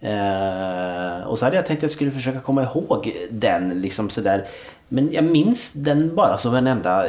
Eh, 0.01 1.27
och 1.27 1.39
så 1.39 1.45
hade 1.45 1.55
jag 1.55 1.65
tänkt 1.65 1.79
att 1.79 1.83
jag 1.83 1.91
skulle 1.91 2.11
försöka 2.11 2.39
komma 2.39 2.63
ihåg 2.63 3.13
den 3.29 3.81
liksom 3.81 4.09
sådär. 4.09 4.45
Men 4.87 5.11
jag 5.11 5.23
minns 5.23 5.73
den 5.73 6.15
bara 6.15 6.37
som 6.37 6.55
en 6.55 6.67
enda 6.67 7.07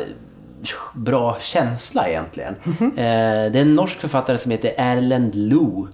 bra 0.95 1.37
känsla 1.41 2.09
egentligen. 2.09 2.55
Eh, 2.81 3.53
det 3.53 3.59
är 3.59 3.63
en 3.63 3.75
norsk 3.75 4.01
författare 4.01 4.39
som 4.39 4.53
heter 4.53 4.75
Erlend 4.77 5.35
Lo. 5.35 5.89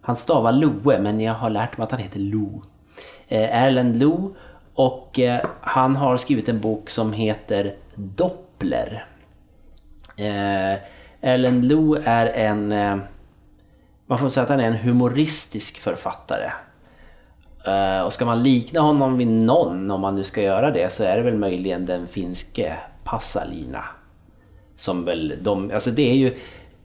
Han 0.00 0.16
stavar 0.16 0.52
Loe 0.52 0.98
men 0.98 1.20
jag 1.20 1.34
har 1.34 1.50
lärt 1.50 1.78
mig 1.78 1.84
att 1.84 1.90
han 1.90 2.00
heter 2.00 2.20
Lo. 2.20 2.62
Eh, 3.28 3.62
Erlend 3.64 3.96
Lo 3.96 4.34
och 4.74 5.18
eh, 5.18 5.40
han 5.60 5.96
har 5.96 6.16
skrivit 6.16 6.48
en 6.48 6.60
bok 6.60 6.90
som 6.90 7.12
heter 7.12 7.74
Doppler. 7.94 9.04
Eh, 10.16 10.78
Erlend 11.20 11.64
Lo 11.64 11.96
är 12.04 12.26
en... 12.26 12.72
Eh, 12.72 12.96
man 14.06 14.18
får 14.18 14.28
säga 14.28 14.44
att 14.44 14.50
han 14.50 14.60
är 14.60 14.66
en 14.66 14.76
humoristisk 14.76 15.78
författare. 15.78 16.50
Eh, 17.66 18.04
och 18.04 18.12
ska 18.12 18.24
man 18.24 18.42
likna 18.42 18.80
honom 18.80 19.18
vid 19.18 19.28
någon, 19.28 19.90
om 19.90 20.00
man 20.00 20.14
nu 20.14 20.24
ska 20.24 20.42
göra 20.42 20.70
det, 20.70 20.92
så 20.92 21.04
är 21.04 21.16
det 21.16 21.22
väl 21.22 21.38
möjligen 21.38 21.86
den 21.86 22.06
finske 22.08 22.76
Passalina. 23.04 23.84
Som 24.76 25.04
väl 25.04 25.34
de, 25.40 25.70
alltså 25.74 25.90
det 25.90 26.10
är 26.10 26.14
ju 26.14 26.36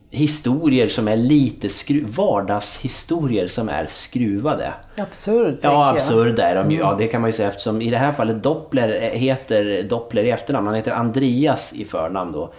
historier 0.09 0.87
som 0.87 1.07
är 1.07 1.17
lite 1.17 1.69
skru, 1.69 2.03
vardagshistorier 2.05 3.47
som 3.47 3.69
är 3.69 3.85
skruvade. 3.89 4.73
Absurd, 4.97 5.57
Ja, 5.61 5.69
jag. 5.71 5.89
absurda 5.95 6.43
är 6.43 6.55
de 6.55 6.71
ju. 6.71 6.79
Ja, 6.79 6.95
det 6.97 7.07
kan 7.07 7.21
man 7.21 7.27
ju 7.27 7.31
säga 7.33 7.49
eftersom 7.49 7.81
i 7.81 7.89
det 7.89 7.97
här 7.97 8.11
fallet 8.11 8.43
Doppler 8.43 8.99
heter 9.13 9.83
Doppler 9.83 10.23
i 10.23 10.29
efternamn. 10.31 10.67
Han 10.67 10.75
heter 10.75 10.91
Andreas 10.91 11.73
i 11.73 11.85
förnamn 11.85 12.31
då. 12.31 12.53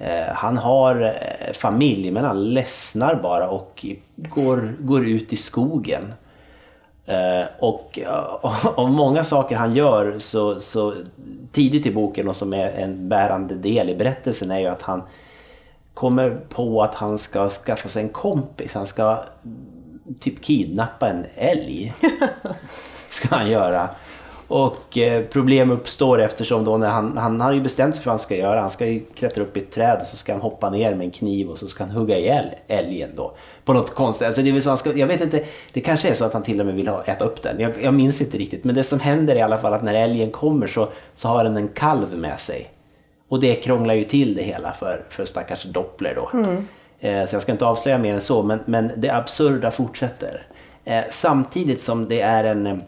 Eh, 0.00 0.34
han 0.34 0.56
har 0.56 1.02
eh, 1.02 1.52
familj 1.52 2.10
men 2.10 2.24
han 2.24 2.44
ledsnar 2.54 3.14
bara 3.14 3.48
och 3.48 3.86
går, 4.16 4.74
går 4.78 5.06
ut 5.06 5.32
i 5.32 5.36
skogen. 5.36 6.12
Eh, 7.06 7.44
och 7.58 7.98
av 8.74 8.90
många 8.90 9.24
saker 9.24 9.56
han 9.56 9.74
gör 9.74 10.18
så, 10.18 10.60
så 10.60 10.94
tidigt 11.52 11.86
i 11.86 11.90
boken 11.90 12.28
och 12.28 12.36
som 12.36 12.54
är 12.54 12.70
en 12.70 13.08
bärande 13.08 13.54
del 13.54 13.88
i 13.88 13.94
berättelsen 13.94 14.50
är 14.50 14.58
ju 14.58 14.66
att 14.66 14.82
han 14.82 15.02
kommer 15.94 16.30
på 16.30 16.82
att 16.82 16.94
han 16.94 17.18
ska 17.18 17.48
skaffa 17.48 17.88
sig 17.88 18.02
en 18.02 18.08
kompis. 18.08 18.74
Han 18.74 18.86
ska 18.86 19.18
typ 20.20 20.42
kidnappa 20.42 21.08
en 21.08 21.26
älg. 21.36 21.92
Ska 23.08 23.36
han 23.36 23.50
göra. 23.50 23.90
Och 24.50 24.98
eh, 24.98 25.24
problem 25.24 25.70
uppstår 25.70 26.20
eftersom 26.20 26.64
då 26.64 26.76
när 26.76 26.88
han, 26.88 27.18
han 27.18 27.40
har 27.40 27.52
ju 27.52 27.60
bestämt 27.60 27.94
sig 27.94 28.02
för 28.02 28.10
vad 28.10 28.12
han 28.12 28.18
ska 28.18 28.36
göra. 28.36 28.60
Han 28.60 28.70
ska 28.70 28.86
ju 28.86 29.00
klättra 29.14 29.42
upp 29.42 29.56
i 29.56 29.60
ett 29.60 29.70
träd 29.70 29.98
och 30.00 30.06
så 30.06 30.16
ska 30.16 30.32
han 30.32 30.40
hoppa 30.40 30.70
ner 30.70 30.94
med 30.94 31.04
en 31.04 31.10
kniv 31.10 31.48
och 31.48 31.58
så 31.58 31.66
ska 31.66 31.84
han 31.84 31.92
hugga 31.92 32.18
ihjäl 32.18 32.46
älgen 32.68 33.10
då. 33.16 33.32
På 33.64 33.72
något 33.72 33.94
konstigt. 33.94 34.26
Alltså 34.26 34.42
det 34.42 34.50
är 34.50 34.60
så 34.60 34.70
han 34.70 34.78
ska, 34.78 34.92
jag 34.92 35.06
vet 35.06 35.20
inte, 35.20 35.44
det 35.72 35.80
kanske 35.80 36.08
är 36.08 36.14
så 36.14 36.24
att 36.24 36.32
han 36.32 36.42
till 36.42 36.60
och 36.60 36.66
med 36.66 36.74
vill 36.74 36.88
ha, 36.88 37.02
äta 37.02 37.24
upp 37.24 37.42
den. 37.42 37.60
Jag, 37.60 37.82
jag 37.82 37.94
minns 37.94 38.20
inte 38.20 38.38
riktigt. 38.38 38.64
Men 38.64 38.74
det 38.74 38.82
som 38.82 39.00
händer 39.00 39.34
är 39.34 39.38
i 39.38 39.42
alla 39.42 39.58
fall 39.58 39.74
att 39.74 39.82
när 39.82 39.94
älgen 39.94 40.30
kommer 40.30 40.66
så, 40.66 40.88
så 41.14 41.28
har 41.28 41.44
den 41.44 41.56
en 41.56 41.68
kalv 41.68 42.18
med 42.18 42.40
sig. 42.40 42.66
Och 43.28 43.40
det 43.40 43.54
krånglar 43.54 43.94
ju 43.94 44.04
till 44.04 44.34
det 44.34 44.42
hela 44.42 44.72
för, 44.72 45.04
för 45.08 45.24
stackars 45.24 45.64
Doppler 45.64 46.14
då. 46.14 46.38
Mm. 46.38 46.68
Eh, 47.00 47.26
så 47.26 47.34
jag 47.34 47.42
ska 47.42 47.52
inte 47.52 47.66
avslöja 47.66 47.98
mer 47.98 48.14
än 48.14 48.20
så, 48.20 48.42
men, 48.42 48.58
men 48.64 48.90
det 48.96 49.10
absurda 49.10 49.70
fortsätter. 49.70 50.42
Eh, 50.84 51.04
samtidigt 51.10 51.80
som 51.80 52.08
det 52.08 52.20
är 52.20 52.44
en... 52.44 52.82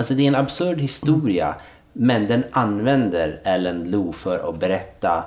Alltså 0.00 0.14
det 0.14 0.22
är 0.22 0.28
en 0.28 0.34
absurd 0.34 0.80
historia, 0.80 1.54
men 1.92 2.26
den 2.26 2.44
använder 2.50 3.40
Ellen 3.44 3.90
Lou 3.90 4.12
för 4.12 4.50
att 4.50 4.60
berätta 4.60 5.24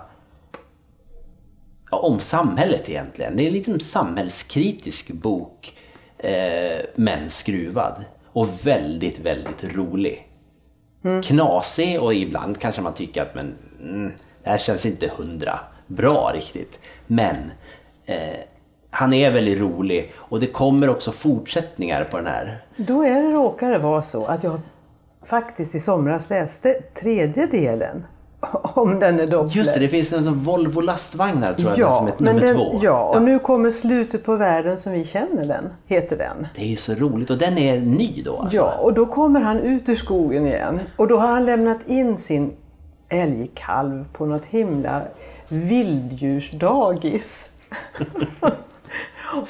om 1.89 2.19
samhället 2.19 2.89
egentligen. 2.89 3.37
Det 3.37 3.47
är 3.47 3.51
lite 3.51 3.71
en 3.71 3.79
samhällskritisk 3.79 5.11
bok, 5.11 5.77
eh, 6.17 6.79
men 6.95 7.29
skruvad. 7.29 8.05
Och 8.25 8.67
väldigt, 8.67 9.19
väldigt 9.19 9.75
rolig. 9.75 10.27
Mm. 11.03 11.21
Knasig 11.21 12.01
och 12.01 12.13
ibland 12.13 12.59
kanske 12.59 12.81
man 12.81 12.93
tycker 12.93 13.21
att 13.21 13.35
men, 13.35 13.55
mm, 13.81 14.11
det 14.43 14.49
här 14.49 14.57
känns 14.57 14.85
inte 14.85 15.11
hundra 15.17 15.59
bra 15.87 16.31
riktigt. 16.33 16.79
Men 17.07 17.35
eh, 18.05 18.39
han 18.93 19.13
är 19.13 19.31
väldigt 19.31 19.59
rolig 19.59 20.13
och 20.15 20.39
det 20.39 20.47
kommer 20.47 20.89
också 20.89 21.11
fortsättningar 21.11 22.03
på 22.03 22.17
den 22.17 22.27
här. 22.27 22.63
Då 22.77 23.03
är 23.03 23.23
det, 23.23 23.31
råkar 23.31 23.79
vara 23.79 24.01
så 24.01 24.25
att 24.25 24.43
jag 24.43 24.59
faktiskt 25.25 25.75
i 25.75 25.79
somras 25.79 26.29
läste 26.29 26.73
tredje 26.73 27.45
delen 27.45 28.03
om 28.63 28.99
den 28.99 29.19
är 29.19 29.27
Doppler. 29.27 29.57
Just 29.57 29.73
det, 29.73 29.79
det 29.79 29.87
finns 29.87 30.13
en 30.13 30.39
Volvo 30.39 30.81
lastvagnar 30.81 31.53
tror 31.53 31.69
jag 31.69 31.79
ja, 31.79 31.91
som 31.91 32.07
heter 32.07 32.23
nummer 32.23 32.41
den, 32.41 32.55
två. 32.55 32.79
Ja, 32.81 33.03
och 33.03 33.15
ja. 33.15 33.19
nu 33.19 33.39
kommer 33.39 33.69
Slutet 33.69 34.25
på 34.25 34.35
världen 34.35 34.77
som 34.77 34.91
vi 34.91 35.05
känner 35.05 35.45
den, 35.45 35.69
heter 35.87 36.17
den. 36.17 36.47
Det 36.55 36.61
är 36.61 36.67
ju 36.67 36.77
så 36.77 36.93
roligt 36.93 37.29
och 37.29 37.37
den 37.37 37.57
är 37.57 37.79
ny 37.79 38.21
då 38.25 38.37
alltså. 38.37 38.57
Ja, 38.57 38.77
och 38.81 38.93
då 38.93 39.05
kommer 39.05 39.39
han 39.39 39.59
ut 39.59 39.89
ur 39.89 39.95
skogen 39.95 40.47
igen 40.47 40.79
och 40.95 41.07
då 41.07 41.17
har 41.17 41.27
han 41.27 41.45
lämnat 41.45 41.87
in 41.87 42.17
sin 42.17 42.53
älgkalv 43.09 44.05
på 44.13 44.25
något 44.25 44.45
himla 44.45 45.01
vilddjursdagis. 45.47 47.51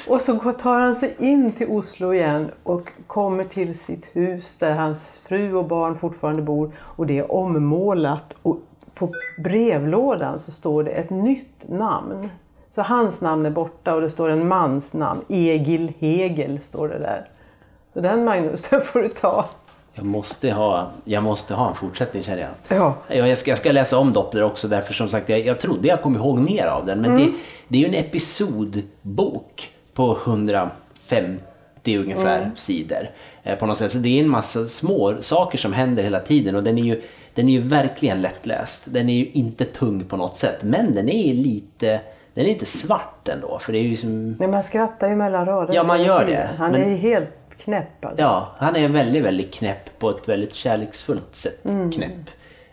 och 0.08 0.22
så 0.22 0.54
tar 0.54 0.80
han 0.80 0.96
sig 0.96 1.16
in 1.20 1.52
till 1.52 1.68
Oslo 1.68 2.14
igen 2.14 2.52
och 2.64 2.92
kommer 3.08 3.44
till 3.44 3.80
sitt 3.80 4.10
hus 4.14 4.58
där 4.58 4.76
hans 4.76 5.18
fru 5.18 5.54
och 5.54 5.68
barn 5.68 5.98
fortfarande 5.98 6.42
bor 6.42 6.72
och 6.80 7.08
det 7.08 7.20
är 7.20 7.32
ommålat. 7.32 8.36
Och 8.42 8.60
på 8.96 9.12
brevlådan 9.44 10.40
så 10.40 10.52
står 10.52 10.84
det 10.84 10.92
ett 10.92 11.10
nytt 11.10 11.70
namn. 11.70 12.30
Så 12.70 12.82
hans 12.82 13.22
namn 13.22 13.46
är 13.46 13.52
borta 13.52 13.96
och 13.96 14.02
det 14.02 14.10
står 14.10 14.30
en 14.30 14.48
mans 14.48 14.94
namn. 14.94 15.22
Egil 15.30 15.94
Hegel 16.00 16.62
står 16.62 16.88
det 16.88 17.00
där. 17.00 17.30
Så 17.94 18.02
den 18.02 18.26
Magnus, 18.26 18.62
den 18.70 18.82
får 18.82 19.02
du 19.02 19.10
ta. 19.10 19.46
Jag 19.96 20.06
måste 20.06 20.52
ha, 20.52 20.92
jag 21.06 21.24
måste 21.24 21.54
ha 21.54 21.70
en 21.70 21.76
fortsättning 21.76 22.24
känner 22.24 22.42
jag. 22.42 22.78
Ja. 22.78 22.96
Jag, 23.08 23.38
ska, 23.38 23.52
jag 23.52 23.58
ska 23.58 23.72
läsa 23.72 23.98
om 23.98 24.12
Doppler 24.12 24.44
också 24.44 24.68
därför 24.68 24.94
som 24.94 25.10
sagt 25.10 25.30
jag, 25.30 25.46
jag 25.46 25.60
trodde 25.60 25.88
jag 25.88 26.02
kom 26.02 26.16
ihåg 26.16 26.40
mer 26.40 26.68
av 26.68 26.86
den. 26.86 27.02
Men 27.02 27.12
mm. 27.12 27.24
det, 27.24 27.32
det 27.68 27.78
är 27.78 27.82
ju 27.82 27.88
en 27.98 28.06
episodbok 28.06 29.70
på 29.94 30.18
150 30.26 31.40
ungefär 31.86 32.42
mm. 32.42 32.56
sidor. 32.56 33.10
Eh, 33.44 33.58
på 33.58 33.66
något 33.66 33.78
sätt. 33.78 33.92
Så 33.92 33.98
det 33.98 34.20
är 34.20 34.24
en 34.24 34.30
massa 34.30 34.68
små 34.68 35.16
saker 35.20 35.58
som 35.58 35.74
händer 35.74 36.04
hela 36.04 36.20
tiden 36.20 36.56
och 36.56 36.64
den 36.64 36.78
är 36.78 36.84
ju, 36.84 37.02
den 37.34 37.50
är 37.50 37.54
ju 37.54 37.62
verkligen 37.62 38.22
lättläst. 38.22 38.84
Den 38.86 39.10
är 39.10 39.14
ju 39.14 39.30
inte 39.32 39.66
tung 39.66 40.04
på 40.04 40.18
något 40.18 40.38
sätt 40.38 40.64
men 40.64 40.96
den 40.96 41.10
är 41.10 41.34
lite 41.34 42.00
den 42.34 42.46
är 42.46 42.50
inte 42.50 42.66
svart 42.66 43.28
ändå. 43.28 43.60
För 43.60 43.74
det 43.74 43.80
är 43.80 43.84
ju 43.84 43.96
som... 43.96 44.32
Men 44.32 44.52
man 44.52 44.64
skrattar 44.64 45.10
ju 45.10 45.16
mellan 45.16 45.46
raderna. 45.46 45.76
Ja, 45.76 45.84
man 45.84 46.04
gör 46.04 46.26
det. 46.26 46.50
Han 46.58 46.72
men... 46.72 46.82
är 46.82 46.96
helt 46.96 47.43
knäpp 47.58 48.06
alltså. 48.06 48.22
Ja, 48.22 48.48
han 48.58 48.76
är 48.76 48.90
väldigt, 48.90 49.24
väldigt 49.24 49.54
knäpp 49.54 50.00
på 50.00 50.10
ett 50.10 50.30
väldigt 50.30 50.54
kärleksfullt 50.54 51.36
sätt. 51.36 51.66
Mm. 51.66 51.92
Knäpp. 51.92 52.30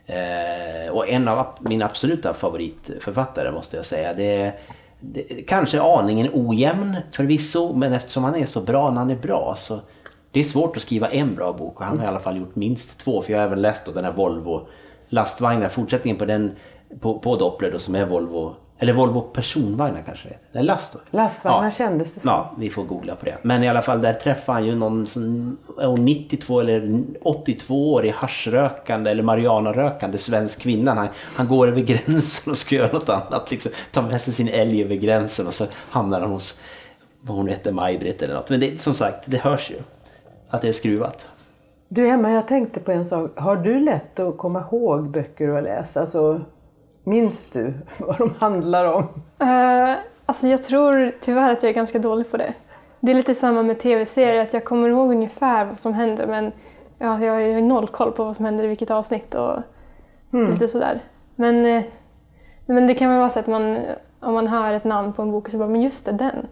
Eh, 0.06 0.92
och 0.92 1.08
en 1.08 1.28
av 1.28 1.46
mina 1.60 1.84
absoluta 1.84 2.34
favoritförfattare 2.34 3.52
måste 3.52 3.76
jag 3.76 3.86
säga. 3.86 4.14
Det 4.14 4.36
är, 4.36 4.52
det, 5.00 5.22
kanske 5.22 5.80
aningen 5.80 6.30
ojämn 6.32 6.96
förvisso, 7.12 7.72
men 7.72 7.92
eftersom 7.92 8.24
han 8.24 8.36
är 8.36 8.46
så 8.46 8.60
bra 8.60 8.90
när 8.90 8.98
han 8.98 9.10
är 9.10 9.16
bra 9.16 9.54
så 9.58 9.80
det 10.32 10.40
är 10.40 10.44
svårt 10.44 10.76
att 10.76 10.82
skriva 10.82 11.08
en 11.08 11.34
bra 11.34 11.52
bok 11.52 11.80
och 11.80 11.86
han 11.86 11.98
har 11.98 12.04
i 12.04 12.08
alla 12.08 12.20
fall 12.20 12.36
gjort 12.36 12.56
minst 12.56 12.98
två. 12.98 13.22
För 13.22 13.32
jag 13.32 13.38
har 13.38 13.46
även 13.46 13.62
läst 13.62 13.86
då 13.86 13.92
den 13.92 14.04
här 14.04 14.12
Volvo 14.12 14.66
lastvagnar, 15.08 15.68
fortsättningen 15.68 16.18
på 16.18 16.24
den 16.24 16.56
på, 17.00 17.18
på 17.18 17.36
Doppler 17.36 17.72
då, 17.72 17.78
som 17.78 17.94
är 17.94 18.06
Volvo 18.06 18.54
eller 18.82 18.92
Volvo 18.92 19.20
personvagnar 19.20 20.02
kanske 20.06 20.28
det 20.28 20.34
heter. 20.34 20.46
Eller 20.52 20.62
last, 20.62 20.96
Lastvagnar 21.10 21.64
ja. 21.64 21.70
kändes 21.70 22.14
det 22.14 22.20
som. 22.20 22.28
Ja, 22.28 22.54
vi 22.58 22.70
får 22.70 22.84
googla 22.84 23.14
på 23.14 23.24
det. 23.24 23.38
Men 23.42 23.64
i 23.64 23.68
alla 23.68 23.82
fall, 23.82 24.00
där 24.00 24.12
träffar 24.12 24.52
han 24.52 24.66
ju 24.66 24.74
någon 24.74 25.06
som 25.06 25.56
92 25.98 26.60
eller 26.60 27.02
82 27.22 27.92
år 27.92 28.06
i 28.06 28.10
haschrökande 28.10 29.10
eller 29.10 29.22
marijuanarökande 29.22 30.18
svensk 30.18 30.60
kvinna. 30.60 30.94
Han, 30.94 31.08
han 31.36 31.48
går 31.48 31.68
över 31.68 31.80
gränsen 31.80 32.50
och 32.50 32.58
ska 32.58 32.74
göra 32.74 32.92
något 32.92 33.08
annat. 33.08 33.50
Liksom, 33.50 33.72
tar 33.92 34.02
med 34.02 34.20
sig 34.20 34.32
sin 34.32 34.48
älg 34.48 34.82
över 34.82 34.94
gränsen 34.94 35.46
och 35.46 35.54
så 35.54 35.66
hamnar 35.90 36.20
han 36.20 36.30
hos, 36.30 36.60
vad 37.20 37.36
hon 37.36 37.48
heter, 37.48 37.72
Maj-Britt 37.72 38.22
eller 38.22 38.34
något. 38.34 38.50
Men 38.50 38.60
det, 38.60 38.80
som 38.80 38.94
sagt, 38.94 39.24
det 39.26 39.38
hörs 39.38 39.70
ju 39.70 39.76
att 40.50 40.62
det 40.62 40.68
är 40.68 40.72
skruvat. 40.72 41.28
Du 41.88 42.08
Emma, 42.08 42.32
jag 42.32 42.48
tänkte 42.48 42.80
på 42.80 42.92
en 42.92 43.04
sak. 43.04 43.38
Har 43.38 43.56
du 43.56 43.80
lätt 43.80 44.20
att 44.20 44.38
komma 44.38 44.60
ihåg 44.60 45.10
böcker 45.10 45.48
har 45.48 45.62
läst? 45.62 45.96
Alltså, 45.96 46.40
Minns 47.10 47.50
du 47.50 47.74
vad 47.98 48.18
de 48.18 48.34
handlar 48.38 48.84
om? 48.84 49.02
Uh, 49.42 49.96
alltså 50.26 50.46
jag 50.46 50.62
tror 50.62 51.12
tyvärr 51.20 51.52
att 51.52 51.62
jag 51.62 51.70
är 51.70 51.74
ganska 51.74 51.98
dålig 51.98 52.30
på 52.30 52.36
det. 52.36 52.54
Det 53.00 53.12
är 53.12 53.14
lite 53.14 53.34
samma 53.34 53.62
med 53.62 53.78
tv-serier, 53.78 54.42
att 54.42 54.54
jag 54.54 54.64
kommer 54.64 54.88
ihåg 54.88 55.10
ungefär 55.10 55.64
vad 55.64 55.78
som 55.78 55.94
händer 55.94 56.26
men 56.26 56.52
ja, 56.98 57.24
jag 57.24 57.54
har 57.54 57.60
noll 57.60 57.88
koll 57.88 58.12
på 58.12 58.24
vad 58.24 58.36
som 58.36 58.44
händer 58.44 58.64
i 58.64 58.66
vilket 58.66 58.90
avsnitt 58.90 59.34
och 59.34 59.56
mm. 60.32 60.50
lite 60.50 60.68
sådär. 60.68 61.00
Men, 61.34 61.66
eh, 61.66 61.84
men 62.66 62.86
det 62.86 62.94
kan 62.94 63.10
väl 63.10 63.18
vara 63.18 63.30
så 63.30 63.40
att 63.40 63.46
man, 63.46 63.78
om 64.20 64.34
man 64.34 64.46
hör 64.46 64.72
ett 64.72 64.84
namn 64.84 65.12
på 65.12 65.22
en 65.22 65.30
bok 65.30 65.50
så 65.50 65.58
bara, 65.58 65.68
men 65.68 65.82
just 65.82 66.04
det, 66.04 66.12
den. 66.12 66.46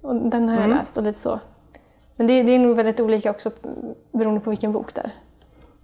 Och 0.00 0.14
den 0.14 0.48
har 0.48 0.56
jag 0.56 0.64
mm. 0.64 0.76
läst 0.76 0.96
och 0.96 1.02
lite 1.02 1.18
så. 1.18 1.40
Men 2.16 2.26
det, 2.26 2.42
det 2.42 2.52
är 2.52 2.58
nog 2.58 2.76
väldigt 2.76 3.00
olika 3.00 3.30
också 3.30 3.50
beroende 4.12 4.40
på 4.40 4.50
vilken 4.50 4.72
bok 4.72 4.94
det 4.94 5.00
är. 5.00 5.12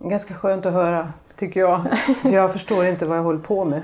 Ganska 0.05 0.35
skönt 0.35 0.67
att 0.67 0.73
höra 0.73 1.13
tycker 1.37 1.61
jag. 1.61 1.81
Jag 2.25 2.53
förstår 2.53 2.87
inte 2.87 3.07
vad 3.07 3.19
jag 3.19 3.23
håller 3.23 3.39
på 3.39 3.65
med. 3.65 3.83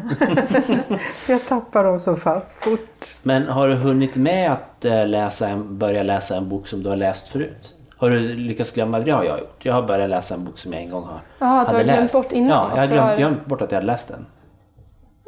jag 1.28 1.46
tappar 1.46 1.84
dem 1.84 2.00
så 2.00 2.16
fort. 2.16 3.16
Men 3.22 3.48
har 3.48 3.68
du 3.68 3.74
hunnit 3.74 4.16
med 4.16 4.52
att 4.52 4.84
eh, 4.84 5.06
läsa 5.06 5.48
en, 5.48 5.78
börja 5.78 6.02
läsa 6.02 6.36
en 6.36 6.48
bok 6.48 6.68
som 6.68 6.82
du 6.82 6.88
har 6.88 6.96
läst 6.96 7.28
förut? 7.28 7.74
Har 7.96 8.10
du 8.10 8.18
lyckats 8.18 8.74
glömma? 8.74 9.00
Det 9.00 9.10
har 9.10 9.24
jag 9.24 9.38
gjort. 9.38 9.64
Jag 9.64 9.74
har 9.74 9.82
börjat 9.82 10.10
läsa 10.10 10.34
en 10.34 10.44
bok 10.44 10.58
som 10.58 10.72
jag 10.72 10.82
en 10.82 10.90
gång 10.90 11.04
har 11.04 11.20
Jaha, 11.38 11.60
att 11.60 11.70
du 11.70 11.76
har 11.76 11.84
glömt 11.84 12.12
bort 12.12 12.32
innan? 12.32 12.48
Ja, 12.50 12.70
jag 12.74 12.80
har 12.80 12.86
glömt, 12.88 13.18
glömt 13.18 13.46
bort 13.46 13.62
att 13.62 13.70
jag 13.70 13.76
hade 13.76 13.86
läst 13.86 14.08
den. 14.08 14.26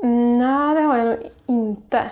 Mm, 0.03 0.39
nej, 0.39 0.75
det 0.75 0.81
har 0.81 0.99
jag 0.99 1.07
nog 1.07 1.17
inte. 1.47 2.03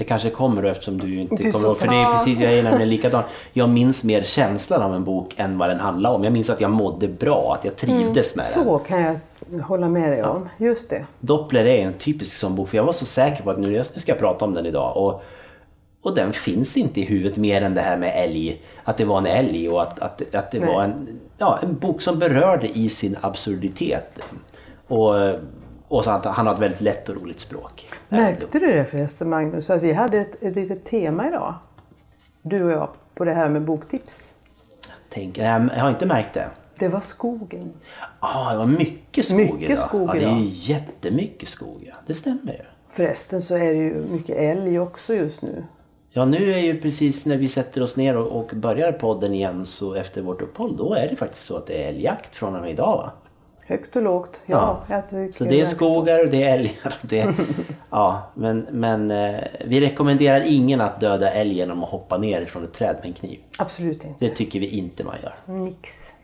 Det 0.00 0.04
kanske 0.04 0.30
kommer 0.30 0.62
då 0.62 0.68
eftersom 0.68 0.98
du 0.98 1.20
inte 1.20 1.36
du 1.36 1.52
kommer 1.52 1.66
ihåg. 1.66 1.78
För 1.78 1.86
det 1.86 1.94
är 1.94 2.12
precis, 2.12 2.40
jag 2.40 2.52
är 2.52 2.62
nämligen 2.62 2.88
likadan. 2.88 3.22
Jag 3.52 3.68
minns 3.68 4.04
mer 4.04 4.22
känslan 4.22 4.82
av 4.82 4.94
en 4.94 5.04
bok 5.04 5.34
än 5.36 5.58
vad 5.58 5.68
den 5.68 5.80
handlar 5.80 6.10
om. 6.10 6.24
Jag 6.24 6.32
minns 6.32 6.50
att 6.50 6.60
jag 6.60 6.70
mådde 6.70 7.08
bra, 7.08 7.56
att 7.58 7.64
jag 7.64 7.76
trivdes 7.76 8.36
mm, 8.36 8.44
med 8.44 8.64
den. 8.64 8.64
Så 8.64 8.78
kan 8.78 9.00
jag 9.00 9.18
hålla 9.62 9.88
med 9.88 10.12
dig 10.12 10.18
ja. 10.18 10.28
om. 10.28 10.48
Just 10.58 10.90
det. 10.90 11.06
Doppler 11.20 11.64
är 11.64 11.86
en 11.86 11.92
typisk 11.92 12.36
sån 12.36 12.54
bok, 12.56 12.68
för 12.68 12.76
jag 12.76 12.84
var 12.84 12.92
så 12.92 13.04
säker 13.06 13.42
på 13.42 13.50
att 13.50 13.58
nu 13.58 13.84
ska 13.84 14.12
jag 14.12 14.18
prata 14.18 14.44
om 14.44 14.54
den 14.54 14.66
idag. 14.66 14.96
Och, 14.96 15.22
och 16.02 16.14
den 16.14 16.32
finns 16.32 16.76
inte 16.76 17.00
i 17.00 17.04
huvudet 17.04 17.36
mer 17.36 17.62
än 17.62 17.74
det 17.74 17.80
här 17.80 17.96
med 17.96 18.12
älg. 18.24 18.62
Att 18.84 18.96
det 18.96 19.04
var 19.04 19.18
en 19.18 19.26
älg 19.26 19.68
och 19.68 19.82
att, 19.82 19.98
att, 19.98 20.34
att 20.34 20.50
det 20.50 20.58
Nej. 20.58 20.74
var 20.74 20.82
en, 20.82 21.20
ja, 21.38 21.58
en 21.62 21.78
bok 21.78 22.02
som 22.02 22.18
berörde 22.18 22.68
i 22.78 22.88
sin 22.88 23.16
absurditet. 23.20 24.18
Och 24.88 25.14
och 25.90 26.04
så 26.04 26.10
att 26.10 26.24
han 26.24 26.46
har 26.46 26.54
ett 26.54 26.60
väldigt 26.60 26.80
lätt 26.80 27.08
och 27.08 27.22
roligt 27.22 27.40
språk. 27.40 27.88
Märkte 28.08 28.58
du 28.58 28.66
det 28.72 28.84
förresten 28.84 29.30
Magnus, 29.30 29.70
att 29.70 29.82
vi 29.82 29.92
hade 29.92 30.18
ett, 30.18 30.42
ett 30.42 30.56
litet 30.56 30.84
tema 30.84 31.28
idag? 31.28 31.54
Du 32.42 32.64
och 32.64 32.70
jag, 32.70 32.88
på 33.14 33.24
det 33.24 33.34
här 33.34 33.48
med 33.48 33.62
boktips. 33.62 34.34
Jag, 34.82 34.96
tänker, 35.08 35.44
jag 35.44 35.82
har 35.82 35.90
inte 35.90 36.06
märkt 36.06 36.34
det. 36.34 36.46
Det 36.78 36.88
var 36.88 37.00
skogen. 37.00 37.72
Ja, 38.00 38.06
ah, 38.20 38.52
det 38.52 38.58
var 38.58 38.66
mycket 38.66 39.24
skog 39.24 39.38
mycket 39.38 39.70
idag. 39.70 39.78
skog 39.78 40.08
ja, 40.08 40.14
det 40.14 40.24
är 40.24 40.50
jättemycket 40.52 41.48
skog, 41.48 41.84
ja. 41.86 41.94
Det 42.06 42.14
stämmer 42.14 42.52
ju. 42.52 42.64
Förresten 42.88 43.42
så 43.42 43.54
är 43.54 43.74
det 43.74 43.80
ju 43.80 43.94
mycket 44.10 44.36
älg 44.36 44.80
också 44.80 45.14
just 45.14 45.42
nu. 45.42 45.64
Ja, 46.10 46.24
nu 46.24 46.52
är 46.52 46.58
ju 46.58 46.80
precis 46.80 47.26
när 47.26 47.36
vi 47.36 47.48
sätter 47.48 47.82
oss 47.82 47.96
ner 47.96 48.16
och, 48.16 48.40
och 48.40 48.56
börjar 48.56 48.92
podden 48.92 49.34
igen 49.34 49.66
så 49.66 49.94
efter 49.94 50.22
vårt 50.22 50.42
uppehåll, 50.42 50.76
då 50.76 50.94
är 50.94 51.08
det 51.08 51.16
faktiskt 51.16 51.46
så 51.46 51.56
att 51.56 51.66
det 51.66 51.84
är 51.84 51.88
älgjakt 51.88 52.36
från 52.36 52.56
och 52.56 52.62
med 52.62 52.70
idag 52.70 52.96
va? 52.96 53.12
Högt 53.70 53.96
och 53.96 54.02
lågt. 54.02 54.40
Ja, 54.46 54.84
jag 54.88 55.08
tycker 55.08 55.32
Så 55.32 55.44
det 55.44 55.60
är 55.60 55.64
skogar 55.64 56.24
och 56.24 56.30
det 56.30 56.42
är 56.42 56.58
älgar. 56.58 56.94
Det, 57.02 57.34
ja, 57.90 58.30
men 58.34 58.66
men 58.70 59.10
eh, 59.10 59.40
vi 59.66 59.80
rekommenderar 59.80 60.40
ingen 60.40 60.80
att 60.80 61.00
döda 61.00 61.30
älg 61.30 61.54
genom 61.54 61.84
att 61.84 61.90
hoppa 61.90 62.18
ner 62.18 62.44
från 62.44 62.64
ett 62.64 62.72
träd 62.72 62.96
med 62.96 63.06
en 63.06 63.12
kniv. 63.12 63.38
Absolut 63.58 64.04
inte. 64.04 64.26
Det 64.28 64.34
tycker 64.34 64.60
vi 64.60 64.66
inte 64.66 65.04
man 65.04 65.14
gör. 65.22 65.34
Nix. 65.54 66.14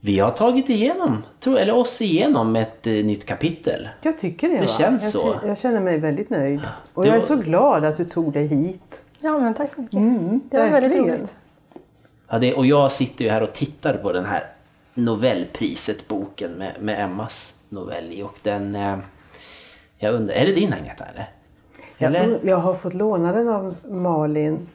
Vi 0.00 0.18
har 0.18 0.30
tagit 0.30 0.68
igenom, 0.68 1.22
tror, 1.40 1.58
eller 1.58 1.76
oss 1.76 2.02
igenom 2.02 2.56
ett 2.56 2.86
eh, 2.86 2.92
nytt 2.92 3.24
kapitel. 3.26 3.88
Jag 4.02 4.18
tycker 4.18 4.48
det. 4.48 4.54
Det 4.54 4.60
va? 4.60 4.72
känns 4.78 5.02
jag, 5.02 5.12
så. 5.12 5.34
Jag 5.46 5.58
känner 5.58 5.80
mig 5.80 5.98
väldigt 5.98 6.30
nöjd. 6.30 6.60
Och 6.94 7.06
jag 7.06 7.16
är 7.16 7.20
så 7.20 7.36
glad 7.36 7.84
att 7.84 7.96
du 7.96 8.04
tog 8.04 8.32
dig 8.32 8.46
hit. 8.46 9.02
Ja, 9.20 9.38
men 9.38 9.54
tack 9.54 9.74
så 9.74 9.80
mycket. 9.80 10.00
det 10.50 10.58
var 10.58 10.70
väldigt 10.70 10.92
verkligen. 10.92 11.18
roligt. 11.18 11.36
Ja, 12.28 12.38
det, 12.38 12.54
och 12.54 12.66
jag 12.66 12.92
sitter 12.92 13.24
ju 13.24 13.30
här 13.30 13.42
och 13.42 13.52
tittar 13.52 13.94
på 13.94 14.12
den 14.12 14.24
här 14.24 14.52
Nobelpriset-boken 14.98 16.50
med, 16.50 16.72
med 16.80 17.04
Emmas 17.04 17.54
novell 17.68 18.12
i. 18.12 18.22
Och 18.22 18.38
den... 18.42 18.74
Eh, 18.74 18.98
jag 19.98 20.14
undrar, 20.14 20.34
är 20.34 20.46
det 20.46 20.52
din 20.52 20.72
Agneta 20.72 21.04
eller? 21.04 21.30
Eller? 21.98 22.28
Jag, 22.28 22.44
jag 22.44 22.56
har 22.56 22.74
fått 22.74 22.94
låna 22.94 23.32
den 23.32 23.48
av 23.48 23.74
Malin 23.88 24.68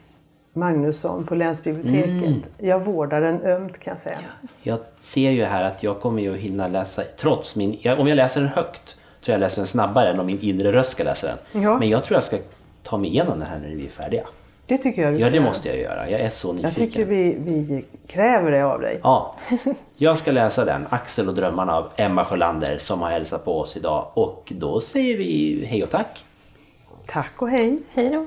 Magnusson 0.52 1.26
på 1.26 1.34
länsbiblioteket. 1.34 2.22
Mm. 2.22 2.42
Jag 2.58 2.84
vårdar 2.84 3.20
den 3.20 3.42
ömt 3.42 3.78
kan 3.78 3.90
jag 3.90 4.00
säga. 4.00 4.18
Jag 4.62 4.78
ser 4.98 5.30
ju 5.30 5.44
här 5.44 5.64
att 5.64 5.82
jag 5.82 6.00
kommer 6.00 6.22
ju 6.22 6.36
hinna 6.36 6.68
läsa, 6.68 7.02
trots 7.16 7.56
min... 7.56 7.78
Jag, 7.80 8.00
om 8.00 8.08
jag 8.08 8.16
läser 8.16 8.40
den 8.40 8.50
högt 8.50 8.96
tror 9.24 9.32
jag 9.32 9.40
läser 9.40 9.56
den 9.56 9.66
snabbare 9.66 10.10
än 10.10 10.20
om 10.20 10.26
min 10.26 10.40
inre 10.40 10.72
röst 10.72 10.92
ska 10.92 11.04
läsa 11.04 11.26
den. 11.26 11.62
Ja. 11.62 11.78
Men 11.78 11.88
jag 11.88 12.04
tror 12.04 12.16
jag 12.16 12.24
ska 12.24 12.36
ta 12.82 12.96
mig 12.96 13.10
igenom 13.10 13.38
den 13.38 13.48
här 13.48 13.58
när 13.58 13.68
vi 13.68 13.86
är 13.86 13.90
färdiga. 13.90 14.24
Det 14.68 14.78
tycker 14.78 15.02
jag 15.02 15.14
du 15.14 15.18
Ja, 15.18 15.30
det 15.30 15.36
göra. 15.36 15.44
måste 15.46 15.68
jag 15.68 15.78
göra. 15.78 16.10
Jag 16.10 16.20
är 16.20 16.30
så 16.30 16.52
nyfiken. 16.52 16.70
Jag 16.70 16.76
tycker 16.76 17.04
vi, 17.04 17.36
vi 17.38 17.84
kräver 18.06 18.50
det 18.50 18.62
av 18.64 18.80
dig. 18.80 19.00
Ja, 19.02 19.36
jag 19.96 20.18
ska 20.18 20.32
läsa 20.32 20.64
den, 20.64 20.86
Axel 20.90 21.28
och 21.28 21.34
drömmarna 21.34 21.76
av 21.76 21.90
Emma 21.96 22.24
Sjölander 22.24 22.78
som 22.78 23.00
har 23.00 23.10
hälsat 23.10 23.44
på 23.44 23.60
oss 23.60 23.76
idag. 23.76 24.06
Och 24.14 24.52
då 24.56 24.80
säger 24.80 25.16
vi 25.18 25.64
hej 25.66 25.82
och 25.84 25.90
tack. 25.90 26.24
Tack 27.06 27.42
och 27.42 27.48
hej! 27.50 27.78
Hej 27.94 28.10
då. 28.10 28.26